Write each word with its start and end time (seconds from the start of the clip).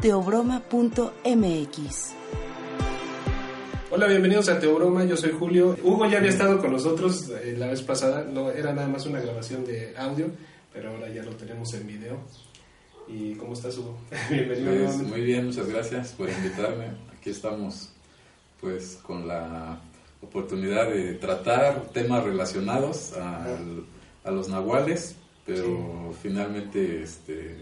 teobroma.mx. 0.00 2.14
Hola, 3.90 4.06
bienvenidos 4.06 4.48
a 4.48 4.60
Teobroma, 4.60 5.04
yo 5.04 5.16
soy 5.16 5.32
Julio. 5.32 5.76
Hugo 5.82 6.06
ya 6.08 6.18
había 6.18 6.30
estado 6.30 6.58
con 6.60 6.72
nosotros 6.72 7.30
eh, 7.42 7.54
la 7.58 7.68
vez 7.68 7.82
pasada, 7.82 8.24
no 8.24 8.50
era 8.50 8.72
nada 8.72 8.88
más 8.88 9.06
una 9.06 9.20
grabación 9.20 9.64
de 9.64 9.94
audio, 9.96 10.26
pero 10.72 10.90
ahora 10.90 11.08
ya 11.08 11.22
lo 11.22 11.32
tenemos 11.32 11.72
en 11.74 11.86
video. 11.86 12.18
¿Y 13.08 13.34
cómo 13.34 13.54
estás, 13.54 13.76
Hugo? 13.78 13.96
Bienvenido. 14.30 14.84
Pues, 14.84 14.96
muy 14.98 15.22
bien, 15.22 15.46
muchas 15.46 15.68
gracias 15.68 16.12
por 16.12 16.28
invitarme. 16.28 16.86
Aquí 17.18 17.30
estamos 17.30 17.90
pues 18.60 18.98
con 19.02 19.26
la 19.26 19.80
oportunidad 20.22 20.90
de 20.90 21.14
tratar 21.14 21.88
temas 21.92 22.22
relacionados 22.24 23.14
al- 23.14 23.84
a 24.24 24.30
los 24.30 24.48
nahuales, 24.48 25.14
pero 25.46 26.12
finalmente 26.22 27.02
este 27.02 27.56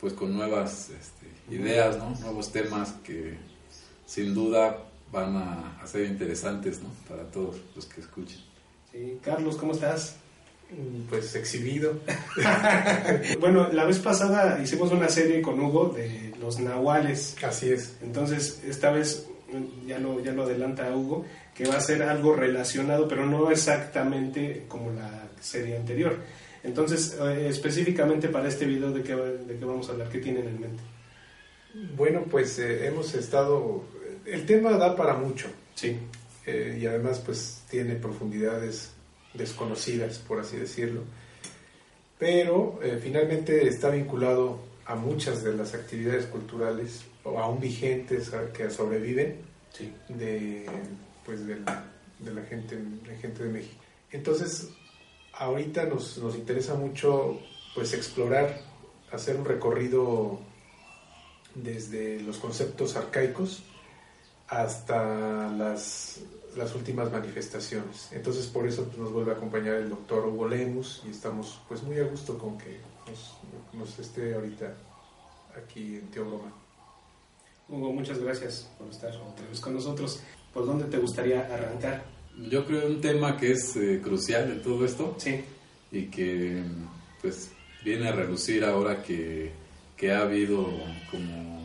pues 0.00 0.14
con 0.14 0.32
nuevas 0.34 0.88
este, 0.88 1.19
ideas, 1.50 1.98
¿no? 1.98 2.14
nuevos 2.20 2.52
temas 2.52 2.92
que 3.04 3.36
sin 4.06 4.34
duda 4.34 4.78
van 5.12 5.36
a, 5.36 5.80
a 5.82 5.86
ser 5.86 6.06
interesantes 6.06 6.80
¿no? 6.82 6.90
para 7.08 7.30
todos 7.30 7.56
los 7.74 7.86
que 7.86 8.00
escuchen. 8.00 8.38
Sí, 8.92 9.18
Carlos, 9.22 9.56
¿cómo 9.56 9.72
estás? 9.72 10.16
pues 11.08 11.34
exhibido. 11.34 11.98
Bueno, 13.40 13.68
la 13.72 13.84
vez 13.84 13.98
pasada 13.98 14.60
hicimos 14.62 14.92
una 14.92 15.08
serie 15.08 15.42
con 15.42 15.58
Hugo 15.60 15.88
de 15.88 16.32
los 16.40 16.60
nahuales. 16.60 17.36
Así 17.42 17.70
es. 17.70 17.96
Entonces, 18.02 18.62
esta 18.66 18.90
vez 18.90 19.26
ya 19.86 19.98
lo, 19.98 20.20
ya 20.20 20.32
lo 20.32 20.44
adelanta 20.44 20.94
Hugo, 20.94 21.24
que 21.54 21.66
va 21.66 21.76
a 21.76 21.80
ser 21.80 22.02
algo 22.02 22.34
relacionado, 22.34 23.08
pero 23.08 23.26
no 23.26 23.50
exactamente 23.50 24.64
como 24.68 24.92
la 24.92 25.28
serie 25.40 25.76
anterior. 25.76 26.16
Entonces, 26.62 27.18
eh, 27.20 27.46
específicamente 27.48 28.28
para 28.28 28.48
este 28.48 28.66
video, 28.66 28.92
¿de 28.92 29.02
qué, 29.02 29.14
¿de 29.14 29.58
qué 29.58 29.64
vamos 29.64 29.88
a 29.88 29.92
hablar? 29.92 30.08
¿Qué 30.08 30.18
tienen 30.18 30.46
en 30.46 30.60
mente? 30.60 30.82
Bueno, 31.96 32.24
pues 32.30 32.58
eh, 32.58 32.86
hemos 32.86 33.14
estado... 33.14 33.84
El 34.26 34.44
tema 34.46 34.72
da 34.72 34.94
para 34.96 35.14
mucho 35.14 35.48
Sí, 35.74 35.96
eh, 36.46 36.78
y 36.80 36.86
además 36.86 37.20
pues 37.24 37.62
tiene 37.70 37.94
profundidades 37.94 38.90
desconocidas, 39.34 40.18
por 40.18 40.40
así 40.40 40.56
decirlo. 40.56 41.02
Pero 42.18 42.78
eh, 42.82 42.98
finalmente 43.02 43.66
está 43.66 43.88
vinculado 43.90 44.58
a 44.84 44.94
muchas 44.94 45.42
de 45.42 45.54
las 45.54 45.74
actividades 45.74 46.26
culturales 46.26 47.02
o 47.24 47.38
aún 47.38 47.60
vigentes 47.60 48.34
a- 48.34 48.52
que 48.52 48.68
sobreviven 48.70 49.36
sí. 49.72 49.92
de, 50.08 50.66
pues, 51.24 51.46
del- 51.46 51.64
de 52.18 52.34
la 52.34 52.42
gente, 52.42 52.76
de 52.76 53.16
gente 53.20 53.44
de 53.44 53.50
México. 53.50 53.82
Entonces, 54.12 54.68
ahorita 55.32 55.86
nos, 55.86 56.18
nos 56.18 56.34
interesa 56.36 56.74
mucho 56.74 57.40
pues 57.74 57.94
explorar, 57.94 58.60
hacer 59.12 59.36
un 59.36 59.44
recorrido 59.46 60.40
desde 61.54 62.20
los 62.20 62.38
conceptos 62.38 62.96
arcaicos 62.96 63.62
hasta 64.48 65.48
las, 65.48 66.20
las 66.56 66.74
últimas 66.74 67.10
manifestaciones. 67.10 68.08
Entonces, 68.12 68.46
por 68.46 68.66
eso 68.66 68.84
pues, 68.84 68.98
nos 68.98 69.12
vuelve 69.12 69.32
a 69.32 69.34
acompañar 69.34 69.76
el 69.76 69.90
doctor 69.90 70.26
Hugo 70.26 70.48
Lemus 70.48 71.02
y 71.06 71.10
estamos 71.10 71.60
pues 71.68 71.82
muy 71.82 71.98
a 71.98 72.04
gusto 72.04 72.36
con 72.36 72.58
que 72.58 72.78
nos, 73.08 73.38
nos 73.72 73.98
esté 73.98 74.34
ahorita 74.34 74.74
aquí 75.56 75.96
en 75.96 76.10
Teobroma. 76.10 76.52
Hugo, 77.68 77.92
muchas 77.92 78.18
gracias 78.18 78.68
por 78.76 78.88
estar 78.88 79.14
otra 79.16 79.46
vez 79.46 79.60
con 79.60 79.74
nosotros. 79.74 80.20
¿Por 80.52 80.66
dónde 80.66 80.86
te 80.86 80.98
gustaría 80.98 81.42
arrancar? 81.52 82.04
Yo 82.50 82.66
creo 82.66 82.88
un 82.88 83.00
tema 83.00 83.36
que 83.36 83.52
es 83.52 83.76
eh, 83.76 84.00
crucial 84.02 84.50
en 84.50 84.62
todo 84.62 84.84
esto 84.84 85.14
Sí, 85.18 85.44
y 85.92 86.06
que 86.06 86.64
pues 87.20 87.50
viene 87.84 88.08
a 88.08 88.12
relucir 88.12 88.64
ahora 88.64 89.02
que, 89.02 89.52
que 90.00 90.12
ha 90.12 90.22
habido 90.22 90.66
como 91.10 91.60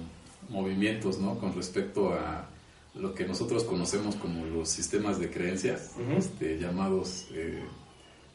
movimientos 0.50 1.19
¿no? 1.19 1.40
con 1.40 1.56
respecto 1.56 2.13
a 2.13 2.50
lo 2.94 3.13
que 3.13 3.25
nosotros 3.25 3.63
conocemos 3.63 4.16
como 4.18 4.46
los 4.46 4.68
sistemas 4.68 5.19
de 5.22 5.29
creencias, 5.29 5.94
este, 6.18 6.59
llamados 6.59 7.28
eh, 7.31 7.63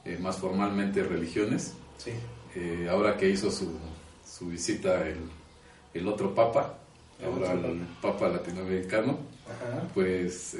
eh, 0.06 0.16
más 0.18 0.38
formalmente 0.38 1.02
religiones. 1.02 1.74
sí. 1.98 2.12
Eh, 2.56 2.88
ahora 2.90 3.16
que 3.16 3.30
hizo 3.30 3.48
su, 3.48 3.78
su 4.26 4.48
visita 4.48 5.06
el, 5.06 5.18
el 5.94 6.08
otro 6.08 6.34
papa, 6.34 6.78
El 7.20 7.26
ahora 7.26 7.52
otro 7.54 7.70
el 7.70 7.78
papa 8.02 8.28
latinoamericano, 8.28 9.18
Ajá. 9.46 9.86
pues 9.94 10.56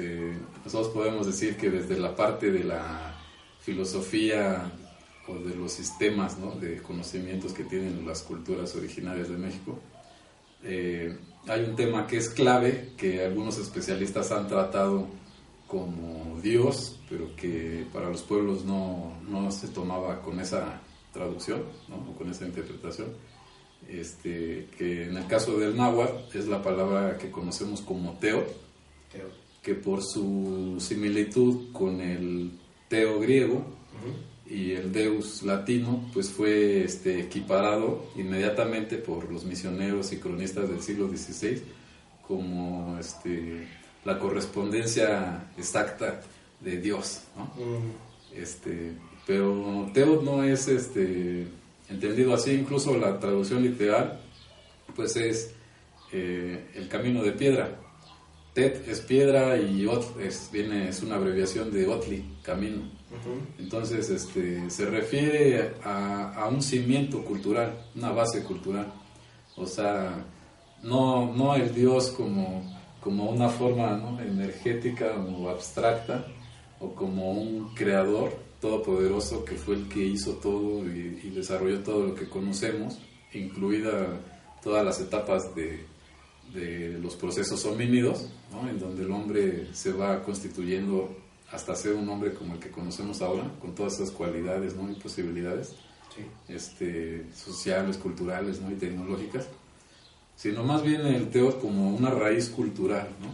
nosotros 0.64 0.92
podemos 0.94 1.26
decir 1.26 1.56
que 1.56 1.68
desde 1.68 1.98
la 1.98 2.14
parte 2.14 2.52
de 2.52 2.62
la 2.62 3.12
filosofía 3.60 4.70
o 5.30 5.38
de 5.48 5.54
los 5.54 5.72
sistemas 5.72 6.38
¿no? 6.38 6.52
de 6.52 6.82
conocimientos 6.82 7.52
que 7.52 7.64
tienen 7.64 8.06
las 8.06 8.22
culturas 8.22 8.74
originarias 8.74 9.28
de 9.28 9.36
México, 9.36 9.78
eh, 10.64 11.16
hay 11.46 11.64
un 11.64 11.76
tema 11.76 12.06
que 12.06 12.18
es 12.18 12.28
clave, 12.28 12.92
que 12.96 13.24
algunos 13.24 13.58
especialistas 13.58 14.30
han 14.32 14.48
tratado 14.48 15.06
como 15.66 16.40
Dios, 16.42 16.98
pero 17.08 17.34
que 17.36 17.86
para 17.92 18.08
los 18.08 18.22
pueblos 18.22 18.64
no, 18.64 19.14
no 19.28 19.50
se 19.50 19.68
tomaba 19.68 20.20
con 20.20 20.40
esa 20.40 20.80
traducción 21.12 21.62
¿no? 21.88 21.96
o 22.10 22.16
con 22.16 22.30
esa 22.30 22.44
interpretación. 22.46 23.08
Este, 23.88 24.68
que 24.76 25.04
en 25.04 25.16
el 25.16 25.26
caso 25.26 25.58
del 25.58 25.76
náhuatl 25.76 26.36
es 26.36 26.46
la 26.46 26.62
palabra 26.62 27.16
que 27.16 27.30
conocemos 27.30 27.80
como 27.80 28.18
teo, 28.18 28.44
que 29.62 29.74
por 29.74 30.02
su 30.02 30.76
similitud 30.78 31.72
con 31.72 32.00
el 32.00 32.52
teo 32.88 33.18
griego. 33.20 33.64
Y 34.50 34.72
el 34.72 34.92
deus 34.92 35.44
latino, 35.44 36.10
pues 36.12 36.28
fue 36.28 36.82
este, 36.82 37.20
equiparado 37.20 38.06
inmediatamente 38.16 38.96
por 38.96 39.30
los 39.30 39.44
misioneros 39.44 40.12
y 40.12 40.18
cronistas 40.18 40.68
del 40.68 40.82
siglo 40.82 41.08
XVI 41.08 41.62
como 42.26 42.98
este, 42.98 43.68
la 44.04 44.18
correspondencia 44.18 45.50
exacta 45.56 46.20
de 46.60 46.80
Dios. 46.80 47.22
¿no? 47.36 47.44
Mm, 47.44 47.92
Este, 48.36 48.92
pero 49.24 49.88
Teo 49.94 50.20
no 50.20 50.42
es 50.42 50.66
este, 50.66 51.46
entendido 51.88 52.34
así, 52.34 52.50
incluso 52.50 52.96
la 52.98 53.20
traducción 53.20 53.62
literal, 53.62 54.20
pues 54.96 55.14
es 55.14 55.52
eh, 56.12 56.70
el 56.74 56.88
camino 56.88 57.22
de 57.22 57.32
piedra. 57.32 57.76
Tet 58.52 58.88
es 58.88 59.00
piedra 59.00 59.56
y 59.56 59.86
Ot 59.86 60.18
es, 60.20 60.50
viene, 60.52 60.88
es 60.88 61.02
una 61.02 61.14
abreviación 61.14 61.70
de 61.70 61.86
Otli, 61.86 62.24
camino. 62.42 62.99
Entonces 63.58 64.08
este, 64.08 64.70
se 64.70 64.86
refiere 64.86 65.74
a, 65.82 66.48
un 66.50 66.62
cimiento 66.62 67.24
cultural, 67.24 67.86
una 67.94 68.12
base 68.12 68.42
cultural. 68.44 68.92
O 69.56 69.66
sea, 69.66 70.24
no, 70.82 71.34
no 71.34 71.54
el 71.54 71.74
Dios 71.74 72.10
como, 72.10 72.62
como 73.00 73.30
una 73.30 73.48
forma 73.48 73.96
¿no? 73.96 74.20
energética 74.20 75.12
o 75.16 75.48
abstracta, 75.48 76.26
o 76.78 76.94
como 76.94 77.32
un 77.32 77.74
creador 77.74 78.32
todopoderoso 78.60 79.44
que 79.44 79.54
fue 79.54 79.74
el 79.74 79.88
que 79.88 80.04
hizo 80.04 80.34
todo 80.34 80.84
y, 80.86 81.30
desarrolló 81.34 81.80
todo 81.80 82.06
lo 82.06 82.14
que 82.14 82.28
conocemos, 82.28 82.98
incluida 83.32 84.20
todas 84.62 84.84
las 84.84 85.00
etapas 85.00 85.54
de, 85.54 85.84
de 86.52 86.98
los 86.98 87.16
procesos 87.16 87.64
homínidos, 87.64 88.28
¿no? 88.52 88.68
en 88.68 88.78
donde 88.78 89.04
el 89.04 89.10
hombre 89.10 89.68
se 89.72 89.92
va 89.92 90.22
constituyendo 90.22 91.08
hasta 91.52 91.74
ser 91.74 91.94
un 91.94 92.08
hombre 92.08 92.32
como 92.34 92.54
el 92.54 92.60
que 92.60 92.70
conocemos 92.70 93.22
ahora, 93.22 93.50
con 93.60 93.74
todas 93.74 93.94
esas 93.94 94.10
cualidades 94.10 94.74
¿no? 94.76 94.90
y 94.90 94.94
posibilidades 94.94 95.74
Sí. 96.14 96.22
este, 96.52 97.24
sociales, 97.34 97.96
culturales 97.96 98.60
¿no? 98.60 98.70
y 98.72 98.74
tecnológicas, 98.74 99.46
sino 100.36 100.64
más 100.64 100.82
bien 100.82 101.02
el 101.06 101.30
Teos 101.30 101.54
como 101.56 101.94
una 101.94 102.10
raíz 102.10 102.48
cultural, 102.48 103.08
¿no? 103.20 103.28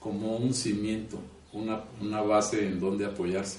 como 0.00 0.36
un 0.36 0.54
cimiento, 0.54 1.18
una, 1.52 1.82
una 2.00 2.22
base 2.22 2.66
en 2.66 2.80
donde 2.80 3.04
apoyarse 3.04 3.58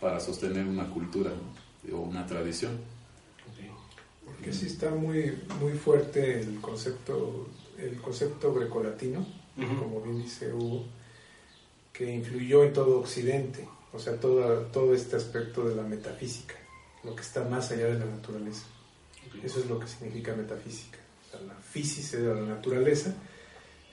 para 0.00 0.20
sostener 0.20 0.66
una 0.66 0.88
cultura 0.88 1.30
¿no? 1.30 1.96
o 1.96 2.00
una 2.00 2.26
tradición. 2.26 2.72
Porque 4.24 4.52
sí 4.52 4.66
está 4.66 4.90
muy, 4.90 5.36
muy 5.60 5.72
fuerte 5.72 6.40
el 6.40 6.60
concepto, 6.60 7.48
el 7.78 7.96
concepto 8.00 8.52
grecolatino, 8.54 9.26
como 9.78 10.00
bien 10.02 10.22
dice 10.22 10.52
Hugo, 10.52 10.84
que 11.98 12.14
influyó 12.14 12.62
en 12.62 12.72
todo 12.72 13.00
Occidente, 13.00 13.68
o 13.92 13.98
sea, 13.98 14.20
todo, 14.20 14.46
todo 14.66 14.94
este 14.94 15.16
aspecto 15.16 15.68
de 15.68 15.74
la 15.74 15.82
metafísica, 15.82 16.54
lo 17.02 17.16
que 17.16 17.22
está 17.22 17.42
más 17.42 17.72
allá 17.72 17.86
de 17.86 17.98
la 17.98 18.04
naturaleza. 18.04 18.66
Eso 19.42 19.58
es 19.58 19.66
lo 19.66 19.80
que 19.80 19.88
significa 19.88 20.32
metafísica. 20.32 20.98
la 21.44 21.54
física 21.56 22.18
de 22.18 22.34
la 22.36 22.54
naturaleza. 22.54 23.12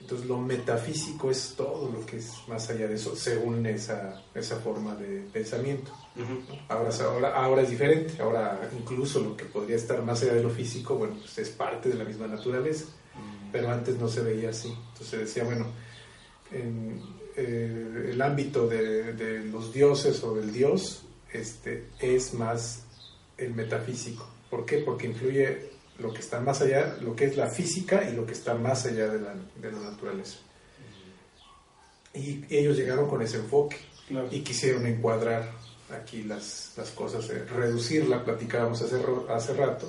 Entonces 0.00 0.28
lo 0.28 0.38
metafísico 0.38 1.32
es 1.32 1.54
todo 1.56 1.90
lo 1.90 2.06
que 2.06 2.18
es 2.18 2.30
más 2.46 2.70
allá 2.70 2.86
de 2.86 2.94
eso, 2.94 3.16
según 3.16 3.66
esa, 3.66 4.22
esa 4.36 4.56
forma 4.60 4.94
de 4.94 5.26
pensamiento. 5.32 5.90
ahora, 6.68 6.90
ahora, 7.00 7.34
ahora 7.34 7.62
es 7.62 7.70
diferente, 7.70 8.22
ahora 8.22 8.70
incluso 8.78 9.18
lo 9.18 9.36
que 9.36 9.46
podría 9.46 9.74
estar 9.74 10.00
más 10.02 10.22
allá 10.22 10.34
de 10.34 10.44
lo 10.44 10.50
físico, 10.50 10.94
bueno, 10.94 11.16
pues 11.18 11.38
es 11.38 11.48
parte 11.48 11.88
de 11.88 11.96
la 11.96 12.04
misma 12.04 12.28
naturaleza, 12.28 12.84
pero 13.50 13.68
antes 13.68 13.98
no 13.98 14.06
se 14.06 14.20
veía 14.20 14.50
así. 14.50 14.72
Entonces 14.92 15.20
decía, 15.20 15.42
bueno, 15.42 15.66
en 16.52 17.15
eh, 17.36 18.10
el 18.12 18.22
ámbito 18.22 18.66
de, 18.66 19.12
de, 19.12 19.40
los 19.40 19.72
dioses 19.72 20.22
o 20.22 20.34
del 20.34 20.52
dios 20.52 21.02
este, 21.32 21.84
es 22.00 22.34
más 22.34 22.84
el 23.36 23.54
metafísico. 23.54 24.28
¿Por 24.48 24.64
qué? 24.64 24.78
Porque 24.78 25.06
influye 25.06 25.70
lo 25.98 26.12
que 26.12 26.20
está 26.20 26.40
más 26.40 26.62
allá, 26.62 26.96
lo 27.00 27.14
que 27.14 27.26
es 27.26 27.36
la 27.36 27.48
física 27.48 28.08
y 28.08 28.14
lo 28.14 28.26
que 28.26 28.32
está 28.32 28.54
más 28.54 28.86
allá 28.86 29.08
de 29.08 29.20
la, 29.20 29.34
de 29.34 29.72
la 29.72 29.90
naturaleza. 29.90 30.38
Y 32.14 32.44
ellos 32.48 32.76
llegaron 32.76 33.08
con 33.08 33.20
ese 33.20 33.36
enfoque 33.36 33.76
y 34.30 34.40
quisieron 34.40 34.86
encuadrar 34.86 35.52
aquí 35.90 36.22
las, 36.22 36.72
las 36.76 36.90
cosas, 36.90 37.28
eh, 37.30 37.44
reducirla, 37.44 38.24
platicábamos 38.24 38.80
hace, 38.82 38.96
hace 39.28 39.54
rato, 39.54 39.88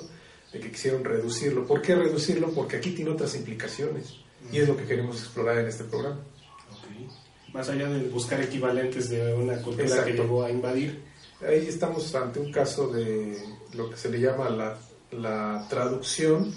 de 0.52 0.60
que 0.60 0.70
quisieron 0.70 1.04
reducirlo. 1.04 1.66
¿Por 1.66 1.82
qué 1.82 1.94
reducirlo? 1.94 2.50
Porque 2.52 2.76
aquí 2.76 2.90
tiene 2.90 3.10
otras 3.10 3.34
implicaciones 3.34 4.16
y 4.52 4.58
es 4.58 4.68
lo 4.68 4.76
que 4.76 4.84
queremos 4.84 5.18
explorar 5.18 5.58
en 5.58 5.66
este 5.66 5.84
programa. 5.84 6.20
Más 7.58 7.68
allá 7.68 7.88
de 7.88 8.08
buscar 8.08 8.40
equivalentes 8.40 9.10
de 9.10 9.34
una 9.34 9.60
cultura 9.60 10.04
que 10.04 10.12
llegó 10.12 10.44
a 10.44 10.50
invadir. 10.50 11.02
Ahí 11.46 11.66
estamos 11.68 12.14
ante 12.14 12.40
un 12.40 12.50
caso 12.50 12.88
de 12.88 13.36
lo 13.74 13.90
que 13.90 13.96
se 13.96 14.08
le 14.08 14.20
llama 14.20 14.48
la 14.48 14.78
la 15.12 15.66
traducción 15.68 16.52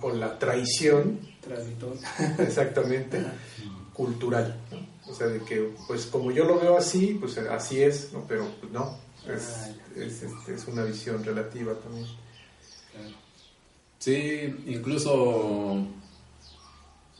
o 0.00 0.10
la 0.10 0.38
traición, 0.38 1.20
exactamente, 2.38 3.24
cultural. 3.92 4.56
O 5.06 5.14
sea, 5.14 5.26
de 5.26 5.40
que, 5.40 5.72
pues 5.86 6.06
como 6.06 6.30
yo 6.30 6.44
lo 6.44 6.58
veo 6.58 6.76
así, 6.76 7.16
pues 7.20 7.38
así 7.38 7.82
es, 7.82 8.12
¿no? 8.12 8.24
pero 8.28 8.46
pues, 8.60 8.72
no, 8.72 8.96
es, 9.28 9.56
ah, 9.56 9.74
es, 9.96 10.22
este, 10.22 10.54
es, 10.54 10.66
una 10.66 10.84
visión 10.84 11.24
relativa 11.24 11.74
también. 11.74 12.06
Sí, 13.98 14.54
incluso 14.66 15.86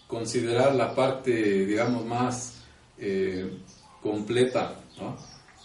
considerar 0.06 0.74
la 0.74 0.94
parte, 0.94 1.66
digamos, 1.66 2.04
más 2.06 2.59
eh, 3.00 3.58
completa, 4.02 4.80
¿no? 4.98 5.16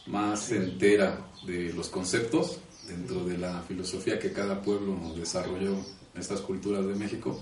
más 0.07 0.51
entera 0.51 1.25
de 1.45 1.73
los 1.73 1.89
conceptos, 1.89 2.59
dentro 2.87 3.23
de 3.25 3.37
la 3.37 3.61
filosofía 3.61 4.19
que 4.19 4.31
cada 4.31 4.61
pueblo 4.61 4.95
desarrolló 5.15 5.73
en 6.13 6.21
estas 6.21 6.41
culturas 6.41 6.85
de 6.85 6.95
México, 6.95 7.39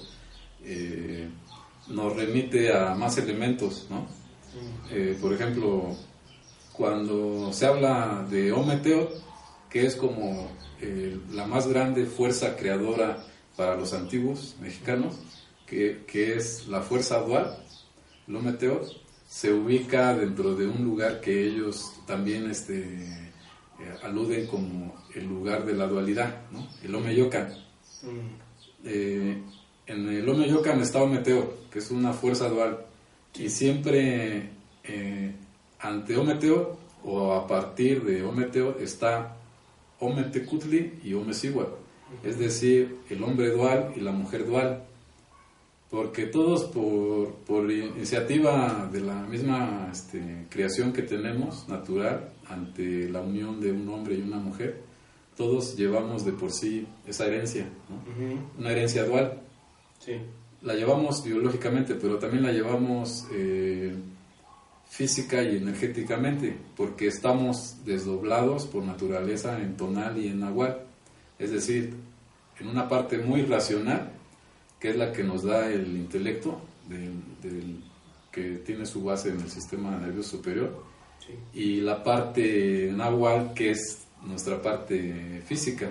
eh, 0.64 1.30
nos 1.88 2.16
remite 2.16 2.74
a 2.74 2.96
más 2.96 3.18
elementos, 3.18 3.88
¿no? 3.90 4.08
Eh, 4.92 5.18
por 5.20 5.34
ejemplo, 5.34 5.96
cuando 6.72 7.52
se 7.52 7.66
habla 7.66 8.26
de 8.30 8.52
Ometeo, 8.52 9.10
que 9.70 9.86
es 9.86 9.96
como 9.96 10.50
eh, 10.80 11.18
la 11.32 11.46
más 11.46 11.68
grande 11.68 12.06
fuerza 12.06 12.56
creadora 12.56 13.26
para 13.58 13.76
los 13.76 13.94
antiguos 13.94 14.56
mexicanos, 14.62 15.16
que, 15.66 16.04
que 16.08 16.36
es 16.36 16.68
la 16.68 16.82
fuerza 16.82 17.20
dual, 17.20 17.58
el 18.28 18.36
Ometeo, 18.36 18.82
se 19.34 19.52
ubica 19.52 20.16
dentro 20.16 20.54
de 20.54 20.68
un 20.68 20.84
lugar 20.84 21.20
que 21.20 21.48
ellos 21.48 21.92
también 22.06 22.52
este, 22.52 22.84
eh, 22.84 23.32
aluden 24.04 24.46
como 24.46 24.94
el 25.16 25.26
lugar 25.26 25.66
de 25.66 25.74
la 25.74 25.88
dualidad, 25.88 26.44
¿no? 26.52 26.68
el 26.84 26.94
Omeyocan. 26.94 27.52
Mm. 28.04 28.86
Eh, 28.86 29.42
en 29.88 30.08
el 30.08 30.30
Omeyocan 30.30 30.80
está 30.82 31.02
Ometeo, 31.02 31.52
que 31.72 31.80
es 31.80 31.90
una 31.90 32.14
fuerza 32.14 32.48
dual, 32.48 32.86
y 33.34 33.50
siempre 33.50 34.52
eh, 34.84 35.32
ante 35.80 36.16
Ometeo 36.16 36.78
o 37.04 37.34
a 37.34 37.48
partir 37.48 38.04
de 38.04 38.24
Ometeo 38.24 38.78
está 38.78 39.36
Ometecutli 40.00 41.00
y 41.04 41.16
Omesiwa, 41.16 41.70
es 42.24 42.38
decir, 42.38 43.00
el 43.10 43.24
hombre 43.24 43.50
dual 43.50 43.94
y 43.96 44.00
la 44.00 44.12
mujer 44.12 44.46
dual 44.46 44.84
porque 45.94 46.26
todos 46.26 46.64
por, 46.64 47.36
por 47.46 47.72
iniciativa 47.72 48.90
de 48.92 49.00
la 49.00 49.14
misma 49.14 49.90
este, 49.92 50.48
creación 50.50 50.92
que 50.92 51.04
tenemos, 51.04 51.70
natural, 51.70 52.32
ante 52.50 53.08
la 53.12 53.22
unión 53.22 53.62
de 53.62 53.72
un 53.72 53.88
hombre 53.90 54.16
y 54.16 54.22
una 54.22 54.38
mujer, 54.38 54.82
todos 55.38 55.78
llevamos 55.78 56.26
de 56.26 56.32
por 56.32 56.52
sí 56.52 56.88
esa 57.06 57.28
herencia, 57.28 57.68
una 58.58 58.72
herencia 58.72 59.06
dual. 59.06 59.40
Sí. 60.00 60.14
La 60.64 60.74
llevamos 60.74 61.24
biológicamente, 61.24 61.94
pero 61.94 62.18
también 62.18 62.42
la 62.42 62.52
llevamos 62.52 63.28
eh, 63.32 63.94
física 64.90 65.44
y 65.44 65.58
energéticamente, 65.58 66.58
porque 66.76 67.06
estamos 67.06 67.86
desdoblados 67.86 68.66
por 68.66 68.84
naturaleza 68.84 69.62
en 69.62 69.78
tonal 69.78 70.18
y 70.18 70.30
en 70.30 70.40
nahual. 70.40 70.86
Es 71.38 71.52
decir, 71.52 71.94
en 72.60 72.68
una 72.68 72.90
parte 72.90 73.20
muy 73.20 73.44
racional, 73.44 74.12
que 74.84 74.90
es 74.90 74.98
la 74.98 75.14
que 75.14 75.24
nos 75.24 75.44
da 75.44 75.72
el 75.72 75.96
intelecto, 75.96 76.60
del, 76.90 77.80
que 78.30 78.58
tiene 78.66 78.86
su 78.86 79.02
base 79.02 79.30
en 79.30 79.40
el 79.40 79.50
sistema 79.50 79.92
nervioso 79.92 80.32
superior, 80.32 80.84
y 81.54 81.80
la 81.80 82.04
parte 82.04 82.92
nahual, 82.94 83.54
que 83.54 83.72
es 83.72 84.00
nuestra 84.24 84.62
parte 84.62 85.42
física, 85.46 85.90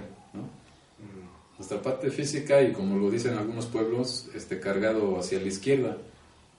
nuestra 1.56 1.80
parte 1.80 2.10
física 2.10 2.60
y 2.60 2.72
como 2.72 2.98
lo 2.98 3.10
dicen 3.10 3.38
algunos 3.38 3.64
pueblos, 3.64 4.28
este, 4.34 4.60
cargado 4.60 5.18
hacia 5.18 5.40
la 5.40 5.48
izquierda, 5.48 5.96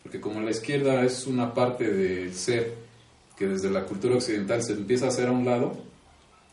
porque 0.02 0.20
como 0.20 0.42
la 0.42 0.50
izquierda 0.50 1.06
es 1.06 1.28
una 1.28 1.54
parte 1.54 1.94
del 1.94 2.34
ser 2.34 2.74
que 3.38 3.48
desde 3.48 3.70
la 3.70 3.86
cultura 3.86 4.16
occidental 4.16 4.64
se 4.64 4.74
empieza 4.74 5.06
a 5.06 5.10
hacer 5.10 5.28
a 5.28 5.32
un 5.32 5.46
lado, 5.46 5.78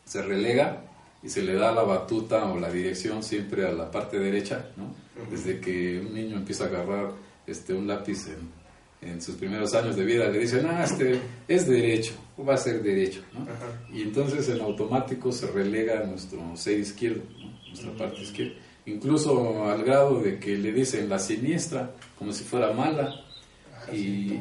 se 0.05 0.21
relega 0.21 0.83
y 1.23 1.29
se 1.29 1.41
le 1.41 1.55
da 1.55 1.71
la 1.71 1.81
batuta 1.81 2.45
o 2.51 2.59
la 2.59 2.69
dirección 2.69 3.23
siempre 3.23 3.65
a 3.65 3.71
la 3.71 3.89
parte 3.89 4.19
derecha, 4.19 4.67
¿no? 4.77 5.09
Desde 5.29 5.59
que 5.59 5.99
un 5.99 6.13
niño 6.13 6.37
empieza 6.37 6.65
a 6.65 6.67
agarrar 6.67 7.11
este, 7.45 7.73
un 7.73 7.87
lápiz 7.87 8.27
en, 8.27 9.09
en 9.09 9.21
sus 9.21 9.35
primeros 9.35 9.73
años 9.73 9.95
de 9.95 10.05
vida, 10.05 10.29
le 10.29 10.39
dicen, 10.39 10.65
ah, 10.67 10.83
este 10.83 11.19
es 11.47 11.67
derecho, 11.67 12.13
va 12.47 12.53
a 12.53 12.57
ser 12.57 12.81
derecho. 12.83 13.21
¿no? 13.33 13.45
Y 13.95 14.03
entonces 14.03 14.47
en 14.49 14.61
automático 14.61 15.31
se 15.31 15.47
relega 15.47 16.03
nuestro 16.05 16.55
ser 16.55 16.79
izquierdo, 16.79 17.23
nuestra 17.67 17.91
parte 17.97 18.21
izquierda. 18.21 18.53
Incluso 18.85 19.65
al 19.65 19.83
grado 19.83 20.19
de 20.19 20.39
que 20.39 20.57
le 20.57 20.71
dicen 20.71 21.09
la 21.09 21.19
siniestra, 21.19 21.91
como 22.17 22.31
si 22.31 22.43
fuera 22.43 22.73
mala. 22.73 23.13
y 23.91 24.39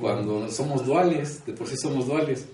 cuando 0.00 0.48
somos 0.48 0.86
duales, 0.86 1.44
de 1.44 1.52
por 1.52 1.66
sí 1.66 1.76
somos 1.76 2.06
duales, 2.06 2.46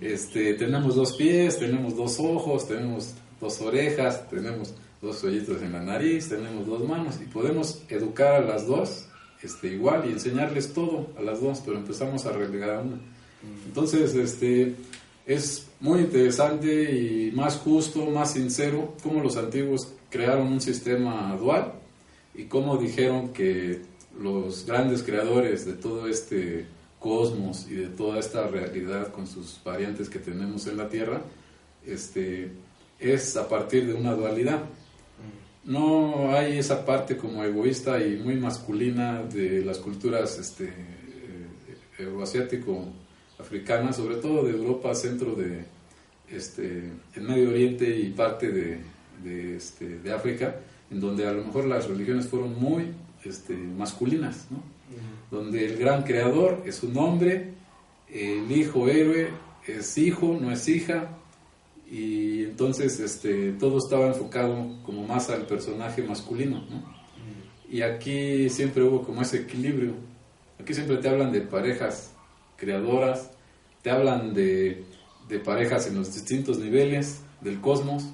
este, 0.00 0.54
tenemos 0.54 0.94
dos 0.94 1.16
pies, 1.16 1.58
tenemos 1.58 1.96
dos 1.96 2.18
ojos, 2.20 2.68
tenemos 2.68 3.14
dos 3.40 3.60
orejas, 3.60 4.28
tenemos 4.28 4.74
dos 5.00 5.22
hoyitos 5.24 5.62
en 5.62 5.72
la 5.72 5.82
nariz, 5.82 6.28
tenemos 6.28 6.66
dos 6.66 6.86
manos 6.86 7.16
y 7.22 7.26
podemos 7.26 7.82
educar 7.88 8.34
a 8.34 8.40
las 8.40 8.66
dos 8.66 9.06
este, 9.42 9.68
igual 9.68 10.04
y 10.08 10.12
enseñarles 10.12 10.72
todo 10.72 11.08
a 11.18 11.22
las 11.22 11.40
dos, 11.40 11.62
pero 11.64 11.76
empezamos 11.76 12.26
a 12.26 12.32
relegar 12.32 12.70
a 12.70 12.80
una. 12.80 12.98
Entonces, 13.66 14.14
este, 14.14 14.74
es 15.26 15.66
muy 15.80 16.00
interesante 16.00 16.92
y 16.92 17.30
más 17.32 17.56
justo, 17.56 18.06
más 18.06 18.32
sincero, 18.32 18.94
cómo 19.02 19.20
los 19.20 19.36
antiguos 19.36 19.92
crearon 20.10 20.48
un 20.48 20.60
sistema 20.60 21.36
dual 21.38 21.74
y 22.34 22.44
cómo 22.44 22.76
dijeron 22.76 23.32
que 23.32 23.82
los 24.18 24.64
grandes 24.66 25.02
creadores 25.02 25.66
de 25.66 25.74
todo 25.74 26.08
este 26.08 26.66
cosmos 26.98 27.66
y 27.70 27.74
de 27.74 27.88
toda 27.88 28.18
esta 28.18 28.46
realidad 28.46 29.12
con 29.12 29.26
sus 29.26 29.60
variantes 29.62 30.08
que 30.08 30.18
tenemos 30.18 30.66
en 30.66 30.78
la 30.78 30.88
Tierra, 30.88 31.20
este, 31.86 32.50
es 32.98 33.36
a 33.36 33.48
partir 33.48 33.86
de 33.86 33.94
una 33.94 34.14
dualidad 34.14 34.64
no 35.66 36.32
hay 36.32 36.58
esa 36.58 36.86
parte 36.86 37.16
como 37.16 37.42
egoísta 37.42 38.00
y 38.00 38.16
muy 38.16 38.36
masculina 38.36 39.22
de 39.22 39.64
las 39.64 39.78
culturas 39.78 40.38
este, 40.38 40.64
eh, 40.68 41.76
euroasiático 41.98 42.84
africanas, 43.38 43.96
sobre 43.96 44.16
todo 44.16 44.44
de 44.44 44.52
Europa, 44.52 44.94
centro 44.94 45.34
de 45.34 45.64
este, 46.30 46.90
el 47.14 47.22
Medio 47.22 47.50
Oriente 47.50 47.98
y 47.98 48.10
parte 48.10 48.50
de, 48.50 48.78
de, 49.22 49.56
este, 49.56 49.98
de 49.98 50.12
África, 50.12 50.56
en 50.90 51.00
donde 51.00 51.26
a 51.26 51.32
lo 51.32 51.44
mejor 51.44 51.66
las 51.66 51.88
religiones 51.88 52.26
fueron 52.26 52.58
muy 52.60 52.92
este, 53.24 53.54
masculinas, 53.54 54.46
¿no? 54.50 54.62
donde 55.30 55.66
el 55.66 55.76
gran 55.76 56.04
creador 56.04 56.62
es 56.64 56.84
un 56.84 56.96
hombre, 56.96 57.50
el 58.08 58.50
hijo 58.52 58.88
héroe 58.88 59.30
es 59.66 59.98
hijo, 59.98 60.38
no 60.40 60.52
es 60.52 60.68
hija, 60.68 61.08
y 61.88 62.42
entonces 62.44 62.98
este, 62.98 63.52
todo 63.52 63.78
estaba 63.78 64.08
enfocado 64.08 64.82
como 64.82 65.06
más 65.06 65.30
al 65.30 65.46
personaje 65.46 66.02
masculino. 66.02 66.64
Y 67.70 67.82
aquí 67.82 68.48
siempre 68.48 68.82
hubo 68.82 69.02
como 69.02 69.22
ese 69.22 69.38
equilibrio. 69.38 69.94
Aquí 70.60 70.74
siempre 70.74 70.96
te 70.96 71.08
hablan 71.08 71.32
de 71.32 71.42
parejas 71.42 72.12
creadoras, 72.56 73.30
te 73.82 73.90
hablan 73.90 74.34
de, 74.34 74.84
de 75.28 75.38
parejas 75.38 75.86
en 75.86 75.96
los 75.96 76.12
distintos 76.12 76.58
niveles 76.58 77.20
del 77.40 77.60
cosmos. 77.60 78.04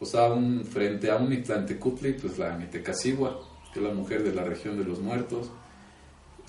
O 0.00 0.04
sea, 0.04 0.32
un, 0.32 0.64
frente 0.64 1.10
a 1.10 1.16
un 1.16 1.32
Itlantecutli, 1.32 2.12
pues 2.12 2.38
la 2.38 2.56
Mitecacigua, 2.56 3.40
que 3.72 3.80
es 3.80 3.84
la 3.84 3.92
mujer 3.92 4.22
de 4.22 4.34
la 4.34 4.44
región 4.44 4.78
de 4.78 4.84
los 4.84 5.00
muertos, 5.00 5.50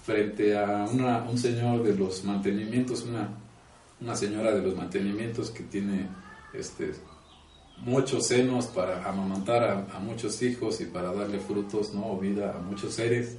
frente 0.04 0.58
a 0.58 0.86
un 1.30 1.38
señor 1.38 1.84
de 1.84 1.96
los 1.96 2.24
mantenimientos, 2.24 3.04
una, 3.04 3.30
una 4.01 4.16
señora 4.16 4.51
de 4.54 4.62
los 4.62 4.75
mantenimientos 4.75 5.51
que 5.51 5.63
tiene 5.63 6.08
este, 6.53 6.91
muchos 7.77 8.27
senos 8.27 8.68
para 8.68 9.08
amamantar 9.08 9.88
a, 9.94 10.00
muchos 10.00 10.41
hijos 10.41 10.82
y 10.82 10.86
para 10.86 11.13
darle 11.13 11.39
frutos 11.39 11.94
¿no? 11.94 12.12
o 12.13 12.20
vida 12.20 12.56
a 12.58 12.60
muchos 12.60 12.94
seres. 12.94 13.38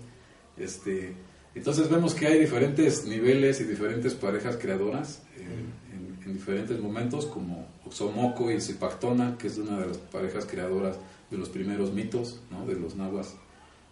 Este, 0.57 1.15
entonces 1.55 1.89
vemos 1.91 2.15
que 2.15 2.27
hay 2.27 2.39
diferentes 2.39 3.05
niveles 3.07 3.61
y 3.61 3.65
diferentes 3.65 4.15
parejas 4.15 4.57
creadoras 4.57 5.23
en, 5.37 5.91
en, 6.27 6.35
diferentes 6.35 6.79
momentos, 6.79 7.27
como 7.27 7.67
Oxomoco 7.85 8.53
y 8.53 8.61
Zipactona, 8.61 9.37
que 9.37 9.49
es 9.49 9.59
una 9.59 9.79
de 9.81 9.89
las 9.89 9.99
parejas 9.99 10.47
creadoras 10.47 10.97
de 11.29 11.37
los 11.37 11.49
primeros 11.49 11.93
mitos 11.93 12.41
¿no? 12.53 12.65
de 12.67 12.77
los 12.79 12.95
nahuas 12.95 13.35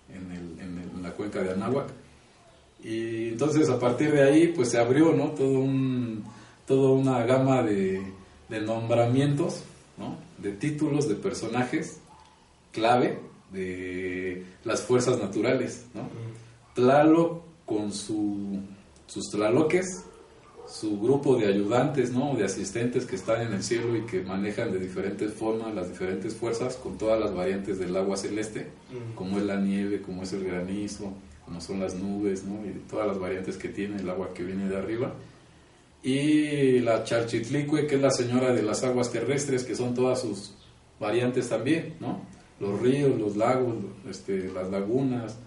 en, 0.09 0.31
el, 0.31 0.61
en, 0.61 1.03
la 1.03 1.11
cuenca 1.11 1.43
de 1.43 1.51
Anáhuac. 1.51 1.89
Y 2.83 3.31
entonces 3.31 3.69
a 3.69 3.79
partir 3.81 4.13
de 4.13 4.23
ahí 4.23 4.53
pues 4.55 4.71
se 4.71 4.79
abrió 4.79 5.13
¿no? 5.13 5.31
todo 5.31 5.59
un, 5.59 6.25
toda 6.65 6.91
una 6.91 7.25
gama 7.25 7.63
de, 7.65 8.03
de 8.49 8.61
nombramientos, 8.61 9.63
¿no? 9.97 10.17
de 10.39 10.53
títulos 10.53 11.09
de 11.09 11.15
personajes 11.15 11.99
clave 12.73 13.19
de 13.53 14.45
las 14.65 14.83
fuerzas 14.83 15.19
naturales. 15.19 15.87
¿no? 15.95 16.09
Tlaloc 16.75 17.43
con 17.67 17.93
su, 17.93 18.61
sus 19.07 19.31
tlaloques, 19.31 20.05
su 20.67 21.01
grupo 21.01 21.37
de 21.37 21.47
ayudantes, 21.47 22.13
¿no? 22.13 22.35
de 22.35 22.45
asistentes 22.45 23.05
que 23.07 23.17
están 23.17 23.43
en 23.43 23.53
el 23.53 23.63
cielo 23.63 23.97
y 23.97 24.03
que 24.03 24.23
manejan 24.23 24.73
de 24.73 24.79
diferentes 24.79 25.33
formas 25.33 25.75
las 25.75 25.89
diferentes 25.89 26.35
fuerzas 26.35 26.77
con 26.77 26.99
todas 26.99 27.19
las 27.21 27.35
variantes 27.35 27.79
del 27.79 27.97
agua 27.97 28.17
celeste, 28.17 28.69
como 29.15 29.39
es 29.39 29.45
la 29.45 29.57
nieve, 29.57 30.03
como 30.03 30.23
es 30.23 30.33
el 30.33 30.45
granizo, 30.45 31.13
como 31.45 31.61
son 31.61 31.81
las 31.81 31.95
nubes, 31.95 32.45
¿no? 32.45 32.65
y 32.67 32.73
todas 32.89 33.07
las 33.07 33.19
variantes 33.19 33.57
que 33.57 33.69
tiene 33.69 33.97
el 33.97 34.09
agua 34.09 34.33
que 34.35 34.45
viene 34.45 34.69
de 34.69 34.77
arriba 34.77 35.13
y 36.03 36.79
la 36.81 37.05
Chalchitlicue, 37.05 37.87
que 37.87 37.97
es 37.97 38.01
la 38.01 38.11
señora 38.11 38.53
de 38.53 38.63
las 38.63 38.85
aguas 38.85 39.11
terrestres, 39.11 39.65
que 39.65 39.75
son 39.75 39.95
todas 39.95 40.21
sus 40.21 40.55
variantes 41.01 41.49
también, 41.49 41.97
¿no? 42.01 42.23
Los 42.61 42.81
ríos, 42.81 43.19
los 43.19 43.37
lagos, 43.37 43.77
este, 44.09 44.51
las 44.53 44.71
lagunas, 44.71 45.39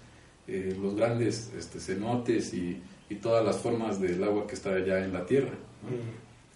eh, 0.48 0.76
los 0.82 0.96
grandes 0.96 1.52
este, 1.58 1.80
cenotes 1.80 2.54
y, 2.54 2.82
todas 3.22 3.44
las 3.44 3.58
formas 3.58 4.00
del 4.00 4.24
agua 4.24 4.48
que 4.48 4.56
está 4.56 4.74
allá 4.74 5.04
en 5.04 5.12
la 5.12 5.26
tierra. 5.26 5.52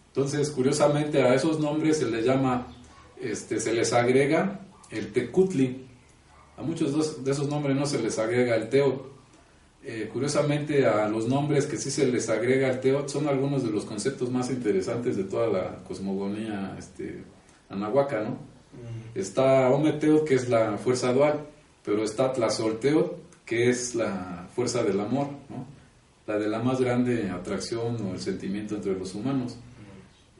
Entonces, 0.07 0.49
curiosamente, 0.51 1.21
a 1.21 1.35
esos 1.35 1.59
nombres 1.59 1.97
se 1.97 2.09
les 2.09 2.23
llama, 2.23 2.73
este, 3.21 3.59
se 3.59 3.73
les 3.73 3.91
agrega 3.91 4.61
el 4.89 5.11
Tecutli. 5.11 5.85
A 6.55 6.61
muchos 6.61 7.25
de 7.25 7.29
esos 7.29 7.49
nombres 7.49 7.75
no 7.75 7.85
se 7.85 8.01
les 8.01 8.17
agrega 8.17 8.55
el 8.55 8.69
Teo, 8.69 9.14
eh, 9.87 10.09
curiosamente 10.11 10.87
a 10.87 11.07
los 11.07 11.27
nombres 11.27 11.67
que 11.67 11.77
sí 11.77 11.91
se 11.91 12.07
les 12.07 12.27
agrega 12.27 12.69
al 12.69 12.81
Teot 12.81 13.07
son 13.07 13.27
algunos 13.27 13.63
de 13.63 13.69
los 13.69 13.85
conceptos 13.85 14.31
más 14.31 14.49
interesantes 14.49 15.15
de 15.15 15.25
toda 15.25 15.47
la 15.47 15.83
cosmogonía 15.83 16.75
este, 16.79 17.23
anahuaca, 17.69 18.23
¿no? 18.23 18.37
Está 19.13 19.69
Ometeot, 19.69 20.25
que 20.25 20.33
es 20.33 20.49
la 20.49 20.79
fuerza 20.79 21.13
dual, 21.13 21.39
pero 21.85 22.03
está 22.03 22.33
Tlazolteot, 22.33 23.45
que 23.45 23.69
es 23.69 23.93
la 23.93 24.47
fuerza 24.55 24.81
del 24.81 24.99
amor, 24.99 25.27
¿no? 25.49 25.67
La 26.25 26.39
de 26.39 26.49
la 26.49 26.63
más 26.63 26.81
grande 26.81 27.29
atracción 27.29 27.97
o 28.07 28.13
el 28.13 28.19
sentimiento 28.19 28.73
entre 28.73 28.97
los 28.97 29.13
humanos. 29.13 29.55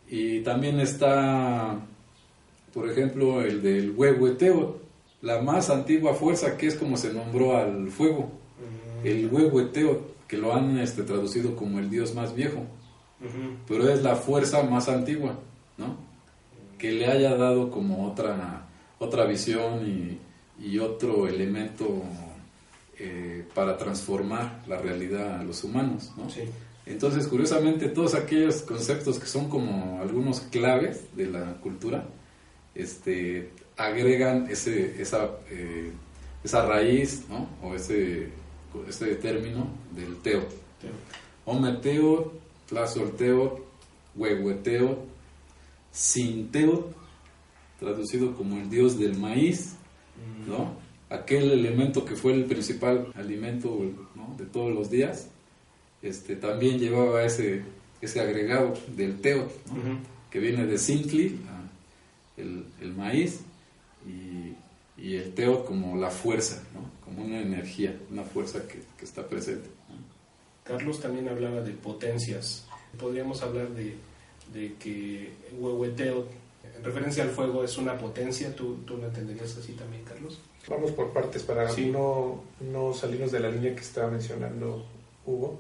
Y 0.10 0.40
también 0.40 0.80
está, 0.80 1.78
por 2.74 2.90
ejemplo, 2.90 3.44
el 3.44 3.62
del 3.62 3.92
Huehueteot, 3.92 4.82
la 5.22 5.40
más 5.44 5.70
antigua 5.70 6.16
fuerza 6.16 6.58
que 6.58 6.66
es 6.66 6.74
como 6.74 6.98
se 6.98 7.14
nombró 7.14 7.56
al 7.56 7.92
fuego 7.92 8.44
el 9.04 9.30
huehueteo, 9.32 10.16
que 10.28 10.38
lo 10.38 10.56
han 10.56 10.80
este, 10.80 11.04
traducido 11.04 11.56
como 11.56 11.80
el 11.80 11.90
dios 11.90 12.16
más 12.16 12.36
viejo, 12.36 12.66
pero 13.68 13.90
es 13.90 14.04
la 14.04 14.16
fuerza 14.16 14.64
más 14.64 14.90
antigua, 14.90 15.40
¿no? 15.78 15.98
Que 16.78 16.92
le 16.92 17.08
haya 17.08 17.36
dado 17.36 17.72
como 17.72 18.08
otra, 18.08 18.68
otra 19.00 19.26
visión 19.26 19.86
y, 19.86 20.20
otro 20.80 21.28
elemento 21.28 22.02
eh, 22.98 23.46
para 23.54 23.78
transformar 23.78 24.64
la 24.68 24.78
realidad 24.78 25.40
a 25.40 25.44
los 25.44 25.64
humanos, 25.64 26.12
¿no? 26.18 26.28
Entonces, 26.86 27.28
curiosamente, 27.28 27.90
todos 27.90 28.14
aquellos 28.14 28.62
conceptos 28.62 29.20
que 29.20 29.26
son 29.26 29.50
como 29.50 30.00
algunos 30.02 30.42
claves 30.42 31.16
de 31.16 31.28
la 31.28 31.56
cultura, 31.56 32.06
este, 32.76 33.52
agregan 33.78 34.48
ese, 34.50 35.02
esa, 35.02 35.30
eh, 35.50 35.92
esa 36.44 36.66
raíz, 36.66 37.26
¿no? 37.30 37.48
O 37.64 37.76
ese 37.76 38.30
este 38.88 39.16
término 39.16 39.68
del 39.96 40.18
teo. 40.18 40.44
Ometeo, 41.46 42.34
tlazolteo, 42.68 43.66
huehueteo, 44.16 45.06
sinteo, 45.92 46.90
traducido 47.80 48.36
como 48.36 48.58
el 48.58 48.70
dios 48.70 48.98
del 48.98 49.18
maíz, 49.18 49.76
mm. 50.46 50.50
¿no? 50.50 50.74
Aquel 51.10 51.52
elemento 51.52 52.04
que 52.04 52.16
fue 52.16 52.34
el 52.34 52.46
principal 52.46 53.12
alimento 53.16 53.80
de 54.38 54.46
todos 54.46 54.74
los 54.74 54.90
días, 54.90 55.30
este, 56.02 56.36
también 56.36 56.80
llevaba 56.80 57.24
ese, 57.24 57.64
ese 58.02 58.20
agregado 58.20 58.74
del 58.96 59.22
teo, 59.22 59.48
que 60.32 60.40
viene 60.40 60.66
de 60.66 60.78
sintli, 60.78 61.40
el, 62.38 62.66
el 62.82 62.94
maíz, 62.94 63.42
y, 64.98 65.16
el 65.16 65.34
teo 65.34 65.66
como 65.66 65.96
la 65.98 66.10
fuerza, 66.10 66.64
¿no? 66.74 66.90
como 67.04 67.26
una 67.26 67.42
energía, 67.42 67.98
una 68.12 68.24
fuerza 68.24 68.68
que, 68.68 68.80
que 68.98 69.06
está 69.06 69.28
presente. 69.28 69.70
Carlos 70.64 71.00
también 71.00 71.30
hablaba 71.30 71.62
de 71.62 71.72
potencias. 71.72 72.66
Podríamos 72.98 73.44
hablar 73.44 73.70
de, 73.70 73.96
de 74.54 74.74
que 74.80 75.32
Huehueteo, 75.60 76.28
en 76.76 76.84
referencia 76.84 77.24
al 77.24 77.30
fuego, 77.30 77.64
es 77.64 77.78
una 77.78 77.98
potencia. 77.98 78.56
¿Tú, 78.56 78.78
¿Tú 78.86 78.98
lo 78.98 79.06
entenderías 79.06 79.56
así 79.58 79.74
también, 79.74 80.04
Carlos? 80.04 80.40
Vamos 80.68 80.92
por 80.92 81.14
partes 81.14 81.44
para 81.44 81.72
no, 81.78 82.44
no 82.60 82.94
salirnos 82.94 83.32
de 83.32 83.40
la 83.40 83.50
línea 83.50 83.76
que 83.76 83.82
estaba 83.82 84.10
mencionando 84.10 84.86
Hugo. 85.26 85.60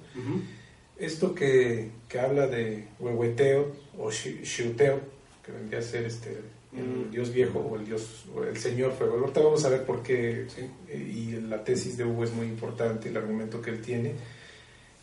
Esto 0.97 1.35
que, 1.35 1.91
que, 2.09 2.19
habla 2.19 2.47
de 2.47 2.87
Huehueteo 2.99 3.75
o 3.99 4.09
Xiuteo, 4.11 5.01
que 5.45 5.51
vendría 5.51 5.79
a 5.79 5.83
ser 5.83 6.05
este, 6.05 6.41
el 6.77 7.11
dios 7.11 7.31
viejo 7.31 7.59
o 7.59 7.77
el 7.77 7.85
dios 7.85 8.25
o 8.35 8.43
el 8.43 8.57
señor 8.57 8.93
fuego. 8.93 9.17
Ahorita 9.17 9.41
vamos 9.41 9.63
a 9.65 9.69
ver 9.69 9.85
por 9.85 10.03
qué 10.03 10.47
y 10.93 11.31
la 11.41 11.63
tesis 11.63 11.97
de 11.97 12.05
Hugo 12.05 12.23
es 12.23 12.33
muy 12.33 12.47
importante, 12.47 13.09
el 13.09 13.17
argumento 13.17 13.61
que 13.61 13.69
él 13.71 13.81
tiene 13.81 14.15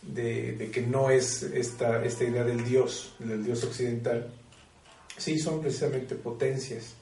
de, 0.02 0.70
que 0.72 0.82
no 0.82 1.10
es 1.10 1.42
esta, 1.42 2.04
esta 2.04 2.24
idea 2.24 2.44
del 2.44 2.64
dios, 2.64 3.14
del 3.18 3.44
dios 3.44 3.62
occidental, 3.64 4.30
sí 5.16 5.38
son 5.38 5.60
precisamente 5.60 6.14
potencias. 6.14 6.94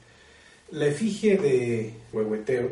La 0.71 0.85
efigie 0.87 1.37
de 1.37 1.93
Huehueteo, 2.13 2.71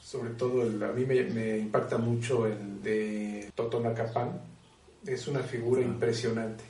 sobre 0.00 0.30
todo 0.30 0.62
a 0.62 0.92
mí 0.92 1.04
me, 1.06 1.58
impacta 1.58 1.98
mucho 1.98 2.46
el 2.46 2.82
de 2.82 3.50
Totonacapan, 3.54 4.40
es 5.06 5.26
una 5.26 5.40
figura 5.40 5.80
ah. 5.82 5.86
impresionante, 5.86 6.64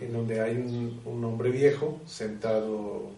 en 0.00 0.12
donde 0.12 0.40
hay 0.40 0.56
un, 0.56 1.00
un 1.04 1.24
hombre 1.24 1.50
viejo 1.50 2.00
sentado 2.06 3.10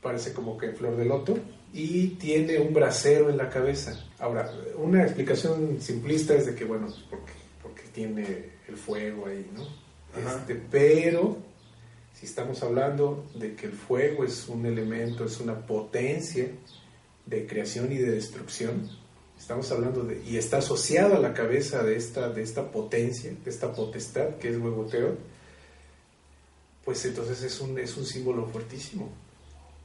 parece 0.00 0.32
como 0.32 0.58
que 0.58 0.72
flor 0.72 0.96
de 0.96 1.04
loto, 1.04 1.38
y 1.72 2.08
tiene 2.10 2.60
un 2.60 2.72
brasero 2.72 3.30
en 3.30 3.36
la 3.36 3.50
cabeza. 3.50 3.98
Ahora, 4.20 4.52
una 4.76 5.02
explicación 5.02 5.80
simplista 5.80 6.34
es 6.34 6.46
de 6.46 6.54
que, 6.54 6.64
bueno, 6.64 6.86
porque, 7.10 7.32
porque 7.62 7.82
tiene 7.92 8.50
el 8.68 8.76
fuego 8.76 9.26
ahí, 9.26 9.50
¿no? 9.52 9.62
Este, 10.16 10.54
pero 10.70 11.36
si 12.14 12.26
estamos 12.26 12.62
hablando 12.62 13.26
de 13.34 13.56
que 13.56 13.66
el 13.66 13.72
fuego 13.72 14.24
es 14.24 14.48
un 14.48 14.64
elemento, 14.66 15.24
es 15.24 15.40
una 15.40 15.66
potencia 15.66 16.46
de 17.26 17.46
creación 17.46 17.90
y 17.90 17.96
de 17.96 18.12
destrucción, 18.12 18.88
estamos 19.36 19.70
hablando 19.72 20.04
de, 20.04 20.22
y 20.24 20.36
está 20.36 20.58
asociado 20.58 21.16
a 21.16 21.18
la 21.18 21.34
cabeza 21.34 21.82
de 21.82 21.96
esta, 21.96 22.28
de 22.28 22.42
esta 22.42 22.70
potencia, 22.70 23.32
de 23.44 23.50
esta 23.50 23.72
potestad 23.72 24.36
que 24.36 24.50
es 24.50 24.58
huevoteo, 24.58 25.16
pues 26.84 27.04
entonces 27.04 27.42
es 27.42 27.60
un, 27.60 27.78
es 27.78 27.96
un 27.96 28.04
símbolo 28.04 28.46
fuertísimo, 28.46 29.10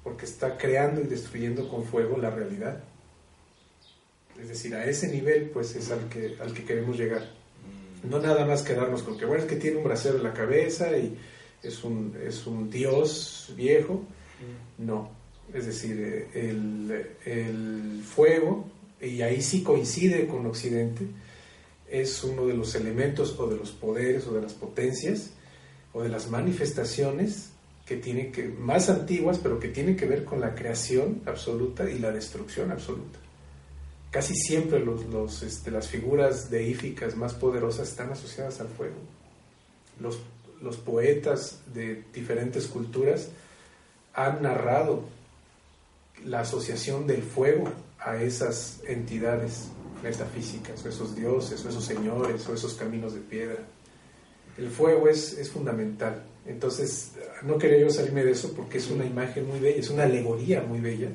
porque 0.03 0.25
está 0.25 0.57
creando 0.57 1.01
y 1.01 1.05
destruyendo 1.05 1.67
con 1.69 1.85
fuego 1.85 2.17
la 2.17 2.29
realidad. 2.29 2.83
Es 4.39 4.49
decir, 4.49 4.75
a 4.75 4.85
ese 4.85 5.07
nivel 5.07 5.49
pues 5.49 5.75
es 5.75 5.91
al 5.91 6.07
que, 6.09 6.37
al 6.39 6.53
que 6.53 6.63
queremos 6.63 6.97
llegar. 6.97 7.29
No 8.03 8.19
nada 8.19 8.45
más 8.45 8.63
quedarnos 8.63 9.03
con 9.03 9.17
que, 9.17 9.25
bueno, 9.25 9.43
es 9.43 9.49
que 9.49 9.57
tiene 9.57 9.77
un 9.77 9.83
brasero 9.83 10.17
en 10.17 10.23
la 10.23 10.33
cabeza 10.33 10.97
y 10.97 11.17
es 11.61 11.83
un, 11.83 12.17
es 12.25 12.47
un 12.47 12.69
dios 12.69 13.53
viejo. 13.55 14.03
No, 14.77 15.09
es 15.53 15.65
decir, 15.65 16.29
el, 16.33 17.07
el 17.25 18.01
fuego, 18.03 18.65
y 19.01 19.21
ahí 19.21 19.41
sí 19.41 19.63
coincide 19.63 20.27
con 20.27 20.45
Occidente, 20.45 21.05
es 21.89 22.23
uno 22.23 22.45
de 22.45 22.53
los 22.53 22.75
elementos 22.75 23.37
o 23.37 23.47
de 23.47 23.57
los 23.57 23.71
poderes 23.71 24.25
o 24.27 24.33
de 24.33 24.41
las 24.41 24.53
potencias 24.53 25.31
o 25.93 26.03
de 26.03 26.09
las 26.09 26.29
manifestaciones 26.29 27.49
que 27.85 27.97
tienen 27.97 28.31
que, 28.31 28.47
más 28.47 28.89
antiguas, 28.89 29.39
pero 29.39 29.59
que 29.59 29.69
tienen 29.69 29.97
que 29.97 30.05
ver 30.05 30.23
con 30.23 30.39
la 30.39 30.53
creación 30.53 31.21
absoluta 31.25 31.89
y 31.89 31.97
la 31.99 32.11
destrucción 32.11 32.71
absoluta. 32.71 33.17
casi 34.11 34.33
siempre 34.35 34.79
los, 34.79 35.43
este, 35.43 35.71
las 35.71 35.87
figuras 35.87 36.49
deíficas 36.49 37.15
más 37.15 37.33
poderosas 37.33 37.89
están 37.89 38.11
asociadas 38.11 38.59
al 38.59 38.67
fuego. 38.67 38.95
Los, 39.99 40.19
los 40.61 40.77
poetas 40.77 41.61
de 41.73 42.03
diferentes 42.13 42.67
culturas 42.67 43.29
han 44.13 44.41
narrado 44.41 45.03
la 46.25 46.41
asociación 46.41 47.07
del 47.07 47.23
fuego 47.23 47.71
a 47.99 48.17
esas 48.17 48.81
entidades 48.87 49.69
metafísicas, 50.03 50.85
o 50.85 50.89
esos 50.89 51.15
dioses, 51.15 51.63
o 51.65 51.69
esos 51.69 51.83
señores, 51.83 52.47
o 52.47 52.53
esos 52.53 52.73
caminos 52.73 53.13
de 53.13 53.19
piedra. 53.21 53.57
El 54.59 54.69
fuego 54.69 55.07
es, 55.07 55.37
es 55.37 55.49
fundamental. 55.49 56.21
Entonces, 56.45 57.13
no 57.43 57.57
quería 57.57 57.79
yo 57.79 57.89
salirme 57.89 58.25
de 58.25 58.31
eso 58.31 58.53
porque 58.53 58.79
es 58.79 58.89
una 58.89 59.05
imagen 59.05 59.47
muy 59.47 59.59
bella, 59.59 59.79
es 59.79 59.89
una 59.89 60.03
alegoría 60.03 60.61
muy 60.61 60.79
bella. 60.79 61.09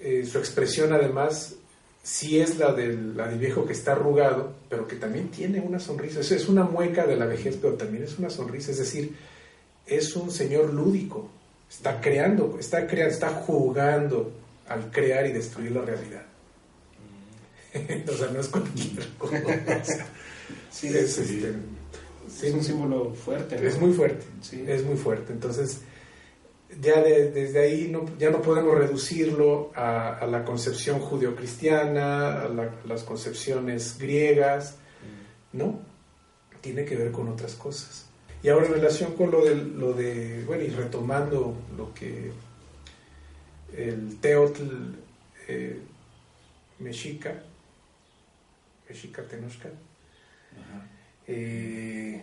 Eh, 0.00 0.26
su 0.26 0.38
expresión 0.38 0.92
además 0.92 1.54
sí 2.02 2.40
es 2.40 2.58
la 2.58 2.72
del, 2.72 3.16
la 3.16 3.28
del, 3.28 3.38
viejo 3.38 3.64
que 3.64 3.72
está 3.72 3.92
arrugado, 3.92 4.52
pero 4.68 4.88
que 4.88 4.96
también 4.96 5.28
tiene 5.28 5.60
una 5.60 5.78
sonrisa. 5.78 6.20
Es, 6.20 6.32
es 6.32 6.48
una 6.48 6.64
mueca 6.64 7.06
de 7.06 7.16
la 7.16 7.26
vejez, 7.26 7.56
pero 7.60 7.74
también 7.74 8.02
es 8.02 8.18
una 8.18 8.30
sonrisa. 8.30 8.72
Es 8.72 8.78
decir, 8.78 9.14
es 9.86 10.16
un 10.16 10.30
señor 10.30 10.72
lúdico. 10.72 11.30
Está 11.70 12.00
creando, 12.00 12.56
está 12.58 12.86
creando, 12.86 13.14
está 13.14 13.30
jugando 13.30 14.32
al 14.68 14.90
crear 14.90 15.26
y 15.26 15.32
destruir 15.32 15.72
la 15.72 15.82
realidad. 15.82 16.24
o 18.08 18.16
sea, 18.16 18.28
no 18.28 18.40
es 18.40 18.48
cualquier 18.48 19.08
cosa. 19.18 19.36
sí, 20.70 20.88
es, 20.88 21.18
Este, 21.18 21.52
sí, 22.28 22.46
es 22.46 22.54
un 22.54 22.62
símbolo 22.62 23.14
fuerte. 23.14 23.60
¿no? 23.60 23.68
Es 23.68 23.80
muy 23.80 23.92
fuerte, 23.92 24.26
sí. 24.40 24.64
es 24.66 24.84
muy 24.84 24.96
fuerte. 24.96 25.32
Entonces, 25.32 25.82
ya 26.80 27.02
de, 27.02 27.30
desde 27.30 27.60
ahí 27.60 27.88
no, 27.88 28.04
ya 28.18 28.30
no 28.30 28.40
podemos 28.40 28.76
reducirlo 28.76 29.72
a, 29.74 30.18
a 30.18 30.26
la 30.26 30.44
concepción 30.44 31.00
judeocristiana, 31.00 32.42
a, 32.42 32.48
la, 32.48 32.62
a 32.62 32.86
las 32.86 33.02
concepciones 33.02 33.98
griegas, 33.98 34.76
¿no? 35.52 35.80
Tiene 36.60 36.84
que 36.84 36.96
ver 36.96 37.10
con 37.10 37.28
otras 37.28 37.54
cosas. 37.54 38.06
Y 38.42 38.48
ahora 38.48 38.66
en 38.66 38.72
relación 38.74 39.14
con 39.14 39.30
lo 39.30 39.44
de, 39.44 39.54
lo 39.54 39.92
de 39.92 40.44
bueno, 40.46 40.64
y 40.64 40.68
retomando 40.68 41.54
lo 41.76 41.94
que 41.94 42.32
el 43.76 44.18
Teotl 44.20 44.94
eh, 45.48 45.80
Mexica, 46.80 47.42
Mexica 48.88 49.22
Tenochca, 49.22 49.70
eh, 51.34 52.22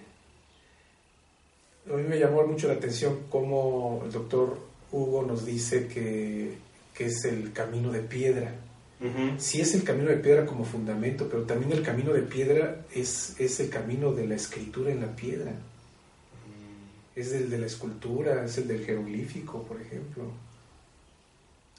a 1.92 1.98
mí 1.98 2.04
me 2.04 2.20
llamó 2.20 2.46
mucho 2.46 2.68
la 2.68 2.76
atención 2.76 3.22
cómo 3.30 4.04
el 4.06 4.12
doctor 4.12 4.60
Hugo 4.92 5.24
nos 5.24 5.46
dice 5.46 5.88
que, 5.88 6.58
que 6.94 7.06
es 7.06 7.26
el 7.26 7.52
camino 7.52 7.92
de 7.92 8.02
piedra. 8.02 8.54
Uh 9.02 9.06
-huh. 9.06 9.40
Sí 9.40 9.62
es 9.62 9.74
el 9.74 9.84
camino 9.84 10.10
de 10.10 10.18
piedra 10.18 10.46
como 10.46 10.66
fundamento, 10.66 11.28
pero 11.30 11.44
también 11.44 11.72
el 11.72 11.82
camino 11.82 12.14
de 12.14 12.22
piedra 12.22 12.86
es, 12.94 13.40
es 13.40 13.60
el 13.60 13.70
camino 13.70 14.12
de 14.14 14.28
la 14.28 14.36
escritura 14.36 14.92
en 14.92 15.02
la 15.02 15.16
piedra. 15.16 15.52
Uh 15.52 15.56
-huh. 15.56 17.20
Es 17.20 17.32
el 17.32 17.50
de 17.50 17.58
la 17.58 17.66
escultura, 17.66 18.46
es 18.46 18.58
el 18.58 18.68
del 18.68 18.86
jeroglífico, 18.86 19.64
por 19.64 19.82
ejemplo. 19.82 20.26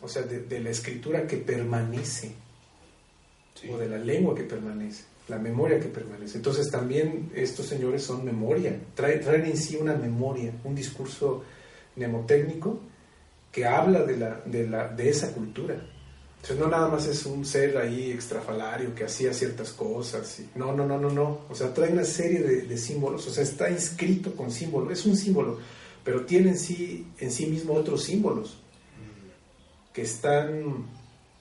O 0.01 0.09
sea, 0.09 0.23
de, 0.23 0.41
de 0.41 0.61
la 0.61 0.71
escritura 0.71 1.27
que 1.27 1.37
permanece, 1.37 2.33
sí. 3.55 3.69
o 3.71 3.77
de 3.79 3.89
la 3.89 3.99
lengua 3.99 4.35
que 4.35 4.45
permanece 4.45 5.10
la 5.31 5.39
memoria 5.39 5.81
que 5.81 5.87
permanece. 5.87 6.37
Entonces 6.37 6.71
también 6.71 7.31
estos 7.35 7.67
señores 7.67 8.03
son 8.03 8.25
memoria, 8.25 8.79
traen, 8.95 9.47
en 9.47 9.57
sí 9.57 9.77
una 9.77 9.95
memoria, 9.95 10.53
un 10.65 10.75
discurso 10.75 11.45
mnemotécnico 11.97 12.81
que 13.51 13.65
habla 13.65 14.03
de, 14.03 14.17
la, 14.17 14.41
de, 14.45 14.69
la, 14.69 14.89
de 14.89 15.09
esa 15.09 15.33
cultura. 15.33 15.75
Entonces 16.37 16.59
no 16.59 16.69
nada 16.69 16.89
más 16.89 17.07
es 17.07 17.25
un 17.27 17.45
ser 17.45 17.77
ahí 17.79 18.11
extrafalario 18.11 18.95
que 18.95 19.05
hacía 19.05 19.33
ciertas 19.33 19.73
cosas. 19.73 20.43
No, 20.55 20.75
no, 20.75 20.87
no, 20.87 20.99
no, 20.99 21.11
no. 21.11 21.41
O 21.49 21.55
sea, 21.55 21.73
trae 21.73 21.93
una 21.93 22.05
serie 22.05 22.41
de, 22.41 22.63
de, 22.63 22.79
símbolos. 22.79 23.27
O 23.27 23.31
sea, 23.31 23.43
está 23.43 23.71
inscrito 23.71 24.35
con 24.35 24.51
símbolos. 24.51 24.93
Es 24.93 25.05
un 25.05 25.17
símbolo, 25.17 25.59
pero 26.03 26.25
tiene 26.25 26.51
en 26.51 26.59
sí, 26.59 27.07
en 27.19 27.31
sí 27.31 27.47
mismo 27.47 27.75
otros 27.75 28.05
símbolos 28.05 28.59
que 29.93 30.03
están 30.03 30.87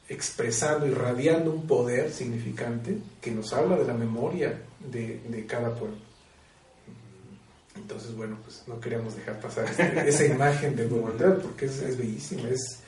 expresando, 0.09 0.87
irradiando 0.87 1.51
un 1.51 1.67
poder 1.67 2.11
significante 2.11 2.97
que 3.21 3.31
nos 3.31 3.53
habla 3.53 3.77
de 3.77 3.85
la 3.85 3.93
memoria 3.93 4.59
de, 4.91 5.21
de 5.29 5.45
cada 5.45 5.75
pueblo. 5.75 5.97
Entonces, 7.75 8.15
bueno, 8.15 8.37
pues 8.43 8.63
no 8.67 8.79
queríamos 8.79 9.15
dejar 9.15 9.39
pasar 9.39 9.65
esa 10.07 10.25
imagen 10.25 10.75
del 10.75 10.89
nuevo 10.89 11.11
porque 11.41 11.65
es, 11.65 11.81
es, 11.81 11.97
bellísima. 11.97 12.49
Es, 12.49 12.79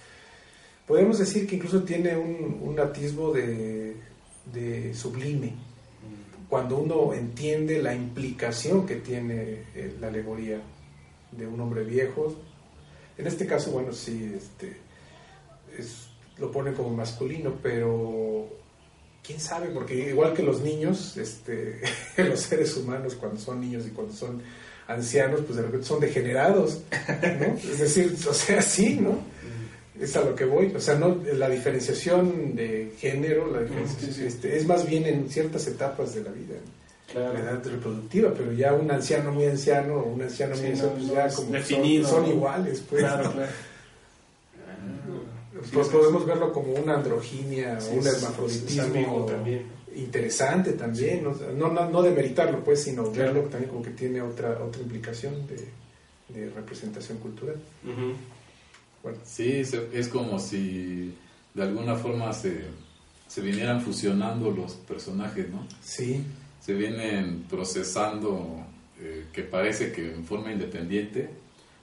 podemos 0.88 1.20
decir 1.20 1.48
que 1.48 1.56
incluso 1.56 1.84
tiene 1.84 2.18
un, 2.18 2.60
un 2.62 2.80
atisbo 2.80 3.32
de, 3.32 3.96
de, 4.52 4.94
sublime 4.94 5.54
cuando 6.50 6.80
uno 6.80 7.14
entiende 7.14 7.82
la 7.82 7.96
implicación 7.96 8.86
que 8.86 8.96
tiene 8.98 9.64
eh, 9.74 9.96
la 10.02 10.08
alegoría 10.08 10.60
de 11.32 11.48
un 11.48 11.60
hombre 11.62 11.86
viejo. 11.86 12.36
En 13.18 13.26
este 13.26 13.48
caso, 13.48 13.72
bueno, 13.72 13.94
sí, 13.94 14.34
este, 14.36 14.76
es 15.78 16.11
lo 16.38 16.52
pone 16.52 16.74
como 16.74 16.90
masculino, 16.90 17.56
pero 17.62 18.48
quién 19.24 19.40
sabe, 19.40 19.70
porque 19.70 20.10
igual 20.10 20.34
que 20.34 20.44
los 20.44 20.62
niños, 20.62 21.18
este, 21.18 21.82
los 22.18 22.40
seres 22.40 22.76
humanos 22.78 23.16
cuando 23.16 23.40
son 23.40 23.62
niños 23.62 23.86
y 23.88 23.92
cuando 23.92 24.14
son 24.14 24.42
ancianos, 24.88 25.42
pues 25.42 25.58
de 25.58 25.64
repente 25.64 25.86
son 25.86 26.00
degenerados, 26.00 26.82
¿no? 27.40 27.58
Es 27.72 27.80
decir, 27.80 28.16
o 28.28 28.34
sea, 28.34 28.62
sí, 28.62 28.98
¿no? 29.00 29.20
Es 30.00 30.16
a 30.16 30.22
lo 30.22 30.34
que 30.34 30.46
voy, 30.46 30.74
o 30.76 30.80
sea, 30.80 30.96
no, 30.96 31.22
la 31.34 31.48
diferenciación 31.48 32.56
de 32.56 32.92
género, 32.98 33.52
la 33.52 33.62
diferenciación, 33.62 34.28
este, 34.28 34.58
es 34.58 34.66
más 34.66 34.88
bien 34.88 35.06
en 35.06 35.30
ciertas 35.30 35.68
etapas 35.68 36.16
de 36.16 36.24
la 36.24 36.32
vida. 36.32 36.56
Claro. 37.12 37.34
La 37.34 37.40
edad 37.42 37.66
reproductiva, 37.66 38.34
pero 38.34 38.54
ya 38.54 38.74
un 38.74 38.90
anciano 38.90 39.32
muy 39.32 39.46
anciano 39.46 39.98
o 39.98 40.14
un 40.14 40.22
anciano 40.22 40.56
sí, 40.56 40.62
muy 40.62 40.72
anciano, 40.72 40.94
pues 40.94 41.08
ya 41.08 41.30
como 41.30 41.52
definido, 41.52 42.08
son, 42.08 42.24
son, 42.24 42.32
iguales, 42.32 42.84
pues. 42.90 43.02
Claro, 43.02 43.24
¿no? 43.26 43.32
claro. 43.34 43.52
Pues 45.74 45.88
podemos 45.90 46.26
verlo 46.26 46.52
como 46.52 46.74
una 46.74 46.96
androginia, 46.96 47.80
sí, 47.80 47.92
un 47.98 48.08
hermafroditismo 48.08 49.26
también. 49.26 49.66
interesante 49.96 50.74
también, 50.74 51.24
¿no? 51.24 51.36
No, 51.56 51.72
no, 51.72 51.90
no 51.90 52.02
demeritarlo 52.02 52.64
pues, 52.64 52.84
sino 52.84 53.12
claro. 53.12 53.34
verlo 53.34 53.50
también 53.50 53.70
como 53.70 53.84
que 53.84 53.92
tiene 53.92 54.22
otra, 54.22 54.64
otra 54.64 54.82
implicación 54.82 55.46
de, 55.48 55.68
de 56.34 56.50
representación 56.50 57.18
cultural. 57.20 57.58
Uh 57.84 57.90
-huh. 57.90 58.14
bueno. 59.04 59.18
Sí, 59.24 59.64
es 59.94 60.08
como 60.08 60.40
si 60.40 61.14
de 61.54 61.64
alguna 61.64 61.96
forma 61.96 62.32
se, 62.34 62.62
se 63.28 63.42
vinieran 63.42 63.82
fusionando 63.82 64.52
los 64.52 64.74
personajes, 64.74 65.50
¿no? 65.50 65.68
Sí. 65.84 66.24
Se 66.60 66.74
vienen 66.74 67.46
procesando, 67.50 68.66
eh, 69.00 69.26
que 69.34 69.44
parece 69.44 69.92
que 69.92 70.14
en 70.14 70.24
forma 70.24 70.52
independiente, 70.52 71.30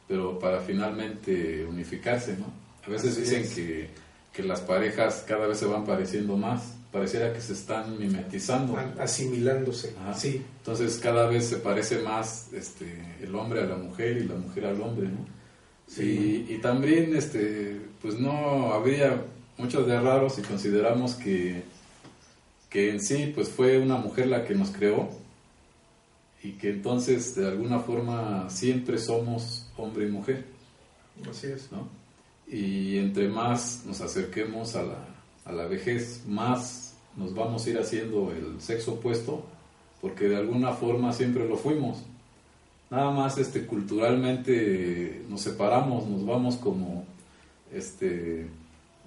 pero 0.07 0.39
para 0.39 0.61
finalmente 0.61 1.65
unificarse, 1.65 2.37
¿no? 2.39 2.47
A 2.89 2.91
veces 2.93 3.13
Así 3.13 3.21
dicen 3.21 3.43
es. 3.43 3.51
que, 3.55 3.91
que, 4.33 4.43
las 4.43 4.63
parejas 4.63 5.25
cada 5.29 5.47
vez 5.47 5.59
se 5.59 5.67
van 5.67 5.85
pareciendo 5.85 6.37
más, 6.39 6.75
pareciera 6.91 7.33
que 7.35 7.41
se 7.41 7.53
están 7.53 7.99
mimetizando. 7.99 8.77
Asimilándose, 8.99 9.95
Ajá. 10.01 10.15
sí. 10.15 10.43
Entonces 10.59 10.99
cada 11.03 11.29
vez 11.29 11.45
se 11.45 11.59
parece 11.59 11.99
más 11.99 12.51
este, 12.55 12.87
el 13.21 13.35
hombre 13.35 13.61
a 13.61 13.67
la 13.67 13.77
mujer 13.77 14.17
y 14.17 14.25
la 14.25 14.37
mujer 14.37 14.65
al 14.67 14.81
hombre, 14.81 15.09
¿no? 15.09 15.27
Sí. 15.87 16.47
Y, 16.49 16.55
y, 16.55 16.59
también, 16.59 17.15
este, 17.15 17.79
pues 18.01 18.19
no 18.19 18.73
habría 18.73 19.23
muchos 19.59 19.87
de 19.87 20.01
raros 20.01 20.37
si 20.37 20.43
consideramos 20.43 21.15
que, 21.15 21.63
que 22.71 22.91
en 22.91 23.01
sí, 23.01 23.33
pues 23.35 23.49
fue 23.51 23.79
una 23.79 23.97
mujer 23.97 24.29
la 24.29 24.45
que 24.45 24.55
nos 24.55 24.71
creó 24.71 25.11
y 26.43 26.53
que 26.53 26.71
entonces 26.71 27.35
de 27.35 27.49
alguna 27.49 27.81
forma 27.81 28.49
siempre 28.49 28.99
somos 28.99 29.67
hombre 29.77 30.07
y 30.07 30.11
mujer. 30.11 30.45
Así 31.29 31.49
es. 31.49 31.71
¿no? 31.73 31.98
Y 32.51 32.99
entre 32.99 33.29
más 33.29 33.83
nos 33.87 34.01
acerquemos 34.01 34.75
a 34.75 34.83
la, 34.83 34.99
a 35.45 35.53
la, 35.53 35.67
vejez, 35.67 36.25
más 36.27 36.97
nos 37.17 37.35
vamos 37.35 37.67
a 37.67 37.71
ir 37.71 37.79
haciendo 37.79 38.33
el 38.33 38.61
sexo 38.61 38.95
opuesto, 38.95 39.45
porque 40.01 40.29
de 40.29 40.37
alguna 40.37 40.73
forma 40.73 41.13
siempre 41.13 41.47
lo 41.47 41.57
fuimos. 41.57 42.05
Nada 42.91 43.11
más 43.11 43.37
este, 43.37 43.67
culturalmente 43.67 45.23
nos 45.29 45.43
separamos, 45.43 46.07
nos 46.07 46.25
vamos 46.25 46.57
como 46.57 47.05
este, 47.73 48.47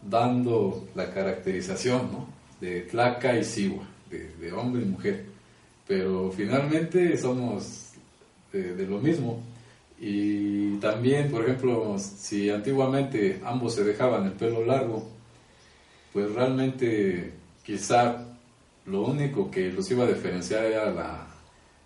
dando 0.07 0.87
la 0.93 1.11
caracterización 1.11 2.11
¿no? 2.11 2.27
de 2.59 2.81
tlaca 2.81 3.35
y 3.37 3.43
sigua, 3.43 3.87
de, 4.09 4.51
hombre 4.51 4.83
y 4.83 4.85
mujer. 4.85 5.25
Pero 5.87 6.31
finalmente 6.31 7.17
somos 7.17 7.93
de, 8.53 8.75
de 8.75 8.85
lo 8.85 8.99
mismo. 8.99 9.41
Y 10.03 10.77
también, 10.77 11.29
por 11.29 11.43
ejemplo, 11.43 11.95
si 11.99 12.49
antiguamente 12.49 13.39
ambos 13.45 13.75
se 13.75 13.83
dejaban 13.83 14.25
el 14.25 14.31
pelo 14.31 14.65
largo, 14.65 15.07
pues 16.11 16.33
realmente 16.33 17.33
quizá 17.63 18.25
lo 18.87 19.03
único 19.03 19.51
que 19.51 19.71
los 19.71 19.89
iba 19.91 20.05
a 20.05 20.07
diferenciar 20.07 20.65
era 20.65 20.89
la, 20.89 21.27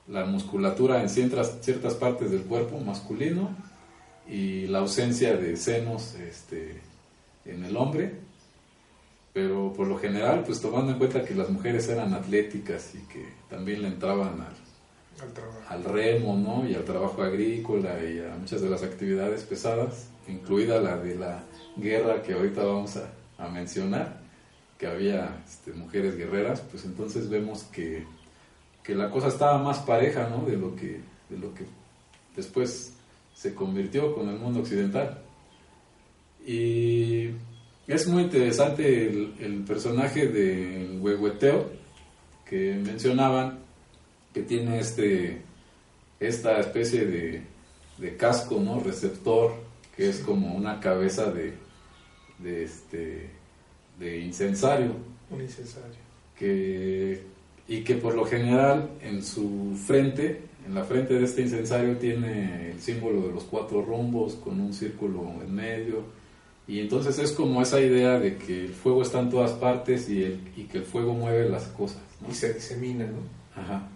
la 0.08 0.26
musculatura 0.26 1.02
en 1.02 1.10
ciertas, 1.10 1.58
ciertas 1.60 1.96
partes 1.96 2.32
del 2.32 2.44
cuerpo 2.44 2.80
masculino 2.80 3.50
y 4.30 4.66
la 4.68 4.80
ausencia 4.80 5.36
de 5.36 5.58
senos 5.58 6.16
este, 6.16 6.80
en 7.44 7.66
el 7.66 7.76
hombre. 7.76 8.14
pero 9.34 9.74
por 9.74 9.88
lo 9.88 9.98
general, 9.98 10.44
pues 10.46 10.62
tomando 10.62 10.94
en 10.94 10.98
cuenta 11.00 11.26
que 11.26 11.36
las 11.36 11.50
mujeres 11.50 11.90
eran 11.90 12.14
atléticas 12.14 12.96
y 12.96 13.00
que 13.12 13.26
también 13.50 13.82
le 13.82 13.90
entraban 13.90 14.40
al, 14.40 14.65
al, 15.70 15.84
remo, 15.84 16.36
¿no? 16.36 16.68
Y 16.68 16.76
al 16.76 16.84
trabajo 16.84 17.22
agrícola 17.24 18.04
y 18.04 18.20
a 18.20 18.36
muchas 18.36 18.62
de 18.62 18.70
las 18.70 18.84
actividades 18.84 19.44
pesadas, 19.44 20.10
incluida 20.28 20.80
la 20.82 20.98
de 20.98 21.16
la 21.16 21.44
guerra 21.78 22.22
que 22.22 22.34
ahorita 22.34 22.64
vamos 22.64 22.98
a, 22.98 23.50
mencionar, 23.50 24.22
que 24.78 24.88
había 24.88 25.44
este, 25.46 25.74
mujeres 25.74 26.18
guerreras, 26.18 26.62
pues 26.62 26.86
entonces 26.86 27.30
vemos 27.30 27.64
que, 27.64 28.06
que, 28.82 28.96
la 28.96 29.10
cosa 29.10 29.28
estaba 29.28 29.58
más 29.58 29.80
pareja, 29.80 30.30
¿no? 30.30 30.46
De 30.46 30.58
lo 30.58 30.76
que, 30.76 31.02
de 31.30 31.38
lo 31.38 31.54
que 31.54 31.66
después 32.36 32.94
se 33.34 33.54
convirtió 33.54 34.16
con 34.16 34.30
el 34.30 34.40
mundo 34.40 34.62
occidental. 34.62 35.22
Y 36.46 37.32
es 37.88 38.08
muy 38.08 38.24
interesante 38.24 39.08
el, 39.08 39.64
personaje 39.68 40.28
del 40.28 41.00
huehueteo 41.00 41.70
que 42.48 42.74
mencionaban, 42.76 43.60
que 44.36 44.42
tiene 44.42 44.80
este, 44.80 45.42
esta 46.20 46.60
especie 46.60 47.06
de, 47.06 47.42
de 47.98 48.18
casco, 48.18 48.60
¿no? 48.60 48.82
Receptor, 48.82 49.54
que 49.96 50.10
es 50.10 50.20
como 50.20 50.54
una 50.54 50.82
cabeza 50.82 51.32
de, 51.32 51.54
de, 52.40 52.66
este, 52.66 53.30
de 53.98 54.20
incensario. 54.20 54.92
Un 55.32 55.40
incensario. 55.40 55.96
Que, 56.38 57.24
y 57.70 57.86
que 57.86 57.96
por 57.96 58.14
lo 58.14 58.26
general 58.26 58.90
en 59.00 59.24
su 59.24 59.74
frente, 59.88 60.42
en 60.68 60.76
la 60.76 60.84
frente 60.84 61.14
de 61.14 61.24
este 61.24 61.44
incensario 61.44 61.96
tiene 61.96 62.72
el 62.72 62.82
símbolo 62.82 63.28
de 63.28 63.34
los 63.34 63.46
cuatro 63.46 63.84
rumbos 63.84 64.34
con 64.36 64.60
un 64.60 64.74
círculo 64.74 65.32
en 65.42 65.56
medio 65.56 66.04
y 66.68 66.82
entonces 66.82 67.20
es 67.20 67.32
como 67.32 67.62
esa 67.62 67.80
idea 67.80 68.20
de 68.20 68.36
que 68.36 68.66
el 68.66 68.74
fuego 68.74 69.02
está 69.02 69.22
en 69.22 69.30
todas 69.30 69.52
partes 69.52 70.10
y, 70.10 70.24
el, 70.24 70.42
y 70.58 70.64
que 70.64 70.80
el 70.80 70.84
fuego 70.84 71.14
mueve 71.14 71.48
las 71.48 71.68
cosas. 71.68 72.02
Y 72.30 72.34
se 72.34 72.54
disemina, 72.54 73.06
¿no? 73.06 73.62
Ajá. 73.62 73.88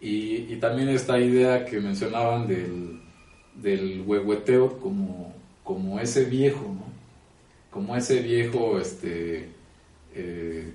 Y, 0.00 0.52
y, 0.52 0.56
también 0.60 0.88
esta 0.90 1.18
idea 1.18 1.64
que 1.64 1.80
mencionaban 1.80 2.46
del, 2.46 3.00
del 3.56 4.04
huehueteo 4.06 4.78
como, 4.78 5.34
como 5.64 5.98
ese 5.98 6.24
viejo, 6.24 6.62
¿no? 6.62 6.86
Como 7.70 7.96
ese 7.96 8.20
viejo, 8.20 8.78
este, 8.78 9.48
eh, 10.14 10.72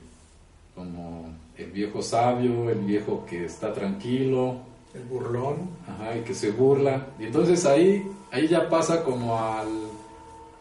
como 0.75 1.33
el 1.57 1.71
viejo 1.71 2.01
sabio, 2.01 2.69
el 2.69 2.79
viejo 2.79 3.25
que 3.25 3.45
está 3.45 3.73
tranquilo. 3.73 4.57
El 4.93 5.03
burlón. 5.03 5.69
Ajá, 5.87 6.17
y 6.17 6.21
que 6.21 6.33
se 6.33 6.51
burla. 6.51 7.07
Y 7.17 7.23
entonces 7.23 7.65
ahí, 7.65 8.05
ahí 8.31 8.47
ya 8.47 8.69
pasa 8.69 9.03
como 9.03 9.39
al 9.39 9.67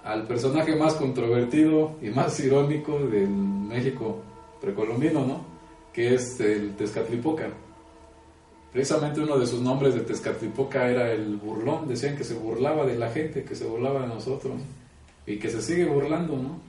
al 0.04 0.26
personaje 0.26 0.74
más 0.74 0.94
controvertido 0.94 1.92
y 2.02 2.10
más 2.10 2.38
irónico 2.40 2.98
del 2.98 3.28
México 3.28 4.16
precolombino, 4.60 5.24
¿no? 5.24 5.44
Que 5.92 6.14
es 6.14 6.40
el 6.40 6.74
Tezcatlipoca. 6.76 7.48
Precisamente 8.72 9.20
uno 9.20 9.38
de 9.38 9.46
sus 9.46 9.60
nombres 9.60 9.94
de 9.94 10.00
Tezcatlipoca 10.00 10.88
era 10.88 11.12
el 11.12 11.36
burlón, 11.36 11.88
decían 11.88 12.16
que 12.16 12.24
se 12.24 12.34
burlaba 12.34 12.86
de 12.86 12.96
la 12.96 13.10
gente, 13.10 13.44
que 13.44 13.54
se 13.54 13.66
burlaba 13.66 14.02
de 14.02 14.08
nosotros 14.08 14.54
y 15.26 15.36
que 15.36 15.50
se 15.50 15.60
sigue 15.60 15.84
burlando, 15.84 16.36
¿no? 16.36 16.60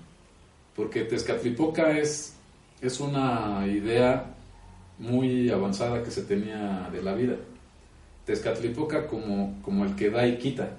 Porque 0.76 1.06
Tezcatlipoca 1.06 1.98
es, 1.98 2.36
es 2.82 3.00
una 3.00 3.66
idea 3.68 4.36
muy 5.00 5.50
avanzada 5.50 6.04
que 6.04 6.12
se 6.12 6.24
tenía 6.24 6.90
de 6.92 7.02
la 7.02 7.14
vida. 7.14 7.38
Tezcatlipoca 8.26 9.08
como, 9.08 9.62
como 9.62 9.86
el 9.86 9.96
que 9.96 10.10
da 10.10 10.28
y 10.28 10.38
quita 10.38 10.78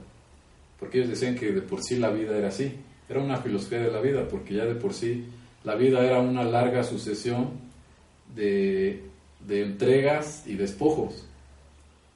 porque 0.85 0.99
ellos 0.99 1.11
decían 1.11 1.35
que 1.35 1.53
de 1.53 1.63
por 1.63 1.83
sí 1.83 1.97
la 1.97 2.11
vida 2.11 2.37
era 2.37 2.49
así, 2.49 2.73
era 3.09 3.19
una 3.21 3.39
filosofía 3.39 3.81
de 3.81 3.91
la 3.91 4.03
vida, 4.03 4.29
porque 4.29 4.53
ya 4.53 4.67
de 4.67 4.75
por 4.75 4.93
sí 4.93 5.25
la 5.65 5.77
vida 5.77 6.05
era 6.05 6.21
una 6.21 6.45
larga 6.45 6.85
sucesión 6.85 7.53
de, 8.35 9.03
entregas 9.49 10.45
y 10.47 10.55
despojos, 10.55 11.27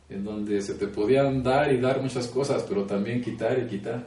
en 0.08 0.24
donde 0.24 0.62
se 0.62 0.74
te 0.74 0.86
podían 0.86 1.42
dar 1.42 1.72
y 1.72 1.78
dar 1.78 2.00
muchas 2.00 2.26
cosas, 2.28 2.64
pero 2.68 2.84
también 2.84 3.22
quitar 3.22 3.58
y 3.58 3.66
quitar. 3.66 4.06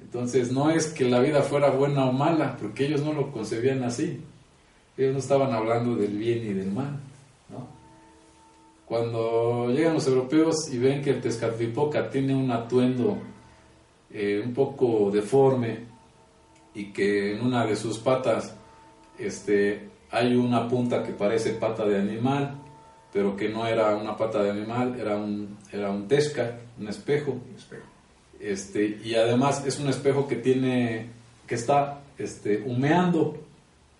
Entonces 0.00 0.52
no 0.52 0.70
es 0.70 0.86
que 0.88 1.04
la 1.04 1.20
vida 1.20 1.42
fuera 1.42 1.70
buena 1.70 2.06
o 2.06 2.12
mala, 2.12 2.56
porque 2.56 2.86
ellos 2.86 3.02
no 3.02 3.12
lo 3.12 3.32
concebían 3.32 3.82
así. 3.82 4.20
Ellos 4.96 5.12
no 5.12 5.18
estaban 5.18 5.52
hablando 5.52 5.96
del 5.96 6.16
bien 6.16 6.38
y 6.38 6.54
del 6.54 6.70
mal. 6.70 7.00
Cuando 8.86 9.68
llegan 9.68 9.94
los 9.94 10.06
europeos 10.06 10.72
y 10.72 10.78
ven 10.78 11.02
que 11.02 11.10
el 11.10 11.20
Tezcatlipoca 11.20 12.08
tiene 12.08 12.36
un 12.36 12.52
atuendo 12.52 13.18
eh, 14.10 14.40
un 14.44 14.54
poco 14.54 15.10
deforme 15.10 15.80
y 16.72 16.92
que 16.92 17.32
en 17.32 17.44
una 17.44 17.66
de 17.66 17.74
sus 17.74 17.98
patas 17.98 18.54
este, 19.18 19.88
hay 20.10 20.36
una 20.36 20.68
punta 20.68 21.02
que 21.02 21.12
parece 21.12 21.50
pata 21.50 21.84
de 21.84 21.98
animal, 21.98 22.54
pero 23.12 23.36
que 23.36 23.48
no 23.48 23.66
era 23.66 23.96
una 23.96 24.16
pata 24.16 24.42
de 24.42 24.50
animal, 24.50 24.98
era 24.98 25.16
un, 25.16 25.56
era 25.72 25.90
un 25.90 26.06
tesca, 26.06 26.58
un 26.78 26.88
espejo. 26.88 27.36
Este, 28.38 29.00
y 29.02 29.14
además 29.14 29.64
es 29.66 29.80
un 29.80 29.88
espejo 29.88 30.28
que 30.28 30.36
tiene, 30.36 31.06
que 31.46 31.54
está 31.54 32.00
este, 32.18 32.62
humeando, 32.66 33.42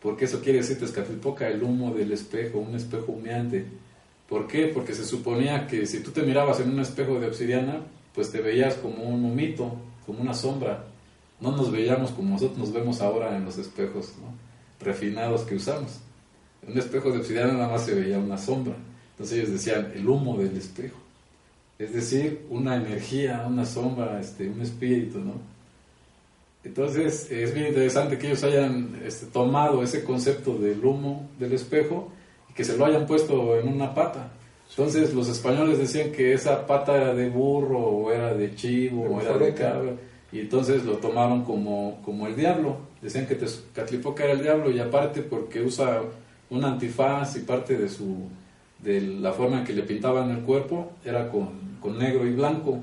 porque 0.00 0.26
eso 0.26 0.40
quiere 0.40 0.58
decir 0.58 0.78
Tezcatlipoca, 0.78 1.48
el 1.48 1.62
humo 1.62 1.94
del 1.94 2.12
espejo, 2.12 2.58
un 2.58 2.74
espejo 2.74 3.12
humeante. 3.12 3.66
¿Por 4.28 4.46
qué? 4.46 4.66
Porque 4.66 4.94
se 4.94 5.04
suponía 5.04 5.66
que 5.66 5.86
si 5.86 6.00
tú 6.00 6.10
te 6.10 6.22
mirabas 6.22 6.60
en 6.60 6.70
un 6.70 6.80
espejo 6.80 7.18
de 7.18 7.28
obsidiana, 7.28 7.80
pues 8.14 8.30
te 8.30 8.40
veías 8.40 8.74
como 8.74 9.04
un 9.04 9.24
humito, 9.24 9.76
como 10.04 10.20
una 10.20 10.34
sombra. 10.34 10.84
No 11.40 11.52
nos 11.52 11.70
veíamos 11.70 12.10
como 12.10 12.30
nosotros 12.30 12.58
nos 12.58 12.72
vemos 12.72 13.00
ahora 13.00 13.36
en 13.36 13.44
los 13.44 13.58
espejos 13.58 14.12
refinados 14.80 15.42
que 15.42 15.56
usamos. 15.56 16.00
En 16.62 16.72
un 16.72 16.78
espejo 16.78 17.10
de 17.10 17.18
obsidiana 17.18 17.52
nada 17.52 17.68
más 17.68 17.84
se 17.84 17.94
veía 17.94 18.18
una 18.18 18.38
sombra. 18.38 18.74
Entonces 19.12 19.38
ellos 19.38 19.52
decían 19.52 19.92
el 19.94 20.08
humo 20.08 20.36
del 20.36 20.56
espejo. 20.56 20.96
Es 21.78 21.92
decir, 21.92 22.46
una 22.48 22.76
energía, 22.76 23.44
una 23.46 23.64
sombra, 23.64 24.18
este, 24.20 24.48
un 24.48 24.60
espíritu, 24.62 25.18
¿no? 25.18 25.34
Entonces 26.64 27.30
es 27.30 27.54
bien 27.54 27.68
interesante 27.68 28.18
que 28.18 28.26
ellos 28.26 28.42
hayan 28.42 29.00
este, 29.04 29.26
tomado 29.26 29.82
ese 29.82 30.02
concepto 30.02 30.58
del 30.58 30.84
humo 30.84 31.28
del 31.38 31.52
espejo 31.52 32.10
que 32.54 32.64
se 32.64 32.76
lo 32.76 32.86
hayan 32.86 33.06
puesto 33.06 33.58
en 33.58 33.68
una 33.68 33.94
pata. 33.94 34.32
Entonces 34.70 35.14
los 35.14 35.28
españoles 35.28 35.78
decían 35.78 36.10
que 36.10 36.32
esa 36.32 36.66
pata 36.66 36.96
era 36.96 37.14
de 37.14 37.28
burro 37.28 37.78
o 37.78 38.10
era 38.10 38.34
de 38.34 38.54
chivo 38.56 39.04
o 39.04 39.20
era 39.20 39.38
de 39.38 39.54
cabra 39.54 39.92
y 40.32 40.40
entonces 40.40 40.84
lo 40.84 40.94
tomaron 40.94 41.44
como, 41.44 42.00
como 42.04 42.26
el 42.26 42.36
diablo. 42.36 42.78
Decían 43.00 43.26
que 43.26 43.36
Tezcatlipoca 43.36 44.24
era 44.24 44.32
el 44.32 44.42
diablo 44.42 44.70
y 44.70 44.78
aparte 44.78 45.22
porque 45.22 45.62
usa 45.62 46.02
un 46.50 46.64
antifaz 46.64 47.36
y 47.36 47.40
parte 47.40 47.76
de 47.76 47.88
su 47.88 48.28
de 48.78 49.00
la 49.00 49.32
forma 49.32 49.60
en 49.60 49.64
que 49.64 49.72
le 49.72 49.82
pintaban 49.82 50.30
el 50.30 50.40
cuerpo 50.40 50.92
era 51.04 51.30
con, 51.30 51.78
con 51.80 51.98
negro 51.98 52.26
y 52.26 52.32
blanco 52.32 52.82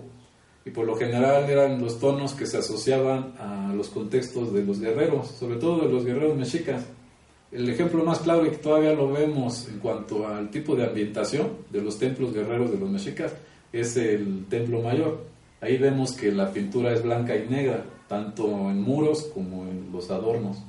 y 0.65 0.71
por 0.71 0.86
lo 0.86 0.95
general 0.95 1.49
eran 1.49 1.82
los 1.82 1.99
tonos 1.99 2.34
que 2.34 2.45
se 2.45 2.58
asociaban 2.58 3.34
a 3.39 3.73
los 3.75 3.89
contextos 3.89 4.53
de 4.53 4.63
los 4.63 4.79
guerreros, 4.79 5.27
sobre 5.27 5.58
todo 5.58 5.86
de 5.86 5.91
los 5.91 6.06
guerreros 6.06 6.38
mexicas. 6.38 6.86
El 7.51 7.69
ejemplo 7.69 8.03
más 8.03 8.19
claro 8.19 8.45
y 8.45 8.49
que 8.49 8.58
todavía 8.58 8.93
lo 8.93 9.12
vemos 9.12 9.67
en 9.67 9.79
cuanto 9.79 10.27
al 10.27 10.49
tipo 10.49 10.75
de 10.75 10.86
ambientación 10.86 11.49
de 11.69 11.82
los 11.82 11.99
templos 11.99 12.34
guerreros 12.34 12.71
de 12.71 12.77
los 12.77 12.89
mexicas 12.89 13.34
es 13.71 13.97
el 13.97 14.45
templo 14.49 14.82
mayor. 14.82 15.33
Ahí 15.63 15.78
vemos 15.78 16.12
que 16.12 16.30
la 16.30 16.52
pintura 16.52 16.91
es 16.91 17.02
blanca 17.02 17.38
y 17.38 17.47
negra, 17.47 17.86
tanto 18.10 18.69
en 18.69 18.82
muros 18.82 19.32
como 19.34 19.63
en 19.63 19.93
los 19.93 20.12
adornos. 20.12 20.62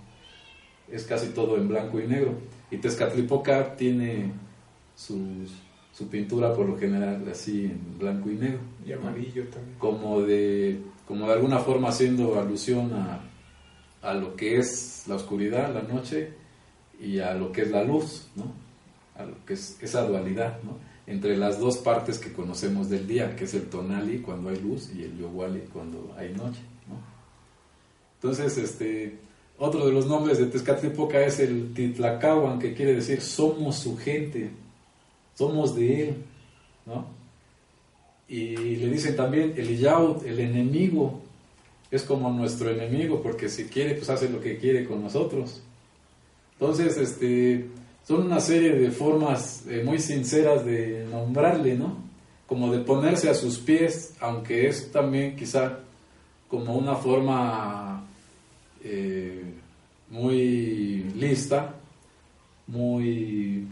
Es 0.89 1.03
casi 1.03 1.31
todo 1.31 1.57
en 1.57 1.67
blanco 1.67 1.99
y 1.99 2.07
negro. 2.07 2.35
Y 2.71 2.77
Tezcatlipoca 2.77 3.75
tiene 3.75 4.31
su, 4.95 5.49
su 5.93 6.07
pintura 6.07 6.55
por 6.55 6.69
lo 6.69 6.79
general 6.79 7.27
así 7.29 7.65
en 7.65 7.99
blanco 7.99 8.31
y 8.31 8.35
negro. 8.37 8.61
Y 8.87 8.93
amarillo 8.93 9.49
también. 9.49 9.77
Como 9.81 10.23
de, 10.23 10.81
como 11.09 11.27
de 11.27 11.33
alguna 11.33 11.59
forma 11.59 11.89
haciendo 11.89 12.39
alusión 12.39 12.93
a, 12.93 13.19
a 14.01 14.15
lo 14.15 14.37
que 14.37 14.59
es 14.59 15.07
la 15.09 15.17
oscuridad, 15.17 15.75
la 15.75 15.83
noche, 15.83 16.35
y 17.01 17.19
a 17.19 17.35
lo 17.35 17.51
que 17.51 17.63
es 17.63 17.71
la 17.73 17.83
luz, 17.83 18.29
¿no? 18.37 18.45
a 19.17 19.25
lo 19.25 19.45
que 19.45 19.55
es 19.55 19.77
esa 19.81 20.07
dualidad 20.07 20.59
¿no? 20.63 20.79
Entre 21.07 21.37
las 21.37 21.59
dos 21.61 21.79
partes 21.79 22.19
que 22.19 22.33
conocemos 22.33 22.89
del 22.89 23.07
día, 23.07 23.37
que 23.37 23.45
es 23.45 23.55
el 23.55 23.69
tonali 23.69 24.19
cuando 24.19 24.49
hay 24.49 24.57
luz 24.57 24.91
y 24.95 25.03
el 25.03 25.19
yowali 25.19 25.61
cuando 25.73 26.15
hay 26.17 26.33
noche. 26.33 26.61
¿no? 26.89 26.97
Entonces, 28.17 28.57
este, 28.57 29.19
otro 29.59 29.87
de 29.87 29.93
los 29.93 30.07
nombres 30.07 30.39
de 30.39 30.47
Tezcatlipoca 30.47 31.25
es 31.25 31.41
el 31.41 31.75
Titlacahuan, 31.75 32.59
que 32.59 32.75
quiere 32.75 32.95
decir 32.95 33.21
somos 33.21 33.77
su 33.77 33.97
gente, 33.97 34.51
somos 35.35 35.77
de 35.77 36.09
él. 36.09 36.17
¿no? 36.87 37.07
Y 38.29 38.57
le 38.77 38.91
dicen 38.91 39.15
también 39.15 39.55
el 39.57 39.71
Iyaut, 39.71 40.25
el 40.25 40.41
enemigo, 40.41 41.21
es 41.91 42.03
como 42.03 42.31
nuestro 42.31 42.71
enemigo, 42.71 43.23
porque 43.23 43.49
si 43.49 43.65
quiere, 43.65 43.95
pues 43.95 44.09
hace 44.09 44.29
lo 44.29 44.41
que 44.41 44.59
quiere 44.59 44.87
con 44.87 45.03
nosotros. 45.03 45.63
Entonces, 46.55 46.97
este, 46.97 47.67
son 48.07 48.27
una 48.27 48.41
serie 48.41 48.75
de 48.75 48.91
formas 48.91 49.65
eh, 49.67 49.83
muy 49.85 49.99
sinceras 49.99 50.65
de 50.65 51.07
nombrarle, 51.11 51.75
¿no? 51.75 51.97
Como 52.47 52.71
de 52.71 52.81
ponerse 52.81 53.31
a 53.31 53.35
sus 53.35 53.59
pies, 53.59 54.15
aunque 54.21 54.69
es 54.69 54.93
también 54.93 55.35
quizá 55.35 55.79
como 56.49 56.77
una 56.77 56.97
forma 56.97 58.05
eh, 58.83 59.43
muy 60.11 61.05
lista, 61.17 61.75
muy 62.67 63.67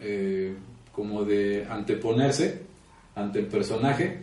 eh, 0.00 0.54
como 0.92 1.24
de 1.24 1.64
anteponerse 1.70 2.62
ante 3.14 3.38
el 3.38 3.46
personaje, 3.46 4.22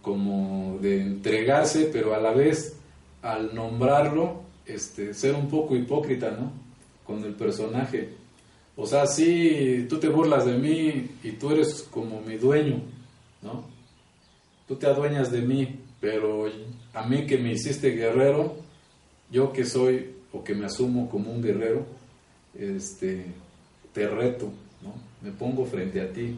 como 0.00 0.78
de 0.80 1.02
entregarse, 1.02 1.90
pero 1.92 2.14
a 2.14 2.18
la 2.18 2.32
vez 2.32 2.76
al 3.20 3.54
nombrarlo, 3.54 4.42
este, 4.66 5.12
ser 5.12 5.34
un 5.34 5.48
poco 5.48 5.76
hipócrita, 5.76 6.30
¿no? 6.30 6.50
Con 7.04 7.22
el 7.24 7.34
personaje. 7.34 8.21
O 8.76 8.86
sea, 8.86 9.06
sí, 9.06 9.86
tú 9.88 9.98
te 9.98 10.08
burlas 10.08 10.46
de 10.46 10.56
mí 10.56 11.10
y 11.22 11.32
tú 11.32 11.50
eres 11.50 11.86
como 11.90 12.20
mi 12.22 12.36
dueño, 12.36 12.80
¿no? 13.42 13.64
Tú 14.66 14.76
te 14.76 14.86
adueñas 14.86 15.30
de 15.30 15.42
mí, 15.42 15.78
pero 16.00 16.46
a 16.94 17.06
mí 17.06 17.26
que 17.26 17.36
me 17.36 17.52
hiciste 17.52 17.90
guerrero, 17.90 18.56
yo 19.30 19.52
que 19.52 19.64
soy 19.64 20.14
o 20.32 20.42
que 20.42 20.54
me 20.54 20.66
asumo 20.66 21.10
como 21.10 21.30
un 21.30 21.42
guerrero, 21.42 21.84
este, 22.54 23.26
te 23.92 24.08
reto, 24.08 24.46
¿no? 24.80 24.94
Me 25.20 25.30
pongo 25.36 25.66
frente 25.66 26.00
a 26.00 26.10
ti. 26.10 26.36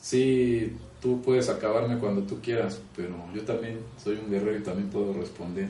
Sí, 0.00 0.76
tú 1.00 1.22
puedes 1.22 1.48
acabarme 1.48 1.98
cuando 1.98 2.22
tú 2.22 2.40
quieras, 2.40 2.80
pero 2.96 3.14
yo 3.32 3.42
también 3.42 3.78
soy 4.02 4.16
un 4.16 4.30
guerrero 4.30 4.58
y 4.58 4.62
también 4.62 4.90
puedo 4.90 5.12
responder. 5.12 5.68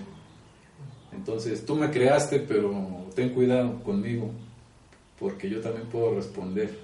Entonces, 1.12 1.66
tú 1.66 1.76
me 1.76 1.90
creaste, 1.90 2.40
pero 2.40 3.06
ten 3.14 3.30
cuidado 3.30 3.82
conmigo, 3.82 4.30
porque 5.22 5.48
yo 5.48 5.60
también 5.60 5.86
puedo 5.86 6.16
responder. 6.16 6.76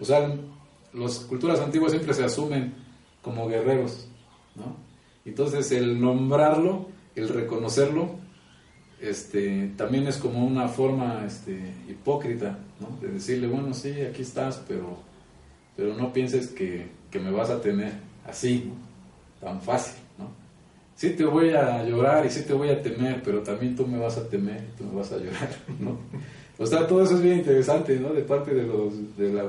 O 0.00 0.04
sea, 0.04 0.34
las 0.92 1.20
culturas 1.20 1.60
antiguas 1.60 1.92
siempre 1.92 2.12
se 2.12 2.24
asumen 2.24 2.74
como 3.22 3.46
guerreros, 3.46 4.08
¿no? 4.56 4.76
Entonces, 5.24 5.70
el 5.70 6.00
nombrarlo, 6.00 6.88
el 7.14 7.28
reconocerlo, 7.28 8.16
este, 9.00 9.70
también 9.76 10.08
es 10.08 10.16
como 10.16 10.44
una 10.44 10.66
forma 10.66 11.22
este, 11.24 11.72
hipócrita, 11.88 12.58
¿no? 12.80 12.98
De 13.00 13.12
decirle, 13.12 13.46
bueno, 13.46 13.72
sí, 13.72 13.92
aquí 14.00 14.22
estás, 14.22 14.60
pero, 14.66 14.98
pero 15.76 15.94
no 15.94 16.12
pienses 16.12 16.48
que, 16.48 16.88
que 17.12 17.20
me 17.20 17.30
vas 17.30 17.50
a 17.50 17.60
tener 17.60 17.92
así, 18.26 18.72
tan 19.40 19.60
fácil, 19.60 20.02
¿no? 20.18 20.30
Sí 20.96 21.10
te 21.10 21.24
voy 21.24 21.50
a 21.50 21.84
llorar 21.84 22.26
y 22.26 22.30
sí 22.30 22.42
te 22.42 22.54
voy 22.54 22.70
a 22.70 22.82
temer, 22.82 23.22
pero 23.22 23.40
también 23.44 23.76
tú 23.76 23.86
me 23.86 23.98
vas 23.98 24.18
a 24.18 24.28
temer 24.28 24.64
tú 24.76 24.82
me 24.82 24.96
vas 24.96 25.12
a 25.12 25.18
llorar, 25.18 25.50
¿no? 25.78 25.96
O 26.58 26.66
sea, 26.66 26.86
todo 26.86 27.02
eso 27.02 27.14
es 27.14 27.22
bien 27.22 27.38
interesante, 27.38 27.98
¿no? 28.00 28.12
De 28.12 28.22
parte 28.22 28.52
de 28.52 28.64
los, 28.64 29.16
de 29.16 29.32
la, 29.32 29.44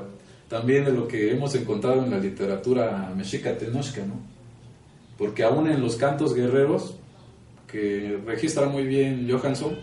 también 0.48 0.84
de 0.84 0.92
lo 0.92 1.08
que 1.08 1.32
hemos 1.32 1.54
encontrado 1.56 2.04
en 2.04 2.10
la 2.10 2.18
literatura 2.18 3.12
mexica 3.16 3.58
tenochca, 3.58 4.06
¿no? 4.06 4.14
Porque 5.18 5.42
aún 5.42 5.68
en 5.68 5.80
los 5.80 5.96
cantos 5.96 6.34
guerreros, 6.34 6.94
que 7.66 8.18
registra 8.24 8.66
muy 8.66 8.84
bien 8.84 9.28
Johansson, 9.30 9.76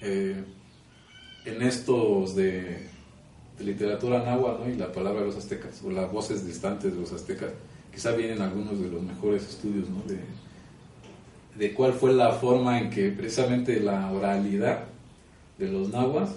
eh, 0.00 0.42
en 1.44 1.62
estos 1.62 2.34
de, 2.34 2.88
literatura 3.60 4.22
náhuatl 4.22 4.64
¿no? 4.64 4.70
y 4.70 4.76
la 4.76 4.90
palabra 4.90 5.20
de 5.20 5.26
los 5.26 5.36
aztecas, 5.36 5.80
o 5.84 5.90
las 5.90 6.10
voces 6.10 6.44
distantes 6.44 6.92
de 6.92 7.00
los 7.00 7.12
aztecas, 7.12 7.50
quizá 7.92 8.12
vienen 8.12 8.42
algunos 8.42 8.80
de 8.80 8.88
los 8.88 9.02
mejores 9.02 9.48
estudios 9.48 9.88
¿no? 9.88 10.02
de, 10.06 10.18
de 11.56 11.74
cuál 11.74 11.92
fue 11.92 12.12
la 12.12 12.32
forma 12.32 12.80
en 12.80 12.90
que 12.90 13.10
precisamente 13.10 13.78
la 13.78 14.10
oralidad 14.10 14.86
de 15.58 15.68
los 15.68 15.88
nahuas 15.88 16.30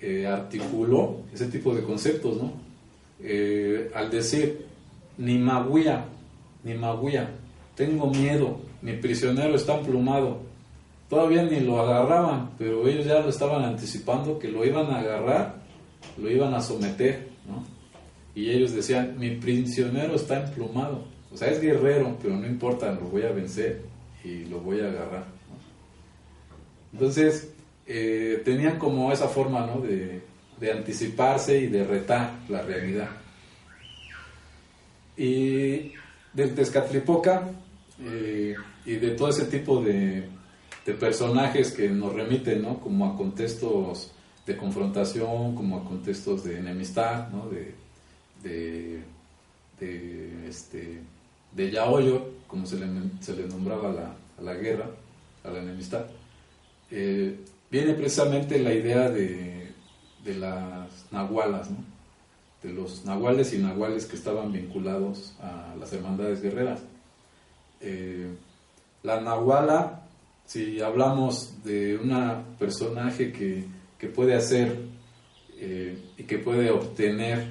eh, 0.00 0.26
articuló 0.26 1.18
ese 1.32 1.46
tipo 1.46 1.74
de 1.74 1.82
conceptos, 1.82 2.36
¿no? 2.36 2.52
Eh, 3.22 3.90
al 3.94 4.10
decir, 4.10 4.64
ni 5.18 5.38
maguía, 5.38 6.06
ni 6.64 6.74
maguía, 6.74 7.30
tengo 7.74 8.06
miedo, 8.08 8.60
mi 8.80 8.94
prisionero 8.94 9.54
está 9.54 9.78
emplumado. 9.78 10.40
Todavía 11.10 11.42
ni 11.42 11.60
lo 11.60 11.80
agarraban, 11.80 12.50
pero 12.56 12.86
ellos 12.88 13.04
ya 13.04 13.20
lo 13.20 13.28
estaban 13.28 13.62
anticipando 13.64 14.38
que 14.38 14.48
lo 14.48 14.64
iban 14.64 14.86
a 14.86 15.00
agarrar, 15.00 15.56
lo 16.16 16.30
iban 16.30 16.54
a 16.54 16.62
someter, 16.62 17.28
¿no? 17.46 17.64
Y 18.34 18.50
ellos 18.50 18.72
decían, 18.72 19.18
mi 19.18 19.32
prisionero 19.32 20.14
está 20.14 20.46
emplumado. 20.46 21.04
O 21.32 21.36
sea, 21.36 21.48
es 21.48 21.60
guerrero, 21.60 22.16
pero 22.22 22.36
no 22.36 22.46
importa, 22.46 22.92
lo 22.92 23.02
voy 23.02 23.22
a 23.22 23.32
vencer 23.32 23.82
y 24.24 24.44
lo 24.44 24.60
voy 24.60 24.80
a 24.80 24.88
agarrar. 24.88 25.24
Entonces, 26.92 27.52
eh, 27.92 28.42
tenían 28.44 28.78
como 28.78 29.10
esa 29.10 29.26
forma 29.26 29.66
¿no? 29.66 29.80
de, 29.80 30.22
anticiparse 30.72 31.58
y 31.58 31.66
de 31.66 31.82
retar 31.82 32.38
la 32.48 32.62
realidad. 32.62 33.08
Y 35.16 35.92
del 36.32 36.54
Tezcatlipoca 36.54 37.50
eh, 38.00 38.54
y 38.86 38.94
de 38.94 39.10
todo 39.10 39.30
ese 39.30 39.46
tipo 39.46 39.82
de, 39.82 40.28
personajes 41.00 41.70
que 41.70 41.88
nos 41.88 42.12
remiten 42.12 42.62
¿no? 42.62 42.80
como 42.80 43.06
a 43.06 43.16
contextos 43.16 44.12
de 44.46 44.56
confrontación, 44.56 45.54
como 45.54 45.78
a 45.78 45.84
contextos 45.84 46.42
de 46.44 46.58
enemistad, 46.58 47.28
¿no? 47.30 47.48
de, 47.48 47.74
de, 49.78 50.48
este, 50.48 51.00
de 51.52 51.70
yaoyo, 51.70 52.30
como 52.46 52.66
se 52.66 52.78
le, 52.78 52.86
nombraba 53.48 53.90
a 53.90 53.92
la, 53.92 54.16
la, 54.42 54.54
guerra, 54.54 54.90
a 55.44 55.50
la 55.50 55.58
enemistad, 55.58 56.06
eh, 56.90 57.36
viene 57.70 57.94
precisamente 57.94 58.58
la 58.58 58.74
idea 58.74 59.08
de, 59.08 59.72
de 60.24 60.34
las 60.34 61.06
nahualas, 61.10 61.68
de 62.62 62.72
los 62.72 63.04
nahuales 63.04 63.54
y 63.54 63.58
nahuales 63.58 64.06
que 64.06 64.16
estaban 64.16 64.52
vinculados 64.52 65.34
a 65.40 65.74
las 65.78 65.92
hermandades 65.92 66.42
guerreras. 66.42 66.80
Eh, 67.80 68.28
la 69.02 69.20
nahuala, 69.20 70.02
si 70.44 70.80
hablamos 70.80 71.62
de 71.64 71.96
una 71.96 72.42
personaje 72.58 73.32
que, 73.32 73.64
que 73.98 74.08
puede 74.08 74.34
hacer 74.34 74.78
eh, 75.56 75.96
y 76.18 76.24
que 76.24 76.38
puede 76.38 76.70
obtener 76.70 77.46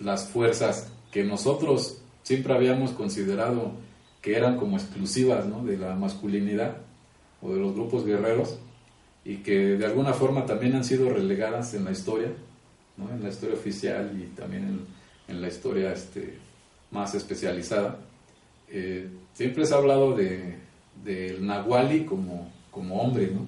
las 0.00 0.28
fuerzas 0.28 0.92
que 1.10 1.24
nosotros 1.24 2.02
siempre 2.22 2.54
habíamos 2.54 2.90
considerado 2.90 3.72
que 4.20 4.36
eran 4.36 4.56
como 4.58 4.76
exclusivas 4.76 5.46
de 5.64 5.78
la 5.78 5.94
masculinidad 5.94 6.76
o 7.40 7.54
de 7.54 7.60
los 7.60 7.74
grupos 7.74 8.04
guerreros 8.04 8.58
y 9.30 9.36
que 9.36 9.76
de 9.76 9.86
alguna 9.86 10.12
forma 10.12 10.44
también 10.44 10.74
han 10.74 10.82
sido 10.82 11.08
relegadas 11.08 11.72
en 11.74 11.84
la 11.84 11.92
historia, 11.92 12.32
¿no? 12.96 13.08
en 13.10 13.22
la 13.22 13.28
historia 13.28 13.54
oficial 13.54 14.10
y 14.20 14.24
también 14.34 14.64
en, 14.64 14.86
en 15.28 15.40
la 15.40 15.46
historia 15.46 15.92
este, 15.92 16.36
más 16.90 17.14
especializada. 17.14 17.96
Eh, 18.68 19.08
siempre 19.32 19.64
se 19.66 19.72
ha 19.72 19.76
hablado 19.76 20.16
del 20.16 20.56
de, 21.04 21.38
Nahuali 21.38 22.06
como, 22.06 22.50
como 22.72 23.00
hombre, 23.00 23.28
¿no? 23.32 23.46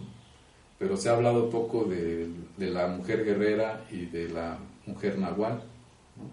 pero 0.79 0.97
se 0.97 1.09
ha 1.09 1.15
hablado 1.15 1.51
poco 1.51 1.83
de, 1.83 2.29
de, 2.57 2.71
la 2.71 2.87
mujer 2.87 3.25
guerrera 3.25 3.85
y 3.91 4.07
de 4.07 4.29
la 4.29 4.59
mujer 4.87 5.19
nahual. 5.19 5.65
¿no? 6.15 6.31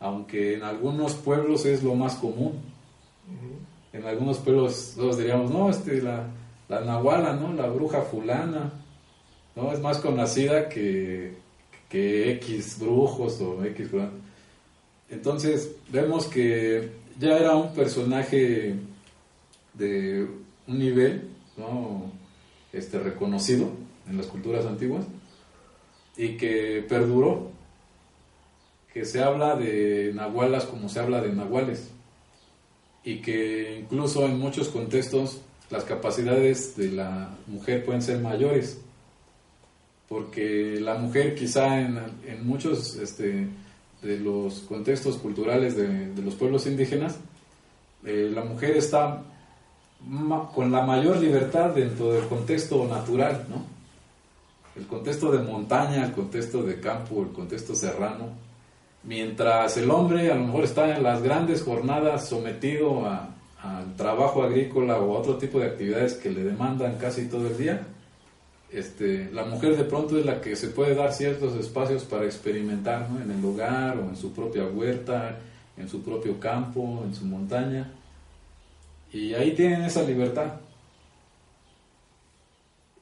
Aunque 0.00 0.54
en 0.54 0.62
algunos 0.62 1.16
pueblos 1.16 1.66
es 1.66 1.82
lo 1.82 1.94
más 1.94 2.14
común. 2.14 2.54
En 3.92 4.06
algunos 4.06 4.38
pueblos 4.38 4.94
todos 4.96 5.18
diríamos, 5.18 5.50
no, 5.50 5.68
este, 5.68 6.00
la, 6.00 6.28
la 6.72 6.80
nahuala, 6.80 7.34
¿no? 7.34 7.52
La 7.52 7.68
bruja 7.68 8.00
fulana, 8.00 8.72
¿no? 9.54 9.72
Es 9.72 9.80
más 9.80 9.98
conocida 9.98 10.70
que, 10.70 11.34
que 11.90 12.32
X 12.32 12.78
brujos 12.80 13.38
o 13.42 13.62
X 13.62 13.90
Entonces, 15.10 15.76
vemos 15.90 16.26
que 16.28 16.92
ya 17.18 17.36
era 17.36 17.56
un 17.56 17.74
personaje 17.74 18.74
de 19.74 20.26
un 20.66 20.78
nivel, 20.78 21.28
¿no? 21.58 22.10
Este, 22.72 22.98
reconocido 22.98 23.68
en 24.08 24.16
las 24.16 24.26
culturas 24.26 24.64
antiguas 24.64 25.04
y 26.16 26.38
que 26.38 26.82
perduró, 26.88 27.50
que 28.94 29.04
se 29.04 29.22
habla 29.22 29.56
de 29.56 30.12
nahualas 30.14 30.64
como 30.64 30.88
se 30.88 31.00
habla 31.00 31.20
de 31.20 31.32
nahuales 31.34 31.90
y 33.04 33.20
que 33.20 33.78
incluso 33.78 34.24
en 34.24 34.38
muchos 34.38 34.68
contextos 34.68 35.42
las 35.72 35.84
capacidades 35.84 36.76
de 36.76 36.92
la 36.92 37.30
mujer 37.46 37.82
pueden 37.82 38.02
ser 38.02 38.18
mayores, 38.18 38.78
porque 40.06 40.78
la 40.78 40.96
mujer 40.96 41.34
quizá 41.34 41.80
en, 41.80 41.98
en 42.26 42.46
muchos 42.46 42.96
este, 42.96 43.48
de 44.02 44.18
los 44.20 44.60
contextos 44.68 45.16
culturales 45.16 45.74
de, 45.74 46.10
de 46.10 46.22
los 46.22 46.34
pueblos 46.34 46.66
indígenas, 46.66 47.18
eh, 48.04 48.30
la 48.32 48.44
mujer 48.44 48.76
está 48.76 49.22
con 50.54 50.70
la 50.70 50.82
mayor 50.82 51.16
libertad 51.16 51.70
dentro 51.70 52.12
del 52.12 52.26
contexto 52.26 52.86
natural, 52.86 53.46
¿no? 53.48 53.64
El 54.76 54.86
contexto 54.86 55.30
de 55.30 55.38
montaña, 55.38 56.04
el 56.04 56.12
contexto 56.12 56.62
de 56.62 56.80
campo, 56.80 57.22
el 57.22 57.32
contexto 57.32 57.74
serrano, 57.74 58.28
mientras 59.04 59.78
el 59.78 59.90
hombre 59.90 60.30
a 60.30 60.34
lo 60.34 60.46
mejor 60.46 60.64
está 60.64 60.94
en 60.94 61.02
las 61.02 61.22
grandes 61.22 61.62
jornadas 61.62 62.28
sometido 62.28 63.06
a, 63.06 63.28
al 63.62 63.94
trabajo 63.94 64.42
agrícola 64.42 64.98
o 64.98 65.14
a 65.14 65.20
otro 65.20 65.36
tipo 65.36 65.60
de 65.60 65.66
actividades 65.66 66.14
que 66.14 66.30
le 66.30 66.42
demandan 66.42 66.98
casi 66.98 67.28
todo 67.28 67.46
el 67.46 67.56
día, 67.56 67.86
este, 68.72 69.30
la 69.32 69.44
mujer 69.44 69.76
de 69.76 69.84
pronto 69.84 70.18
es 70.18 70.26
la 70.26 70.40
que 70.40 70.56
se 70.56 70.68
puede 70.68 70.94
dar 70.94 71.12
ciertos 71.12 71.54
espacios 71.54 72.04
para 72.04 72.24
experimentar 72.24 73.08
¿no? 73.08 73.20
en 73.20 73.30
el 73.30 73.44
hogar 73.44 73.98
o 73.98 74.08
en 74.08 74.16
su 74.16 74.32
propia 74.32 74.64
huerta, 74.64 75.38
en 75.76 75.88
su 75.88 76.02
propio 76.02 76.40
campo, 76.40 77.02
en 77.06 77.14
su 77.14 77.24
montaña. 77.24 77.92
Y 79.12 79.34
ahí 79.34 79.52
tienen 79.54 79.82
esa 79.82 80.02
libertad. 80.02 80.54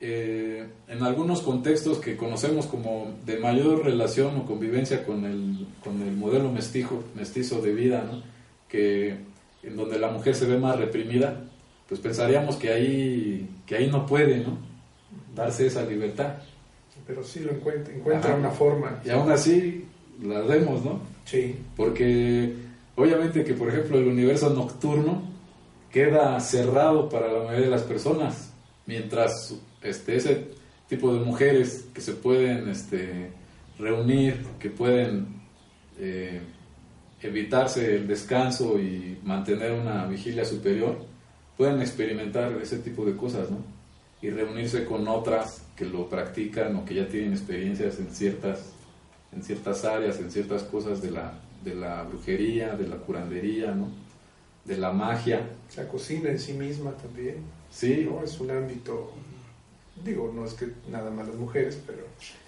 eh, 0.03 0.66
en 0.88 1.03
algunos 1.03 1.42
contextos 1.42 1.99
que 1.99 2.16
conocemos 2.16 2.66
como 2.66 3.14
de 3.27 3.38
mayor 3.38 3.85
relación 3.85 4.37
o 4.38 4.46
convivencia 4.46 5.05
con 5.05 5.25
el, 5.25 5.66
con 5.85 6.01
el 6.03 6.16
modelo 6.16 6.51
mestizo, 6.51 7.05
mestizo 7.14 7.61
de 7.61 7.75
vida, 7.75 8.05
¿no? 8.11 8.23
que 8.68 9.30
en 9.62 9.77
donde 9.77 9.99
la 9.99 10.09
mujer 10.11 10.35
se 10.35 10.46
ve 10.46 10.59
más 10.59 10.79
reprimida, 10.79 11.40
pues 11.88 12.01
pensaríamos 12.01 12.57
que 12.57 12.70
ahí, 12.70 13.49
que 13.66 13.77
ahí 13.77 13.90
no 13.90 14.07
puede 14.07 14.38
¿no? 14.38 14.59
darse 15.35 15.66
esa 15.66 15.85
libertad. 15.85 16.35
Pero 17.07 17.25
sí 17.25 17.40
lo 17.40 17.51
encuentra, 17.51 17.92
encuentra 17.92 18.37
una 18.37 18.51
forma. 18.51 19.01
Y 19.05 19.11
aún 19.11 19.31
así 19.31 19.85
la 20.23 20.40
vemos, 20.42 20.85
¿no? 20.85 21.01
Sí. 21.25 21.57
Porque 21.77 22.55
obviamente 22.94 23.42
que, 23.42 23.55
por 23.55 23.68
ejemplo, 23.68 23.99
el 23.99 24.07
universo 24.07 24.51
nocturno 24.51 25.23
queda 25.90 26.38
cerrado 26.40 27.09
para 27.09 27.33
la 27.33 27.40
mayoría 27.40 27.66
de 27.66 27.70
las 27.70 27.83
personas, 27.83 28.53
mientras 28.87 29.57
este, 29.83 30.16
ese 30.16 30.49
tipo 30.88 31.12
de 31.12 31.20
mujeres 31.25 31.87
que 31.92 32.01
se 32.01 32.12
pueden 32.12 32.68
este, 32.68 33.31
reunir, 33.79 34.44
que 34.59 34.70
pueden 34.70 35.40
eh, 35.99 36.40
evitarse 37.22 37.96
el 37.96 38.06
descanso 38.06 38.78
y 38.78 39.18
mantener 39.22 39.72
una 39.72 40.06
vigilia 40.06 40.44
superior, 40.44 40.98
pueden 41.56 41.80
experimentar 41.80 42.52
ese 42.62 42.78
tipo 42.78 43.04
de 43.04 43.16
cosas, 43.16 43.50
¿no? 43.50 43.59
Y 44.22 44.30
reunirse 44.30 44.85
con 44.85 45.06
otras 45.09 45.62
que 45.76 45.85
lo 45.85 46.09
practican 46.09 46.76
o 46.76 46.85
que 46.85 46.94
ya 46.94 47.09
tienen 47.09 47.33
experiencias 47.33 47.98
en 47.98 48.11
ciertas, 48.11 48.72
en 49.33 49.42
ciertas 49.42 49.85
áreas, 49.85 50.18
en 50.18 50.30
ciertas 50.30 50.62
cosas 50.64 51.00
de 51.00 51.11
la, 51.11 51.33
de 51.64 51.74
la 51.74 52.02
brujería, 52.02 52.76
de 52.76 52.87
la 52.87 52.96
curandería, 52.96 53.72
¿no? 53.72 53.88
De 54.64 54.76
la 54.76 54.92
magia. 54.92 55.48
La 55.76 55.88
cocina 55.88 56.30
en 56.30 56.38
sí 56.38 56.52
misma 56.52 56.92
también. 56.92 57.37
Sí. 57.70 58.06
¿no? 58.09 58.22
Es 58.22 58.38
un 58.40 58.50
ámbito 58.50 59.12
Digo, 60.04 60.33
no 60.35 60.46
es 60.46 60.54
que 60.54 60.68
nada 60.90 61.11
más 61.11 61.26
las 61.26 61.37
mujeres, 61.37 61.78
pero... 61.87 62.04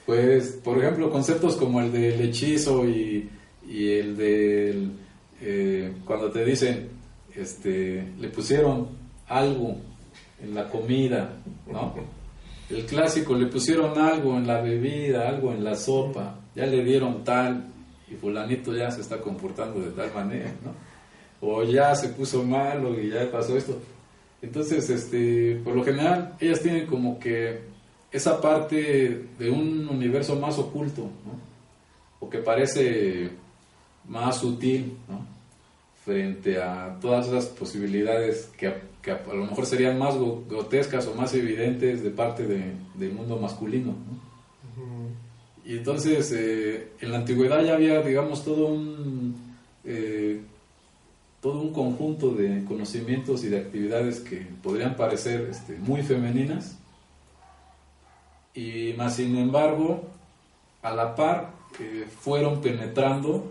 Pues, 0.06 0.58
por 0.64 0.78
ejemplo, 0.78 1.10
conceptos 1.10 1.56
como 1.56 1.80
el 1.80 1.92
del 1.92 2.20
hechizo 2.20 2.88
y, 2.88 3.28
el 3.72 4.16
del... 4.16 4.92
Eh, 5.40 5.92
cuando 6.04 6.30
te 6.30 6.44
dicen, 6.44 6.88
este, 7.34 8.04
le 8.18 8.28
pusieron 8.28 8.88
algo 9.28 9.76
en 10.42 10.54
la 10.54 10.68
comida, 10.68 11.36
¿no? 11.70 11.94
El 12.70 12.86
clásico, 12.86 13.34
le 13.34 13.46
pusieron 13.46 13.98
algo 13.98 14.36
en 14.36 14.46
la 14.46 14.60
bebida, 14.60 15.28
algo 15.28 15.52
en 15.52 15.64
la 15.64 15.74
sopa, 15.74 16.38
ya 16.54 16.66
le 16.66 16.84
dieron 16.84 17.24
tal, 17.24 17.66
y 18.10 18.14
fulanito 18.14 18.74
ya 18.74 18.90
se 18.90 19.00
está 19.00 19.20
comportando 19.20 19.80
de 19.80 19.90
tal 19.90 20.12
manera, 20.14 20.52
¿no? 20.64 20.72
O 21.46 21.64
ya 21.64 21.94
se 21.94 22.10
puso 22.10 22.44
malo 22.44 23.00
y 23.00 23.10
ya 23.10 23.30
pasó 23.30 23.56
esto. 23.56 23.80
Entonces, 24.40 24.88
este, 24.90 25.60
por 25.64 25.74
lo 25.74 25.84
general, 25.84 26.34
ellas 26.40 26.60
tienen 26.60 26.86
como 26.86 27.18
que 27.18 27.60
esa 28.10 28.40
parte 28.40 29.26
de 29.38 29.50
un 29.50 29.88
universo 29.88 30.36
más 30.36 30.58
oculto, 30.58 31.02
¿no? 31.02 31.52
O 32.20 32.30
que 32.30 32.38
parece 32.38 33.30
más 34.08 34.38
sutil, 34.38 34.96
¿no? 35.08 35.26
Frente 36.04 36.60
a 36.60 36.98
todas 37.00 37.28
las 37.28 37.46
posibilidades 37.46 38.50
que, 38.56 38.66
a, 38.66 39.34
lo 39.34 39.46
mejor 39.46 39.66
serían 39.66 39.98
más 39.98 40.16
grotescas 40.48 41.06
o 41.06 41.14
más 41.14 41.32
evidentes 41.34 42.02
de 42.02 42.10
parte 42.10 42.46
del 42.46 43.12
mundo 43.12 43.36
masculino, 43.38 43.92
¿no? 43.92 44.32
Y 45.64 45.76
entonces, 45.76 46.32
eh, 46.32 46.88
en 47.00 47.12
la 47.12 47.18
antigüedad 47.18 47.62
ya 47.62 47.74
había, 47.74 48.02
digamos, 48.02 48.44
todo 48.44 48.66
un 48.66 49.36
eh, 49.84 50.40
todo 51.40 51.60
un 51.60 51.72
conjunto 51.72 52.30
de 52.30 52.64
conocimientos 52.64 53.42
y 53.42 53.48
de 53.48 53.58
actividades 53.58 54.20
que 54.20 54.46
podrían 54.62 54.94
parecer 54.94 55.48
este, 55.50 55.76
muy 55.76 56.02
femeninas, 56.02 56.78
y 58.54 58.94
más 58.96 59.16
sin 59.16 59.36
embargo, 59.36 60.04
a 60.82 60.94
la 60.94 61.16
par, 61.16 61.50
eh, 61.80 62.06
fueron 62.20 62.60
penetrando 62.60 63.50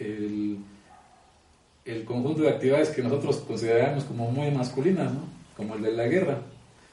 el, 0.00 0.58
el, 1.84 2.04
conjunto 2.04 2.42
de 2.42 2.48
actividades 2.48 2.88
que 2.90 3.02
nosotros 3.02 3.36
consideramos 3.46 4.04
como 4.04 4.30
muy 4.30 4.50
masculinas, 4.50 5.12
¿no? 5.12 5.20
como 5.56 5.74
el 5.74 5.82
de 5.82 5.92
la 5.92 6.06
guerra. 6.06 6.38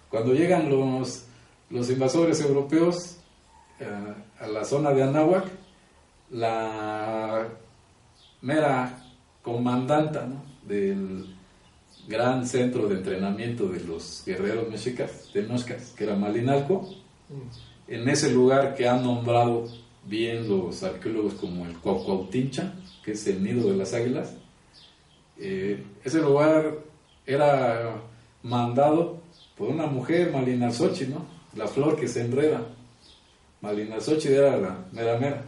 Cuando 0.10 0.34
llegan 0.34 0.70
los, 0.70 1.26
los 1.70 1.90
invasores 1.90 2.42
europeos 2.42 3.18
eh, 3.80 3.86
a 4.40 4.48
la 4.48 4.66
zona 4.66 4.92
de 4.92 5.04
Anáhuac, 5.04 5.46
la 6.32 7.48
mera 8.42 9.04
comandanta 9.42 10.28
del 10.64 11.34
gran 12.08 12.46
centro 12.46 12.88
de 12.88 12.96
entrenamiento 12.96 13.68
de 13.68 13.82
los 13.82 14.24
guerreros 14.26 14.70
mexicas, 14.70 15.30
que 15.34 16.04
era 16.04 16.16
Malinalco, 16.16 16.90
mm. 17.30 17.92
en 17.92 18.10
ese 18.10 18.32
lugar 18.32 18.76
que 18.76 18.88
han 18.88 19.04
nombrado 19.04 19.68
bien 20.06 20.48
los 20.48 20.84
arqueólogos 20.84 21.34
como 21.36 21.66
el 21.66 21.78
Cuauhtincha, 21.78 22.74
que 23.08 23.14
es 23.14 23.26
el 23.28 23.42
nido 23.42 23.72
de 23.72 23.78
las 23.78 23.94
águilas, 23.94 24.34
eh, 25.38 25.82
ese 26.04 26.20
lugar 26.20 26.78
era 27.26 28.02
mandado 28.44 29.22
por 29.58 29.70
una 29.70 29.86
mujer, 29.86 30.34
Malinalsochi, 30.34 31.08
¿no? 31.08 31.26
La 31.56 31.70
flor 31.70 31.98
que 31.98 32.10
se 32.10 32.20
enreda. 32.20 32.68
Malinalsochi 33.62 34.28
era 34.28 34.58
la 34.58 34.86
mera 34.92 35.18
mera 35.18 35.46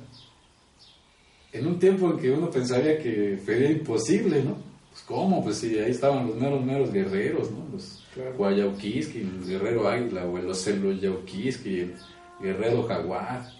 en 1.51 1.67
un 1.67 1.79
tiempo 1.79 2.11
en 2.11 2.17
que 2.17 2.31
uno 2.31 2.49
pensaría 2.49 2.97
que 2.97 3.37
sería 3.45 3.71
imposible, 3.71 4.41
¿no? 4.41 4.55
Pues 4.91 5.01
cómo, 5.05 5.43
pues 5.43 5.57
sí, 5.57 5.77
ahí 5.79 5.91
estaban 5.91 6.27
los 6.27 6.37
meros, 6.37 6.63
meros 6.63 6.93
guerreros, 6.93 7.51
¿no? 7.51 7.67
Los 7.73 8.05
claro. 8.13 8.49
el 8.49 9.45
guerrero 9.45 9.89
águila, 9.89 10.25
o 10.25 10.37
los 10.37 10.63
Celoyauquiski, 10.63 11.79
el 11.81 11.95
guerrero 12.41 12.83
jaguar. 12.83 13.51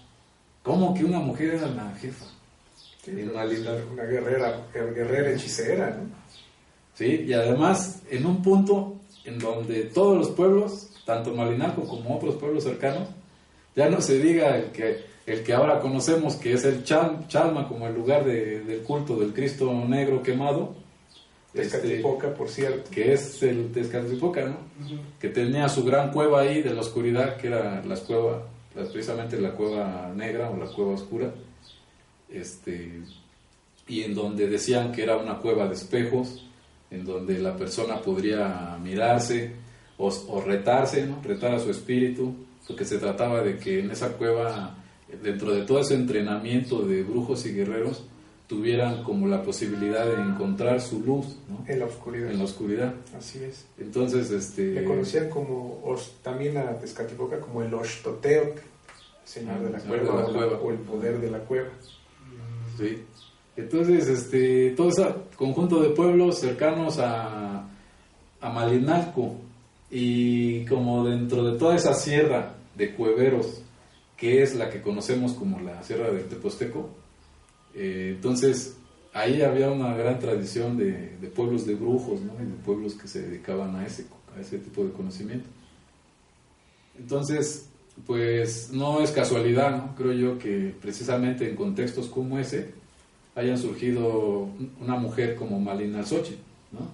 ¿Cómo 0.62 0.94
que 0.94 1.04
una 1.04 1.18
mujer 1.18 1.56
era 1.56 1.66
la 1.66 1.94
jefa? 1.96 2.39
Una, 3.06 3.44
una 3.92 4.04
guerrera, 4.04 4.66
guerrera 4.72 5.30
hechicera, 5.32 5.90
¿no? 5.90 6.20
Sí, 6.94 7.24
y 7.26 7.32
además 7.32 8.02
en 8.10 8.26
un 8.26 8.42
punto 8.42 8.96
en 9.24 9.38
donde 9.38 9.84
todos 9.84 10.18
los 10.18 10.30
pueblos, 10.30 10.90
tanto 11.06 11.34
Malinaco 11.34 11.86
como 11.86 12.16
otros 12.16 12.36
pueblos 12.36 12.64
cercanos, 12.64 13.08
ya 13.74 13.88
no 13.88 14.00
se 14.00 14.18
diga 14.18 14.70
que 14.72 15.04
el 15.26 15.42
que 15.42 15.52
ahora 15.52 15.80
conocemos 15.80 16.36
que 16.36 16.54
es 16.54 16.64
el 16.64 16.84
Chalma 16.84 17.68
como 17.68 17.86
el 17.86 17.94
lugar 17.94 18.24
del 18.24 18.82
culto 18.86 19.16
del 19.16 19.32
Cristo 19.32 19.72
negro 19.86 20.22
quemado. 20.22 20.74
Tezcatlipoca, 21.52 22.28
este, 22.28 22.38
por 22.38 22.48
cierto. 22.48 22.90
Que 22.90 23.12
es 23.12 23.42
el 23.42 23.72
Tezcatlipoca, 23.72 24.44
¿no? 24.46 24.56
Que 25.18 25.28
tenía 25.28 25.68
su 25.68 25.84
gran 25.84 26.12
cueva 26.12 26.40
ahí 26.40 26.62
de 26.62 26.74
la 26.74 26.80
oscuridad, 26.80 27.36
que 27.36 27.48
era 27.48 27.82
la 27.84 27.96
cueva, 27.96 28.46
precisamente 28.74 29.40
la 29.40 29.52
cueva 29.52 30.12
negra 30.14 30.50
o 30.50 30.56
la 30.56 30.66
cueva 30.66 30.92
oscura. 30.92 31.32
Este, 32.32 33.00
y 33.88 34.02
en 34.02 34.14
donde 34.14 34.48
decían 34.48 34.92
que 34.92 35.02
era 35.02 35.16
una 35.16 35.38
cueva 35.38 35.66
de 35.68 35.74
espejos, 35.74 36.46
en 36.90 37.04
donde 37.04 37.38
la 37.38 37.56
persona 37.56 38.00
podría 38.00 38.78
mirarse 38.82 39.52
o, 39.98 40.08
o 40.08 40.40
retarse, 40.40 41.06
¿no? 41.06 41.20
retar 41.22 41.54
a 41.54 41.60
su 41.60 41.70
espíritu, 41.70 42.34
porque 42.66 42.84
se 42.84 42.98
trataba 42.98 43.42
de 43.42 43.58
que 43.58 43.80
en 43.80 43.90
esa 43.90 44.12
cueva 44.12 44.76
dentro 45.22 45.52
de 45.52 45.62
todo 45.62 45.80
ese 45.80 45.94
entrenamiento 45.94 46.82
de 46.82 47.02
brujos 47.02 47.46
y 47.46 47.52
guerreros, 47.52 48.04
tuvieran 48.46 49.04
como 49.04 49.28
la 49.28 49.42
posibilidad 49.42 50.04
de 50.06 50.20
encontrar 50.20 50.80
su 50.80 51.00
luz 51.00 51.36
en 51.66 51.78
la 51.78 51.86
oscuridad. 51.86 52.30
En 52.30 52.38
la 52.38 52.44
oscuridad. 52.44 52.94
Así 53.16 53.42
es. 53.44 53.66
Entonces, 53.78 54.30
este... 54.30 54.72
Le 54.72 54.84
conocían 54.84 55.30
como, 55.30 55.80
también 56.22 56.56
a 56.58 56.76
Tezcatlipoca 56.78 57.38
como 57.38 57.62
el 57.62 57.72
Oshtoteoc, 57.72 58.58
señor 59.24 59.56
ah, 59.56 59.62
de 59.62 59.70
la 59.70 59.78
cueva, 59.78 60.58
o, 60.60 60.70
el 60.70 60.78
poder 60.78 61.20
de 61.20 61.30
la 61.30 61.38
cueva. 61.38 61.68
Entonces, 63.56 64.08
este, 64.08 64.70
todo 64.70 64.88
ese 64.88 65.06
conjunto 65.36 65.80
de 65.82 65.90
pueblos 65.90 66.38
cercanos 66.38 66.98
a, 66.98 67.68
a 68.40 68.50
Malinalco 68.50 69.36
y 69.90 70.64
como 70.66 71.04
dentro 71.04 71.44
de 71.44 71.58
toda 71.58 71.76
esa 71.76 71.94
sierra 71.94 72.54
de 72.76 72.94
cueveros 72.94 73.62
que 74.20 74.42
es 74.42 74.54
la 74.54 74.68
que 74.68 74.82
conocemos 74.82 75.32
como 75.32 75.60
la 75.60 75.82
Sierra 75.82 76.10
del 76.10 76.28
Teposteco. 76.28 76.90
Eh, 77.74 78.12
entonces, 78.16 78.76
ahí 79.14 79.40
había 79.40 79.70
una 79.70 79.94
gran 79.94 80.18
tradición 80.18 80.76
de, 80.76 81.16
pueblos 81.34 81.66
de 81.66 81.74
brujos, 81.74 82.20
¿no? 82.20 82.34
de 82.34 82.44
pueblos 82.62 82.94
que 82.94 83.08
se 83.08 83.22
dedicaban 83.22 83.74
a 83.76 83.86
ese, 83.86 84.04
a 84.36 84.40
ese 84.40 84.58
tipo 84.58 84.84
de 84.84 84.92
conocimiento. 84.92 85.48
Entonces, 86.98 87.70
pues 88.06 88.70
no 88.72 89.00
es 89.00 89.10
casualidad, 89.10 89.74
¿no? 89.74 89.94
creo 89.96 90.12
yo 90.12 90.38
que 90.38 90.74
precisamente 90.78 91.48
en 91.48 91.56
contextos 91.56 92.06
como 92.06 92.38
ese 92.38 92.74
hayan 93.34 93.58
surgido 93.58 94.48
una 94.80 94.96
mujer 94.96 95.36
como 95.36 95.58
Malina 95.60 96.04
Sochi, 96.04 96.36
¿no? 96.72 96.90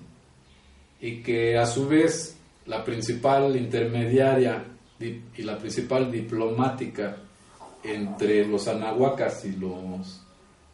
y 1.00 1.22
que 1.22 1.58
a 1.58 1.66
su 1.66 1.88
vez 1.88 2.36
la 2.66 2.84
principal 2.84 3.56
intermediaria 3.56 4.64
y 4.98 5.42
la 5.42 5.58
principal 5.58 6.10
diplomática 6.10 7.16
entre 7.82 8.46
los 8.46 8.66
anahuacas 8.66 9.44
y 9.44 9.52
los, 9.52 10.22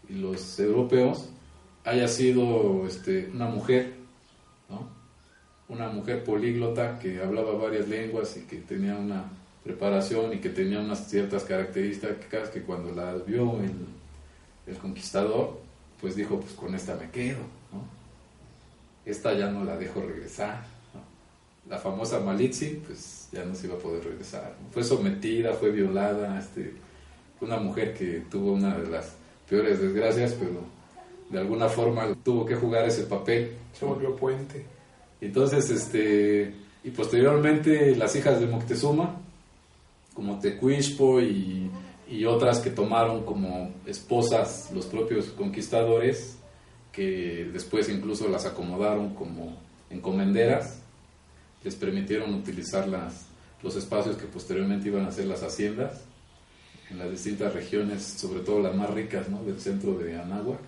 y 0.08 0.14
los 0.14 0.58
europeos 0.58 1.28
haya 1.84 2.08
sido 2.08 2.86
este, 2.86 3.28
una 3.32 3.46
mujer, 3.46 3.94
¿no? 4.68 4.88
una 5.68 5.88
mujer 5.88 6.22
políglota 6.22 6.98
que 6.98 7.20
hablaba 7.20 7.52
varias 7.54 7.88
lenguas 7.88 8.36
y 8.36 8.42
que 8.42 8.58
tenía 8.58 8.96
una 8.96 9.24
preparación 9.64 10.32
y 10.32 10.38
que 10.38 10.50
tenía 10.50 10.80
unas 10.80 11.08
ciertas 11.08 11.44
características 11.44 12.50
que 12.50 12.62
cuando 12.62 12.92
las 12.92 13.24
vio 13.26 13.60
el, 13.60 13.72
el 14.66 14.76
conquistador, 14.78 15.60
pues 16.00 16.16
dijo, 16.16 16.40
pues 16.40 16.52
con 16.52 16.74
esta 16.74 16.94
me 16.96 17.10
quedo, 17.10 17.40
¿no? 17.72 17.84
Esta 19.04 19.34
ya 19.34 19.48
no 19.50 19.64
la 19.64 19.76
dejo 19.76 20.00
regresar, 20.00 20.64
La 21.68 21.78
famosa 21.78 22.18
Malitzi, 22.20 22.82
pues 22.84 23.28
ya 23.32 23.44
no 23.44 23.54
se 23.54 23.66
iba 23.66 23.76
a 23.76 23.78
poder 23.78 24.04
regresar. 24.04 24.54
Fue 24.72 24.82
sometida, 24.82 25.54
fue 25.54 25.70
violada, 25.70 26.38
este, 26.38 26.74
una 27.40 27.56
mujer 27.58 27.94
que 27.94 28.24
tuvo 28.30 28.52
una 28.52 28.76
de 28.76 28.88
las 28.88 29.14
peores 29.48 29.80
desgracias, 29.80 30.32
pero 30.32 30.60
de 31.30 31.38
alguna 31.38 31.68
forma 31.68 32.14
tuvo 32.24 32.44
que 32.44 32.56
jugar 32.56 32.84
ese 32.86 33.04
papel. 33.04 33.52
Se 33.78 33.84
volvió 33.84 34.14
puente. 34.16 34.64
Entonces, 35.20 35.70
este, 35.70 36.52
y 36.84 36.90
posteriormente 36.90 37.94
las 37.96 38.14
hijas 38.16 38.40
de 38.40 38.46
Moctezuma, 38.46 39.20
como 40.14 40.40
Tecuishpo 40.40 41.20
y, 41.20 41.70
y 42.08 42.24
otras 42.24 42.60
que 42.60 42.70
tomaron 42.70 43.24
como 43.24 43.72
esposas 43.86 44.70
los 44.72 44.86
propios 44.86 45.26
conquistadores, 45.26 46.36
que 46.92 47.48
después 47.52 47.88
incluso 47.88 48.28
las 48.28 48.44
acomodaron 48.44 49.14
como 49.14 49.56
encomenderas, 49.90 50.80
les 51.64 51.74
permitieron 51.74 52.34
utilizar 52.34 52.88
las, 52.88 53.26
los 53.62 53.76
espacios 53.76 54.16
que 54.16 54.26
posteriormente 54.26 54.88
iban 54.88 55.06
a 55.06 55.12
ser 55.12 55.26
las 55.26 55.42
haciendas 55.42 56.02
en 56.90 56.98
las 56.98 57.10
distintas 57.10 57.54
regiones, 57.54 58.02
sobre 58.02 58.40
todo 58.40 58.60
las 58.60 58.74
más 58.74 58.90
ricas 58.90 59.28
¿no? 59.28 59.42
del 59.44 59.60
centro 59.60 59.94
de 59.94 60.18
Anáhuac. 60.18 60.60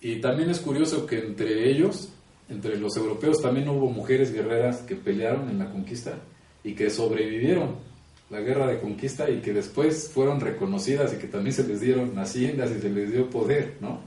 Y 0.00 0.20
también 0.20 0.50
es 0.50 0.60
curioso 0.60 1.06
que 1.06 1.18
entre 1.18 1.70
ellos, 1.70 2.10
entre 2.48 2.78
los 2.78 2.96
europeos, 2.96 3.42
también 3.42 3.68
hubo 3.68 3.90
mujeres 3.90 4.32
guerreras 4.32 4.78
que 4.78 4.96
pelearon 4.96 5.50
en 5.50 5.58
la 5.58 5.70
conquista 5.70 6.14
y 6.62 6.74
que 6.74 6.90
sobrevivieron 6.90 7.89
la 8.30 8.40
guerra 8.40 8.68
de 8.68 8.78
conquista 8.78 9.28
y 9.28 9.40
que 9.40 9.52
después 9.52 10.08
fueron 10.14 10.40
reconocidas 10.40 11.12
y 11.12 11.16
que 11.18 11.26
también 11.26 11.52
se 11.52 11.66
les 11.66 11.80
dieron 11.80 12.16
haciendas 12.18 12.70
y 12.70 12.80
se 12.80 12.88
les 12.88 13.12
dio 13.12 13.28
poder, 13.28 13.76
¿no? 13.80 14.00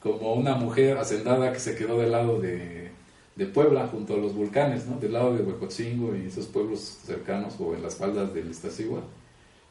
Como 0.00 0.34
una 0.34 0.54
mujer 0.54 0.96
hacendada 0.96 1.52
que 1.52 1.60
se 1.60 1.76
quedó 1.76 1.98
del 1.98 2.12
lado 2.12 2.40
de, 2.40 2.90
de 3.36 3.46
Puebla, 3.46 3.86
junto 3.86 4.14
a 4.14 4.16
los 4.16 4.34
volcanes, 4.34 4.86
¿no? 4.86 4.98
Del 4.98 5.12
lado 5.12 5.36
de 5.36 5.42
Huecotzingo 5.42 6.16
y 6.16 6.26
esos 6.26 6.46
pueblos 6.46 6.80
cercanos 7.04 7.54
o 7.60 7.74
en 7.74 7.82
las 7.82 7.96
faldas 7.96 8.32
del 8.32 8.50
Iztaccíhuatl. 8.50 9.06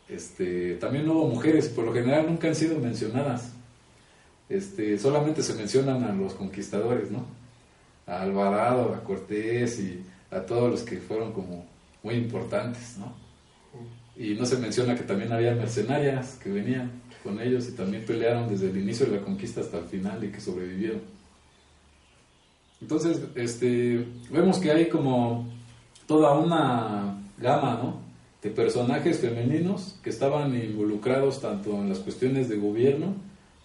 Este, 0.08 0.76
también 0.76 1.10
hubo 1.10 1.28
mujeres, 1.28 1.68
por 1.68 1.86
lo 1.86 1.94
general 1.94 2.28
nunca 2.28 2.48
han 2.48 2.56
sido 2.56 2.80
mencionadas. 2.80 3.52
Este, 4.48 4.98
solamente 4.98 5.42
se 5.42 5.56
mencionan 5.56 6.04
a 6.04 6.14
los 6.14 6.34
conquistadores, 6.36 7.12
¿no? 7.12 7.26
A 8.06 8.22
Alvarado, 8.22 8.94
a 8.94 9.04
Cortés 9.04 9.80
y 9.80 10.02
a 10.32 10.42
todos 10.42 10.70
los 10.70 10.84
que 10.84 10.98
fueron 10.98 11.34
como 11.34 11.66
muy 12.04 12.16
importantes, 12.16 12.98
¿no? 13.00 13.27
Y 14.18 14.34
no 14.34 14.46
se 14.46 14.58
menciona 14.58 14.96
que 14.96 15.04
también 15.04 15.32
había 15.32 15.54
mercenarias 15.54 16.40
que 16.44 16.50
venían 16.50 16.92
con 17.24 17.40
ellos 17.40 17.68
y 17.68 17.74
también 17.74 18.06
pelearon 18.06 18.50
desde 18.50 18.70
el 18.70 18.78
inicio 18.78 19.06
de 19.06 19.18
la 19.18 19.24
conquista 19.24 19.62
hasta 19.62 19.80
el 19.80 19.86
final 19.86 20.24
y 20.24 20.30
que 20.30 20.40
sobrevivieron. 20.40 21.02
Entonces, 22.82 23.22
este, 23.36 24.08
vemos 24.32 24.60
que 24.60 24.72
hay 24.72 24.88
como 24.88 25.48
toda 26.08 26.38
una 26.38 27.20
gama 27.38 27.80
¿no? 27.82 28.00
de 28.42 28.50
personajes 28.50 29.20
femeninos 29.20 30.00
que 30.04 30.10
estaban 30.10 30.56
involucrados 30.56 31.42
tanto 31.42 31.72
en 31.82 31.90
las 31.90 32.00
cuestiones 32.00 32.50
de 32.50 32.58
gobierno 32.58 33.16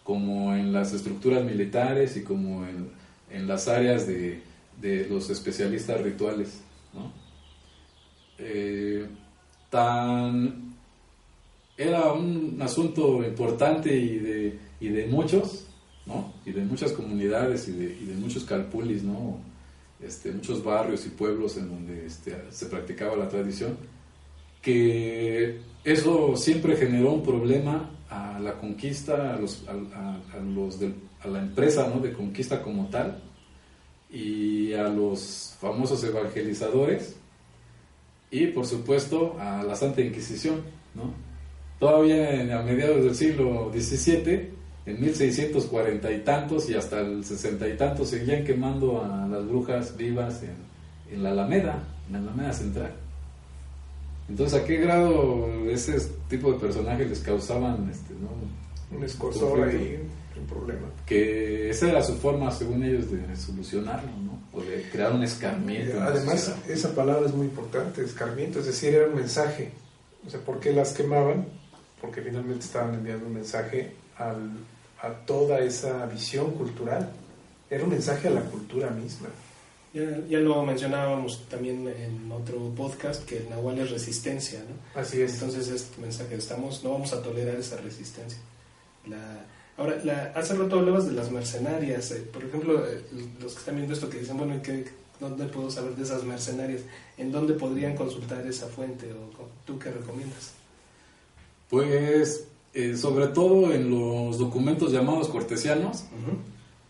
como 0.03 0.55
en 0.55 0.73
las 0.73 0.93
estructuras 0.93 1.45
militares 1.45 2.17
y 2.17 2.25
como 2.25 2.67
en, 2.67 2.91
en 3.31 3.47
las 3.47 3.69
áreas 3.69 4.07
de, 4.07 4.43
de, 4.81 5.07
los 5.09 5.31
especialistas 5.31 6.01
rituales. 6.01 6.61
¿no? 6.93 7.13
Eh, 8.39 9.07
tan 9.73 10.75
era 11.79 12.13
un 12.13 12.61
asunto 12.61 13.25
importante 13.25 13.97
y 13.97 14.19
de, 14.19 14.59
y 14.79 14.89
de 14.89 15.07
muchos, 15.07 15.67
¿no? 16.05 16.35
Y 16.45 16.53
de 16.53 16.63
muchas 16.63 16.93
comunidades 16.93 17.69
y 17.69 17.73
de, 17.73 17.85
y 17.87 18.05
de 18.05 18.15
muchos 18.17 18.45
calpulis, 18.45 19.03
¿no? 19.03 19.41
Este, 19.99 20.31
muchos 20.31 20.63
barrios 20.63 21.07
y 21.07 21.09
pueblos 21.09 21.57
en 21.57 21.71
donde 21.71 22.07
este, 22.07 22.37
se 22.51 22.67
practicaba 22.67 23.17
la 23.17 23.29
tradición, 23.29 23.79
que 24.61 25.61
eso 25.85 26.37
siempre 26.37 26.77
generó 26.77 27.13
un 27.13 27.23
problema 27.23 27.89
a 28.11 28.39
la 28.41 28.59
conquista, 28.59 29.35
a, 29.35 29.39
los, 29.39 29.65
a, 29.67 30.39
los 30.41 30.79
a 31.23 31.29
la 31.29 31.39
empresa 31.39 31.89
¿no? 31.89 32.01
de 32.01 32.13
conquista 32.13 32.63
como 32.63 32.89
tal, 32.89 33.23
y 34.11 34.75
a 34.75 34.89
los 34.89 35.57
famosos 35.59 36.05
evangelizadores, 36.05 37.17
y 38.33 38.47
por 38.49 38.67
supuesto 38.67 39.37
a 39.39 39.63
la 39.63 39.77
Santa 39.77 40.01
Inquisición, 40.01 40.63
¿no? 40.95 41.13
Todavía 41.79 42.59
a 42.59 42.63
mediados 42.63 43.05
del 43.05 43.15
siglo 43.15 43.71
XVII, 43.73 44.51
en 44.87 45.01
1640 45.01 46.11
y 46.11 46.19
tantos 46.21 46.69
y 46.69 46.75
hasta 46.75 47.01
el 47.01 47.25
60 47.25 47.69
y 47.69 47.77
tantos 47.77 48.09
seguían 48.09 48.43
quemando 48.43 49.05
a 49.05 49.29
las 49.29 49.47
brujas 49.47 49.97
vivas 49.97 50.43
en, 50.43 51.15
en 51.15 51.23
la 51.23 51.31
Alameda, 51.31 51.85
en 52.09 52.13
la 52.15 52.19
Alameda 52.19 52.53
Central. 52.53 52.93
Entonces, 54.29 54.61
¿a 54.61 54.65
qué 54.65 54.79
grado 54.79 55.47
ese 55.69 55.99
tipo 56.29 56.53
de 56.53 56.59
personajes 56.59 57.09
les 57.09 57.21
causaban 57.21 57.89
este, 57.91 58.15
¿no? 58.15 58.97
un 58.97 59.05
escosor 59.05 59.69
ahí, 59.69 59.99
un 60.41 60.47
problema? 60.47 60.89
Que 61.07 61.71
esa 61.71 61.89
era 61.89 62.03
su 62.03 62.17
forma, 62.17 62.51
según 62.51 62.83
ellos, 62.85 63.11
de 63.11 63.37
solucionarlo, 63.37 64.11
¿no? 64.25 64.33
o 64.53 64.61
de 64.61 64.83
crear 64.91 65.13
un 65.13 65.23
escarmiento. 65.23 66.01
Además, 66.01 66.55
esa 66.69 66.95
palabra 66.95 67.27
es 67.27 67.35
muy 67.35 67.47
importante, 67.47 68.05
escarmiento, 68.05 68.61
es 68.61 68.67
decir, 68.67 68.95
era 68.95 69.09
un 69.09 69.15
mensaje. 69.15 69.73
O 70.27 70.31
sea, 70.31 70.41
¿por 70.41 70.61
qué 70.61 70.73
las 70.73 70.93
quemaban? 70.93 71.47
Porque 72.01 72.21
finalmente 72.21 72.65
estaban 72.65 72.95
enviando 72.95 73.27
un 73.27 73.35
mensaje 73.35 73.93
al, 74.19 74.51
a 75.01 75.09
toda 75.27 75.61
esa 75.61 76.05
visión 76.07 76.53
cultural. 76.53 77.11
Era 77.71 77.85
un 77.85 77.91
mensaje 77.91 78.29
a 78.29 78.33
la 78.33 78.43
cultura 78.43 78.91
misma. 78.91 79.29
Ya, 79.95 80.03
ya, 80.27 80.39
lo 80.39 80.63
mencionábamos 80.63 81.47
también 81.49 81.87
en 81.87 82.31
otro 82.33 82.59
podcast 82.75 83.25
que 83.27 83.39
el 83.39 83.51
Nahual 83.51 83.79
es 83.79 83.91
resistencia, 83.91 84.61
¿no? 84.61 85.01
Así 85.01 85.21
es. 85.21 85.35
Entonces 85.35 85.69
este 85.69 86.01
mensaje, 86.01 86.35
estamos, 86.35 86.83
no 86.83 86.93
vamos 86.93 87.13
a 87.13 87.23
tolerar 87.23 87.57
esa 87.57 87.77
resistencia. 87.77 88.39
La, 89.07 89.45
Ahora, 89.77 89.99
la, 90.05 90.33
hace 90.35 90.55
rato 90.55 90.79
hablabas 90.79 91.07
de 91.07 91.13
las 91.13 91.31
mercenarias. 91.31 92.11
Eh, 92.11 92.29
por 92.33 92.45
ejemplo, 92.45 92.87
eh, 92.87 93.03
los 93.41 93.53
que 93.55 93.59
están 93.59 93.77
viendo 93.77 93.95
esto 93.95 94.09
que 94.11 94.19
dicen, 94.19 94.37
bueno, 94.37 94.61
¿qué, 94.63 94.85
¿dónde 95.19 95.47
puedo 95.47 95.71
saber 95.71 95.97
de 95.97 96.03
esas 96.03 96.25
mercenarias? 96.25 96.83
¿En 97.17 97.33
dónde 97.33 97.55
podrían 97.55 97.97
consultar 97.97 98.47
esa 98.47 98.67
fuente? 98.67 99.11
¿O 99.13 99.49
tú 99.65 99.79
qué 99.79 99.91
recomiendas? 99.91 100.53
Pues, 101.71 102.47
eh, 102.75 102.97
sobre 102.97 103.29
todo 103.29 103.73
en 103.73 103.91
los 103.91 104.39
documentos 104.39 104.93
llamados 104.93 105.29
cortesianos, 105.29 106.05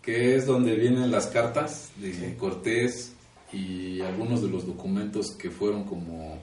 que 0.01 0.35
es 0.35 0.47
donde 0.47 0.75
vienen 0.75 1.13
las 1.13 1.29
cartas 1.29 1.91
de 1.97 2.37
Cortés 2.37 3.13
y 3.53 4.01
algunos 4.01 4.43
de 4.43 4.49
los 4.49 4.67
documentos 4.67 5.31
que 5.31 5.51
fueron 5.51 5.85
como, 5.85 6.39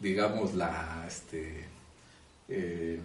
digamos, 0.00 0.54
la, 0.54 1.04
este, 1.06 1.66
el 2.48 3.02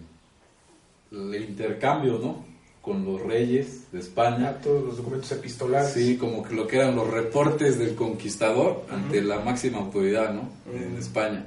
intercambio, 1.34 2.18
¿no? 2.18 2.53
Con 2.84 3.04
los 3.04 3.20
reyes 3.22 3.90
de 3.92 4.00
España. 4.00 4.50
Ah, 4.50 4.60
todos 4.62 4.84
los 4.84 4.98
documentos 4.98 5.32
epistolares. 5.32 5.92
Sí, 5.92 6.18
como 6.18 6.42
que 6.42 6.54
lo 6.54 6.66
que 6.66 6.76
eran 6.76 6.94
los 6.94 7.08
reportes 7.08 7.78
del 7.78 7.94
conquistador 7.94 8.84
ante 8.90 9.22
la 9.22 9.40
máxima 9.40 9.78
autoridad 9.78 10.34
¿no? 10.34 10.50
en 10.70 10.96
España, 10.98 11.46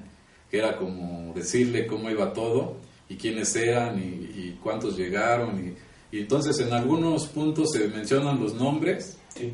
que 0.50 0.58
era 0.58 0.78
como 0.78 1.34
decirle 1.36 1.86
cómo 1.86 2.10
iba 2.10 2.34
todo 2.34 2.78
y 3.08 3.18
quiénes 3.18 3.56
eran 3.56 4.00
y, 4.00 4.58
cuántos 4.64 4.98
llegaron. 4.98 5.76
Y, 6.12 6.20
entonces 6.20 6.60
en 6.60 6.74
algunos 6.74 7.28
puntos 7.28 7.72
se 7.72 7.88
mencionan 7.88 8.40
los 8.40 8.56
nombres. 8.56 9.18
Sí. 9.36 9.54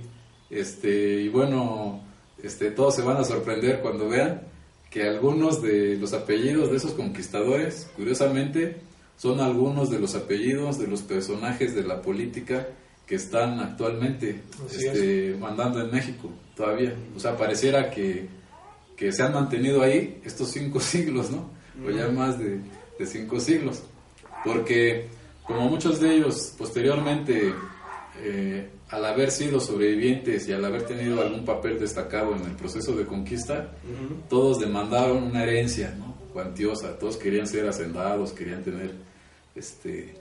Este, 0.49 1.21
y 1.21 1.27
bueno, 1.27 2.01
este, 2.41 2.71
todos 2.71 2.95
se 2.95 3.01
van 3.01 3.17
a 3.17 3.25
sorprender 3.25 3.81
cuando 3.81 4.07
vean 4.07 4.41
que 4.89 5.03
algunos 5.03 5.61
de 5.61 5.97
los 5.97 6.13
apellidos 6.13 6.71
de 6.71 6.77
esos 6.77 6.93
conquistadores, 6.93 7.89
curiosamente, 7.97 8.77
son 9.17 9.39
algunos 9.39 9.89
de 9.89 9.99
los 9.99 10.15
apellidos 10.15 10.77
de 10.79 10.87
los 10.87 11.01
personajes 11.01 11.75
de 11.75 11.83
la 11.83 12.01
política 12.01 12.67
que 13.05 13.15
están 13.15 13.59
actualmente 13.59 14.41
este, 14.71 15.35
mandando 15.39 15.81
en 15.81 15.91
México 15.91 16.29
todavía. 16.55 16.95
O 17.15 17.19
sea, 17.19 17.35
pareciera 17.35 17.89
que, 17.89 18.27
que, 18.95 19.11
se 19.11 19.23
han 19.23 19.33
mantenido 19.33 19.81
ahí 19.81 20.21
estos 20.23 20.49
cinco 20.49 20.79
siglos, 20.79 21.31
¿no? 21.31 21.49
O 21.85 21.89
ya 21.89 22.07
más 22.09 22.37
de, 22.39 22.59
de 22.99 23.05
cinco 23.05 23.39
siglos. 23.39 23.83
Porque 24.43 25.07
como 25.43 25.69
muchos 25.69 25.99
de 25.99 26.15
ellos 26.15 26.53
posteriormente, 26.57 27.53
eh, 28.21 28.69
al 28.89 29.05
haber 29.05 29.31
sido 29.31 29.59
sobrevivientes 29.59 30.47
y 30.47 30.53
al 30.53 30.63
haber 30.63 30.83
tenido 30.83 31.21
algún 31.21 31.43
papel 31.43 31.79
destacado 31.79 32.35
en 32.35 32.43
el 32.43 32.55
proceso 32.55 32.95
de 32.95 33.05
conquista, 33.05 33.71
todos 34.29 34.59
demandaron 34.59 35.23
una 35.23 35.43
herencia, 35.43 35.95
¿no? 35.97 36.12
Cuantiosa, 36.33 36.97
todos 36.97 37.15
querían 37.17 37.47
ser 37.47 37.67
hacendados, 37.67 38.33
querían 38.33 38.63
tener 38.63 38.91
este, 39.55 40.15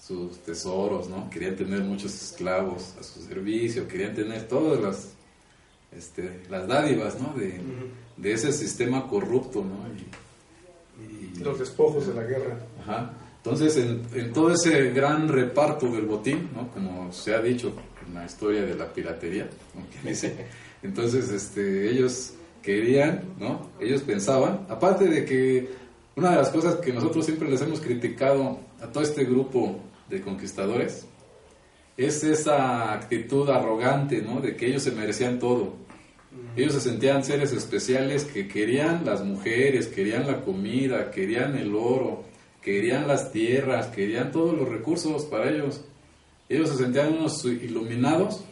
sus 0.00 0.38
tesoros, 0.38 1.08
¿no? 1.08 1.28
Querían 1.28 1.56
tener 1.56 1.80
muchos 1.80 2.14
esclavos 2.14 2.94
a 2.98 3.02
su 3.02 3.20
servicio, 3.22 3.86
querían 3.88 4.14
tener 4.14 4.46
todas 4.48 4.80
las, 4.80 5.08
este, 5.96 6.42
las 6.48 6.66
dádivas, 6.66 7.20
¿no? 7.20 7.34
De, 7.34 8.32
ese 8.32 8.52
sistema 8.52 9.06
corrupto, 9.08 9.64
¿no? 9.64 9.86
Y- 11.02 11.38
Los 11.40 11.58
despojos 11.58 12.06
de 12.06 12.14
la 12.14 12.22
guerra. 12.22 12.58
Ajá. 12.80 13.12
Entonces, 13.36 13.76
en, 13.76 14.02
en 14.14 14.32
todo 14.32 14.52
ese 14.52 14.90
gran 14.90 15.28
reparto 15.28 15.86
del 15.90 16.04
botín, 16.06 16.50
¿no? 16.54 16.70
como 16.72 17.12
se 17.12 17.34
ha 17.34 17.40
dicho 17.40 17.72
en 18.06 18.14
la 18.14 18.26
historia 18.26 18.62
de 18.62 18.74
la 18.74 18.92
piratería. 18.92 19.48
Que 20.02 20.08
dice, 20.08 20.46
entonces 20.82 21.30
este, 21.30 21.90
ellos 21.90 22.32
querían, 22.62 23.22
¿no? 23.38 23.70
ellos 23.80 24.02
pensaban, 24.02 24.66
aparte 24.68 25.06
de 25.06 25.24
que 25.24 25.68
una 26.16 26.30
de 26.30 26.36
las 26.36 26.50
cosas 26.50 26.76
que 26.76 26.92
nosotros 26.92 27.24
siempre 27.24 27.48
les 27.48 27.60
hemos 27.62 27.80
criticado 27.80 28.58
a 28.80 28.86
todo 28.86 29.02
este 29.02 29.24
grupo 29.24 29.80
de 30.08 30.20
conquistadores 30.20 31.06
es 31.96 32.22
esa 32.24 32.92
actitud 32.92 33.48
arrogante, 33.50 34.22
¿no? 34.22 34.40
de 34.40 34.56
que 34.56 34.66
ellos 34.66 34.82
se 34.82 34.92
merecían 34.92 35.38
todo. 35.38 35.74
Ellos 36.56 36.74
se 36.74 36.80
sentían 36.80 37.24
seres 37.24 37.52
especiales 37.52 38.24
que 38.24 38.46
querían 38.46 39.04
las 39.04 39.24
mujeres, 39.24 39.88
querían 39.88 40.26
la 40.26 40.42
comida, 40.42 41.10
querían 41.10 41.56
el 41.56 41.74
oro, 41.74 42.24
querían 42.62 43.08
las 43.08 43.32
tierras, 43.32 43.88
querían 43.88 44.30
todos 44.30 44.56
los 44.56 44.68
recursos 44.68 45.24
para 45.24 45.50
ellos. 45.50 45.84
Ellos 46.48 46.70
se 46.70 46.76
sentían 46.76 47.14
unos 47.14 47.44
iluminados 47.44 48.42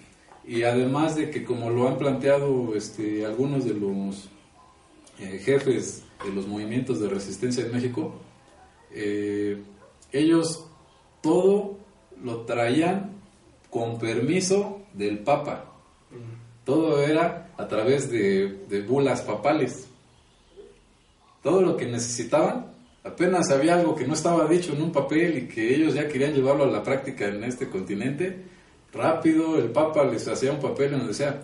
y 0.46 0.62
además 0.62 1.16
de 1.16 1.30
que 1.30 1.44
como 1.44 1.70
lo 1.70 1.88
han 1.88 1.98
planteado 1.98 2.74
este, 2.76 3.26
algunos 3.26 3.64
de 3.64 3.74
los 3.74 4.28
eh, 5.18 5.40
jefes 5.44 6.04
de 6.24 6.32
los 6.32 6.46
movimientos 6.46 7.00
de 7.00 7.08
resistencia 7.08 7.64
en 7.64 7.72
México, 7.72 8.14
eh, 8.92 9.60
ellos 10.12 10.66
todo 11.20 11.78
lo 12.22 12.42
traían 12.42 13.12
con 13.70 13.98
permiso 13.98 14.82
del 14.94 15.18
Papa. 15.18 15.72
Todo 16.64 17.02
era 17.02 17.52
a 17.56 17.68
través 17.68 18.10
de, 18.10 18.64
de 18.68 18.82
bulas 18.82 19.22
papales. 19.22 19.88
Todo 21.42 21.62
lo 21.62 21.76
que 21.76 21.86
necesitaban, 21.86 22.72
apenas 23.04 23.50
había 23.50 23.74
algo 23.74 23.94
que 23.94 24.06
no 24.06 24.14
estaba 24.14 24.46
dicho 24.48 24.72
en 24.72 24.82
un 24.82 24.92
papel 24.92 25.38
y 25.38 25.48
que 25.48 25.74
ellos 25.74 25.94
ya 25.94 26.08
querían 26.08 26.34
llevarlo 26.34 26.64
a 26.64 26.68
la 26.68 26.82
práctica 26.82 27.26
en 27.26 27.44
este 27.44 27.68
continente, 27.68 28.44
rápido 28.96 29.58
el 29.58 29.70
Papa 29.70 30.04
les 30.04 30.26
hacía 30.28 30.52
un 30.52 30.60
papel 30.60 30.86
en 30.86 30.98
donde 30.98 31.08
decía, 31.08 31.40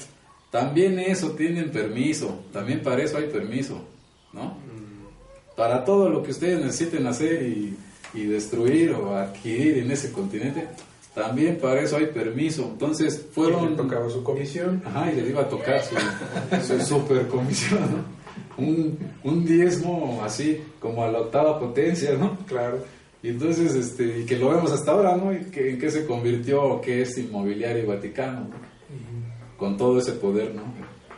también 0.51 0.99
eso 0.99 1.31
tienen 1.33 1.71
permiso, 1.71 2.41
también 2.53 2.83
para 2.83 3.03
eso 3.03 3.17
hay 3.19 3.29
permiso, 3.29 3.83
¿no? 4.33 4.57
Para 5.57 5.85
todo 5.85 6.09
lo 6.09 6.23
que 6.23 6.31
ustedes 6.31 6.61
necesiten 6.61 7.07
hacer 7.07 7.43
y, 7.43 7.77
y 8.15 8.25
destruir 8.25 8.93
o 8.93 9.15
adquirir 9.15 9.79
en 9.79 9.91
ese 9.91 10.11
continente, 10.13 10.67
también 11.15 11.59
para 11.59 11.81
eso 11.81 11.97
hay 11.99 12.07
permiso. 12.07 12.69
Entonces 12.73 13.27
Y 13.31 13.35
fueron... 13.35 13.71
le 13.71 13.77
tocaba 13.77 14.09
su 14.09 14.23
comisión. 14.23 14.83
Ajá, 14.85 15.13
y 15.13 15.17
les 15.17 15.29
iba 15.29 15.43
a 15.43 15.49
tocar 15.49 15.83
su, 15.83 15.95
su 16.67 16.81
super 16.81 17.29
comisión, 17.29 17.81
¿no? 17.81 18.23
Un, 18.65 18.99
un 19.25 19.45
diezmo 19.45 20.23
así, 20.25 20.63
como 20.81 21.05
a 21.05 21.09
la 21.11 21.21
octava 21.21 21.59
potencia, 21.59 22.13
¿no? 22.15 22.39
Claro. 22.47 22.85
Y 23.23 23.29
entonces, 23.29 23.75
este, 23.75 24.21
y 24.21 24.27
que 24.27 24.37
lo 24.37 24.51
vemos 24.51 24.73
hasta 24.73 24.91
ahora, 24.91 25.17
¿no? 25.17 25.33
Y 25.33 25.45
que, 25.45 25.71
en 25.71 25.79
qué 25.79 25.91
se 25.91 26.07
convirtió, 26.07 26.81
qué 26.81 27.03
es 27.03 27.17
inmobiliario 27.19 27.87
vaticano, 27.87 28.41
¿no? 28.41 28.73
con 29.57 29.77
todo 29.77 30.01
ese 30.01 30.13
poder, 30.13 30.53
¿no? 30.57 30.63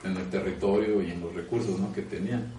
En 0.05 0.15
el 0.19 0.29
territorio 0.29 1.01
y 1.01 1.11
en 1.13 1.21
los 1.23 1.35
recursos, 1.35 1.81
¿no? 1.81 1.95
Que 1.95 2.03
tenían. 2.03 2.53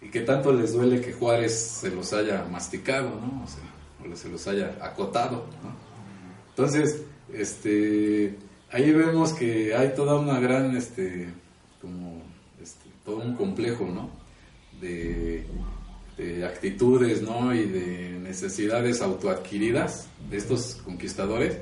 Y 0.00 0.08
que 0.08 0.20
tanto 0.20 0.50
les 0.50 0.72
duele 0.72 1.02
que 1.02 1.12
Juárez 1.12 1.52
se 1.52 1.90
los 1.90 2.14
haya 2.14 2.46
masticado, 2.50 3.10
¿no? 3.10 3.44
O, 3.44 3.46
sea, 3.46 4.10
o 4.10 4.16
se 4.16 4.30
los 4.30 4.48
haya 4.48 4.78
acotado, 4.80 5.46
¿no? 5.62 5.76
Entonces, 6.48 7.02
este, 7.34 8.34
ahí 8.72 8.90
vemos 8.92 9.34
que 9.34 9.74
hay 9.74 9.94
toda 9.94 10.18
una 10.18 10.40
gran, 10.40 10.74
este, 10.74 11.28
como, 11.82 12.22
este, 12.62 12.86
todo 13.04 13.18
un 13.18 13.34
complejo, 13.34 13.84
¿no? 13.84 14.08
De, 14.80 15.44
de 16.18 16.44
actitudes, 16.44 17.22
¿no? 17.22 17.54
Y 17.54 17.64
de 17.66 18.18
necesidades 18.18 19.00
autoadquiridas 19.00 20.08
de 20.28 20.36
estos 20.36 20.74
conquistadores, 20.84 21.58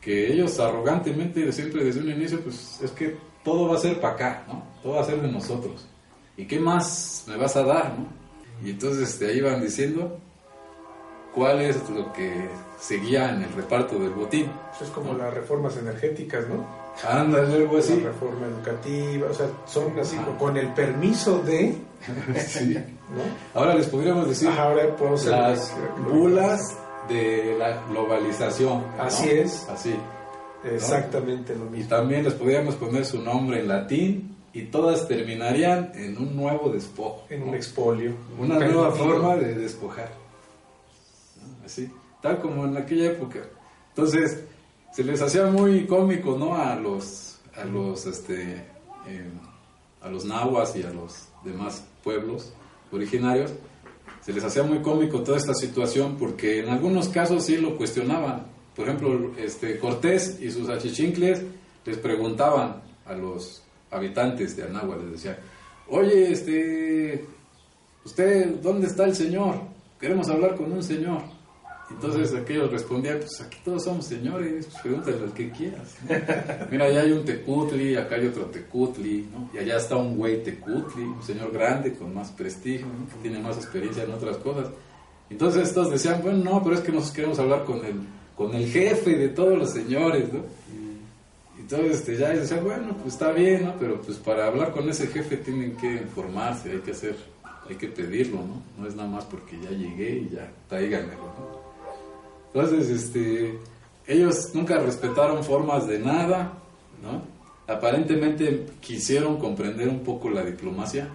que 0.00 0.32
ellos 0.32 0.60
arrogantemente, 0.60 1.50
siempre 1.52 1.82
desde 1.82 2.00
un 2.00 2.10
inicio, 2.10 2.40
pues 2.40 2.80
es 2.82 2.90
que 2.90 3.16
todo 3.42 3.68
va 3.68 3.76
a 3.76 3.80
ser 3.80 4.00
para 4.00 4.14
acá, 4.14 4.44
¿no? 4.46 4.62
Todo 4.82 4.94
va 4.94 5.00
a 5.00 5.04
ser 5.04 5.20
de 5.20 5.32
nosotros. 5.32 5.86
¿Y 6.36 6.44
qué 6.44 6.60
más 6.60 7.24
me 7.26 7.36
vas 7.36 7.56
a 7.56 7.62
dar, 7.62 7.98
no? 7.98 8.06
Y 8.62 8.70
entonces 8.70 9.08
este, 9.08 9.28
ahí 9.28 9.40
van 9.40 9.62
diciendo 9.62 10.18
cuál 11.34 11.62
es 11.62 11.88
lo 11.88 12.12
que 12.12 12.48
seguía 12.84 13.30
en 13.30 13.42
el 13.42 13.52
reparto 13.52 13.98
del 13.98 14.10
botín. 14.10 14.50
Eso 14.74 14.84
es 14.84 14.90
como 14.90 15.14
las 15.14 15.32
reformas 15.32 15.76
energéticas, 15.76 16.44
¿no? 16.48 16.66
Ándale, 17.08 17.54
algo 17.56 17.78
así. 17.78 18.00
La 18.00 18.08
reforma 18.10 18.46
educativa, 18.46 19.28
o 19.30 19.34
sea, 19.34 19.46
son 19.66 19.98
así, 19.98 20.16
con 20.38 20.56
el 20.56 20.68
permiso 20.74 21.38
de, 21.40 21.74
Sí. 22.46 22.74
¿no? 22.74 23.58
Ahora 23.60 23.74
les 23.74 23.86
podríamos 23.88 24.28
decir 24.28 24.48
Ajá, 24.48 24.64
ahora 24.64 24.94
podemos 24.96 25.24
las 25.26 25.72
bulas 26.10 26.60
de 27.08 27.56
la 27.58 27.82
globalización. 27.88 28.82
¿no? 28.96 29.02
Así 29.02 29.30
es. 29.30 29.66
Así. 29.68 29.94
Exactamente 30.64 31.54
lo 31.54 31.66
Y 31.66 31.70
mismo. 31.70 31.88
también 31.88 32.24
les 32.24 32.34
podríamos 32.34 32.74
poner 32.76 33.04
su 33.04 33.20
nombre 33.20 33.60
en 33.60 33.68
latín 33.68 34.36
y 34.52 34.62
todas 34.66 35.08
terminarían 35.08 35.90
en 35.94 36.16
un 36.16 36.36
nuevo 36.36 36.68
despojo. 36.70 37.24
En 37.30 37.40
¿no? 37.40 37.46
un 37.46 37.54
expolio. 37.54 38.12
Una 38.38 38.58
Permitido. 38.58 38.82
nueva 38.82 38.94
forma 38.96 39.36
de 39.36 39.54
despojar. 39.54 40.10
¿no? 41.42 41.66
Así, 41.66 41.90
tal 42.24 42.40
como 42.40 42.64
en 42.64 42.74
aquella 42.74 43.10
época. 43.10 43.40
Entonces, 43.90 44.44
se 44.94 45.04
les 45.04 45.20
hacía 45.20 45.44
muy 45.44 45.86
cómico, 45.86 46.38
¿no? 46.38 46.56
A 46.56 46.74
los, 46.74 47.38
a 47.54 47.66
los, 47.66 48.06
este, 48.06 48.64
eh, 49.06 49.30
a 50.00 50.08
los 50.08 50.24
nahuas 50.24 50.74
y 50.74 50.84
a 50.84 50.90
los 50.90 51.28
demás 51.44 51.84
pueblos 52.02 52.54
originarios, 52.90 53.52
se 54.22 54.32
les 54.32 54.42
hacía 54.42 54.62
muy 54.62 54.80
cómico 54.80 55.22
toda 55.22 55.36
esta 55.36 55.52
situación 55.52 56.16
porque 56.16 56.60
en 56.60 56.70
algunos 56.70 57.10
casos 57.10 57.44
sí 57.44 57.58
lo 57.58 57.76
cuestionaban. 57.76 58.46
Por 58.74 58.86
ejemplo, 58.88 59.32
este, 59.36 59.78
Cortés 59.78 60.38
y 60.40 60.50
sus 60.50 60.70
achichincles 60.70 61.42
les 61.84 61.98
preguntaban 61.98 62.80
a 63.04 63.12
los 63.12 63.62
habitantes 63.90 64.56
de 64.56 64.62
Anáhuac, 64.62 65.02
les 65.02 65.12
decían, 65.12 65.36
oye, 65.90 66.32
este, 66.32 67.26
usted, 68.02 68.62
¿dónde 68.62 68.86
está 68.86 69.04
el 69.04 69.14
señor? 69.14 69.56
Queremos 70.00 70.30
hablar 70.30 70.56
con 70.56 70.72
un 70.72 70.82
señor. 70.82 71.33
Entonces 71.94 72.34
aquellos 72.34 72.70
respondían, 72.70 73.18
pues 73.18 73.40
aquí 73.40 73.58
todos 73.64 73.84
somos 73.84 74.06
señores, 74.06 74.66
pues 74.66 74.82
pregúntale 74.82 75.16
al 75.22 75.32
que 75.32 75.50
quieras. 75.50 75.96
Mira, 76.70 76.86
allá 76.86 77.02
hay 77.02 77.12
un 77.12 77.24
tecutli, 77.24 77.96
acá 77.96 78.16
hay 78.16 78.26
otro 78.26 78.46
tecutli, 78.46 79.28
¿no? 79.32 79.50
Y 79.54 79.58
allá 79.58 79.76
está 79.76 79.96
un 79.96 80.16
güey 80.16 80.42
tecutli, 80.42 81.04
un 81.04 81.22
señor 81.22 81.52
grande 81.52 81.92
con 81.94 82.12
más 82.12 82.30
prestigio, 82.32 82.86
que 83.10 83.28
tiene 83.28 83.38
más 83.40 83.56
experiencia 83.56 84.02
en 84.02 84.12
otras 84.12 84.36
cosas. 84.38 84.68
Entonces 85.30 85.68
estos 85.68 85.90
decían, 85.90 86.20
bueno, 86.22 86.38
no, 86.38 86.62
pero 86.62 86.76
es 86.76 86.82
que 86.82 86.92
nosotros 86.92 87.14
queremos 87.14 87.38
hablar 87.38 87.64
con 87.64 87.84
el, 87.84 87.94
con 88.36 88.54
el 88.54 88.68
jefe 88.68 89.16
de 89.16 89.28
todos 89.28 89.56
los 89.56 89.70
señores, 89.70 90.32
¿no? 90.32 90.40
Entonces 91.58 91.98
este, 91.98 92.16
ya 92.18 92.28
decían, 92.30 92.62
bueno, 92.62 92.94
pues 93.00 93.14
está 93.14 93.32
bien, 93.32 93.64
¿no? 93.64 93.74
Pero 93.78 94.02
pues 94.02 94.18
para 94.18 94.46
hablar 94.48 94.72
con 94.72 94.88
ese 94.88 95.06
jefe 95.06 95.38
tienen 95.38 95.76
que 95.76 95.94
informarse, 95.94 96.72
hay 96.72 96.80
que 96.80 96.90
hacer, 96.90 97.16
hay 97.68 97.76
que 97.76 97.88
pedirlo, 97.88 98.38
¿no? 98.38 98.62
No 98.78 98.86
es 98.86 98.94
nada 98.94 99.08
más 99.08 99.24
porque 99.24 99.58
ya 99.62 99.70
llegué 99.70 100.10
y 100.10 100.34
ya, 100.34 100.52
tráiganmelo, 100.68 101.22
¿no? 101.22 101.43
Entonces, 102.54 102.88
este, 102.88 103.58
ellos 104.06 104.54
nunca 104.54 104.78
respetaron 104.78 105.42
formas 105.42 105.88
de 105.88 105.98
nada, 105.98 106.52
¿no? 107.02 107.22
Aparentemente 107.66 108.66
quisieron 108.80 109.38
comprender 109.38 109.88
un 109.88 110.04
poco 110.04 110.30
la 110.30 110.44
diplomacia 110.44 111.08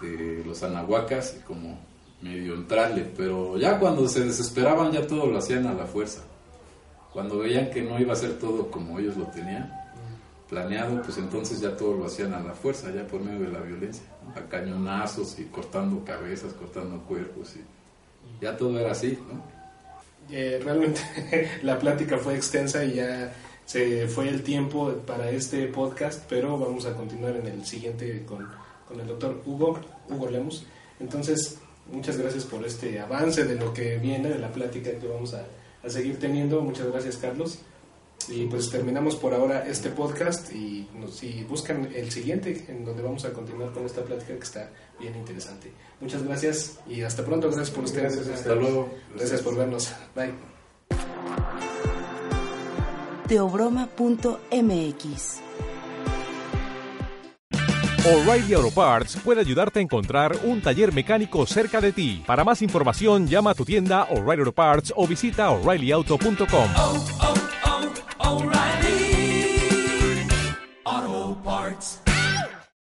de 0.00 0.44
los 0.46 0.62
anahuacas 0.62 1.38
y 1.40 1.42
como 1.42 1.80
medio 2.22 2.54
entrarle, 2.54 3.10
pero 3.16 3.58
ya 3.58 3.78
cuando 3.80 4.06
se 4.08 4.24
desesperaban 4.24 4.92
ya 4.92 5.06
todo 5.06 5.26
lo 5.26 5.38
hacían 5.38 5.66
a 5.66 5.74
la 5.74 5.86
fuerza. 5.86 6.22
Cuando 7.12 7.38
veían 7.38 7.70
que 7.70 7.82
no 7.82 7.98
iba 7.98 8.12
a 8.12 8.16
ser 8.16 8.38
todo 8.38 8.70
como 8.70 9.00
ellos 9.00 9.16
lo 9.16 9.24
tenían 9.24 9.72
planeado, 10.48 11.02
pues 11.02 11.18
entonces 11.18 11.60
ya 11.60 11.76
todo 11.76 11.96
lo 11.96 12.06
hacían 12.06 12.32
a 12.34 12.40
la 12.40 12.52
fuerza, 12.52 12.92
ya 12.94 13.04
por 13.04 13.20
medio 13.20 13.40
de 13.40 13.52
la 13.52 13.60
violencia, 13.60 14.04
¿no? 14.22 14.40
a 14.40 14.48
cañonazos 14.48 15.40
y 15.40 15.46
cortando 15.46 16.04
cabezas, 16.04 16.52
cortando 16.52 16.98
cuerpos 17.02 17.56
y 17.56 18.44
ya 18.44 18.56
todo 18.56 18.78
era 18.78 18.92
así, 18.92 19.18
¿no? 19.32 19.55
Eh, 20.30 20.60
realmente 20.62 21.00
la 21.62 21.78
plática 21.78 22.18
fue 22.18 22.34
extensa 22.34 22.84
y 22.84 22.94
ya 22.94 23.32
se 23.64 24.08
fue 24.08 24.28
el 24.28 24.42
tiempo 24.42 24.92
para 25.06 25.30
este 25.30 25.66
podcast, 25.66 26.24
pero 26.28 26.58
vamos 26.58 26.86
a 26.86 26.94
continuar 26.94 27.36
en 27.36 27.46
el 27.46 27.64
siguiente 27.64 28.24
con, 28.26 28.48
con 28.88 29.00
el 29.00 29.06
doctor 29.06 29.42
Hugo, 29.44 29.80
Hugo 30.08 30.30
Lemus. 30.30 30.66
Entonces, 31.00 31.58
muchas 31.92 32.16
gracias 32.16 32.44
por 32.44 32.64
este 32.64 32.98
avance 33.00 33.44
de 33.44 33.56
lo 33.56 33.72
que 33.72 33.98
viene, 33.98 34.28
de 34.28 34.38
la 34.38 34.52
plática 34.52 34.90
que 34.90 35.06
vamos 35.06 35.34
a, 35.34 35.44
a 35.84 35.90
seguir 35.90 36.18
teniendo. 36.18 36.60
Muchas 36.60 36.86
gracias, 36.90 37.16
Carlos. 37.16 37.58
Y 38.28 38.46
pues 38.46 38.70
terminamos 38.70 39.16
por 39.16 39.34
ahora 39.34 39.66
este 39.66 39.90
podcast 39.90 40.52
y 40.52 40.88
nos, 40.98 41.16
si 41.16 41.44
buscan 41.44 41.90
el 41.94 42.10
siguiente 42.10 42.64
en 42.68 42.84
donde 42.84 43.02
vamos 43.02 43.24
a 43.24 43.32
continuar 43.32 43.72
con 43.72 43.86
esta 43.86 44.02
plática 44.02 44.34
que 44.34 44.42
está 44.42 44.70
bien 44.98 45.14
interesante. 45.16 45.70
Muchas 46.00 46.22
gracias 46.22 46.78
y 46.88 47.02
hasta 47.02 47.24
pronto. 47.24 47.48
Gracias 47.48 47.70
por 47.70 47.84
ustedes. 47.84 48.16
Gracias, 48.16 48.40
Hasta 48.40 48.54
luego. 48.54 48.88
Gracias 49.14 49.42
por 49.42 49.56
vernos. 49.56 49.92
Bye. 50.14 50.34
teobroma.mx 53.28 55.40
O'Reilly 58.06 58.54
Auto 58.54 58.70
Parts 58.70 59.16
puede 59.16 59.40
ayudarte 59.40 59.80
a 59.80 59.82
encontrar 59.82 60.38
un 60.44 60.62
taller 60.62 60.94
mecánico 60.94 61.44
cerca 61.44 61.80
de 61.80 61.90
ti. 61.90 62.22
Para 62.24 62.44
más 62.44 62.62
información, 62.62 63.26
llama 63.26 63.50
a 63.50 63.54
tu 63.54 63.64
tienda 63.64 64.04
O'Reilly 64.04 64.42
Auto 64.42 64.52
Parts 64.52 64.92
o 64.94 65.08
visita 65.08 65.50
oreillyauto.com. 65.50 67.15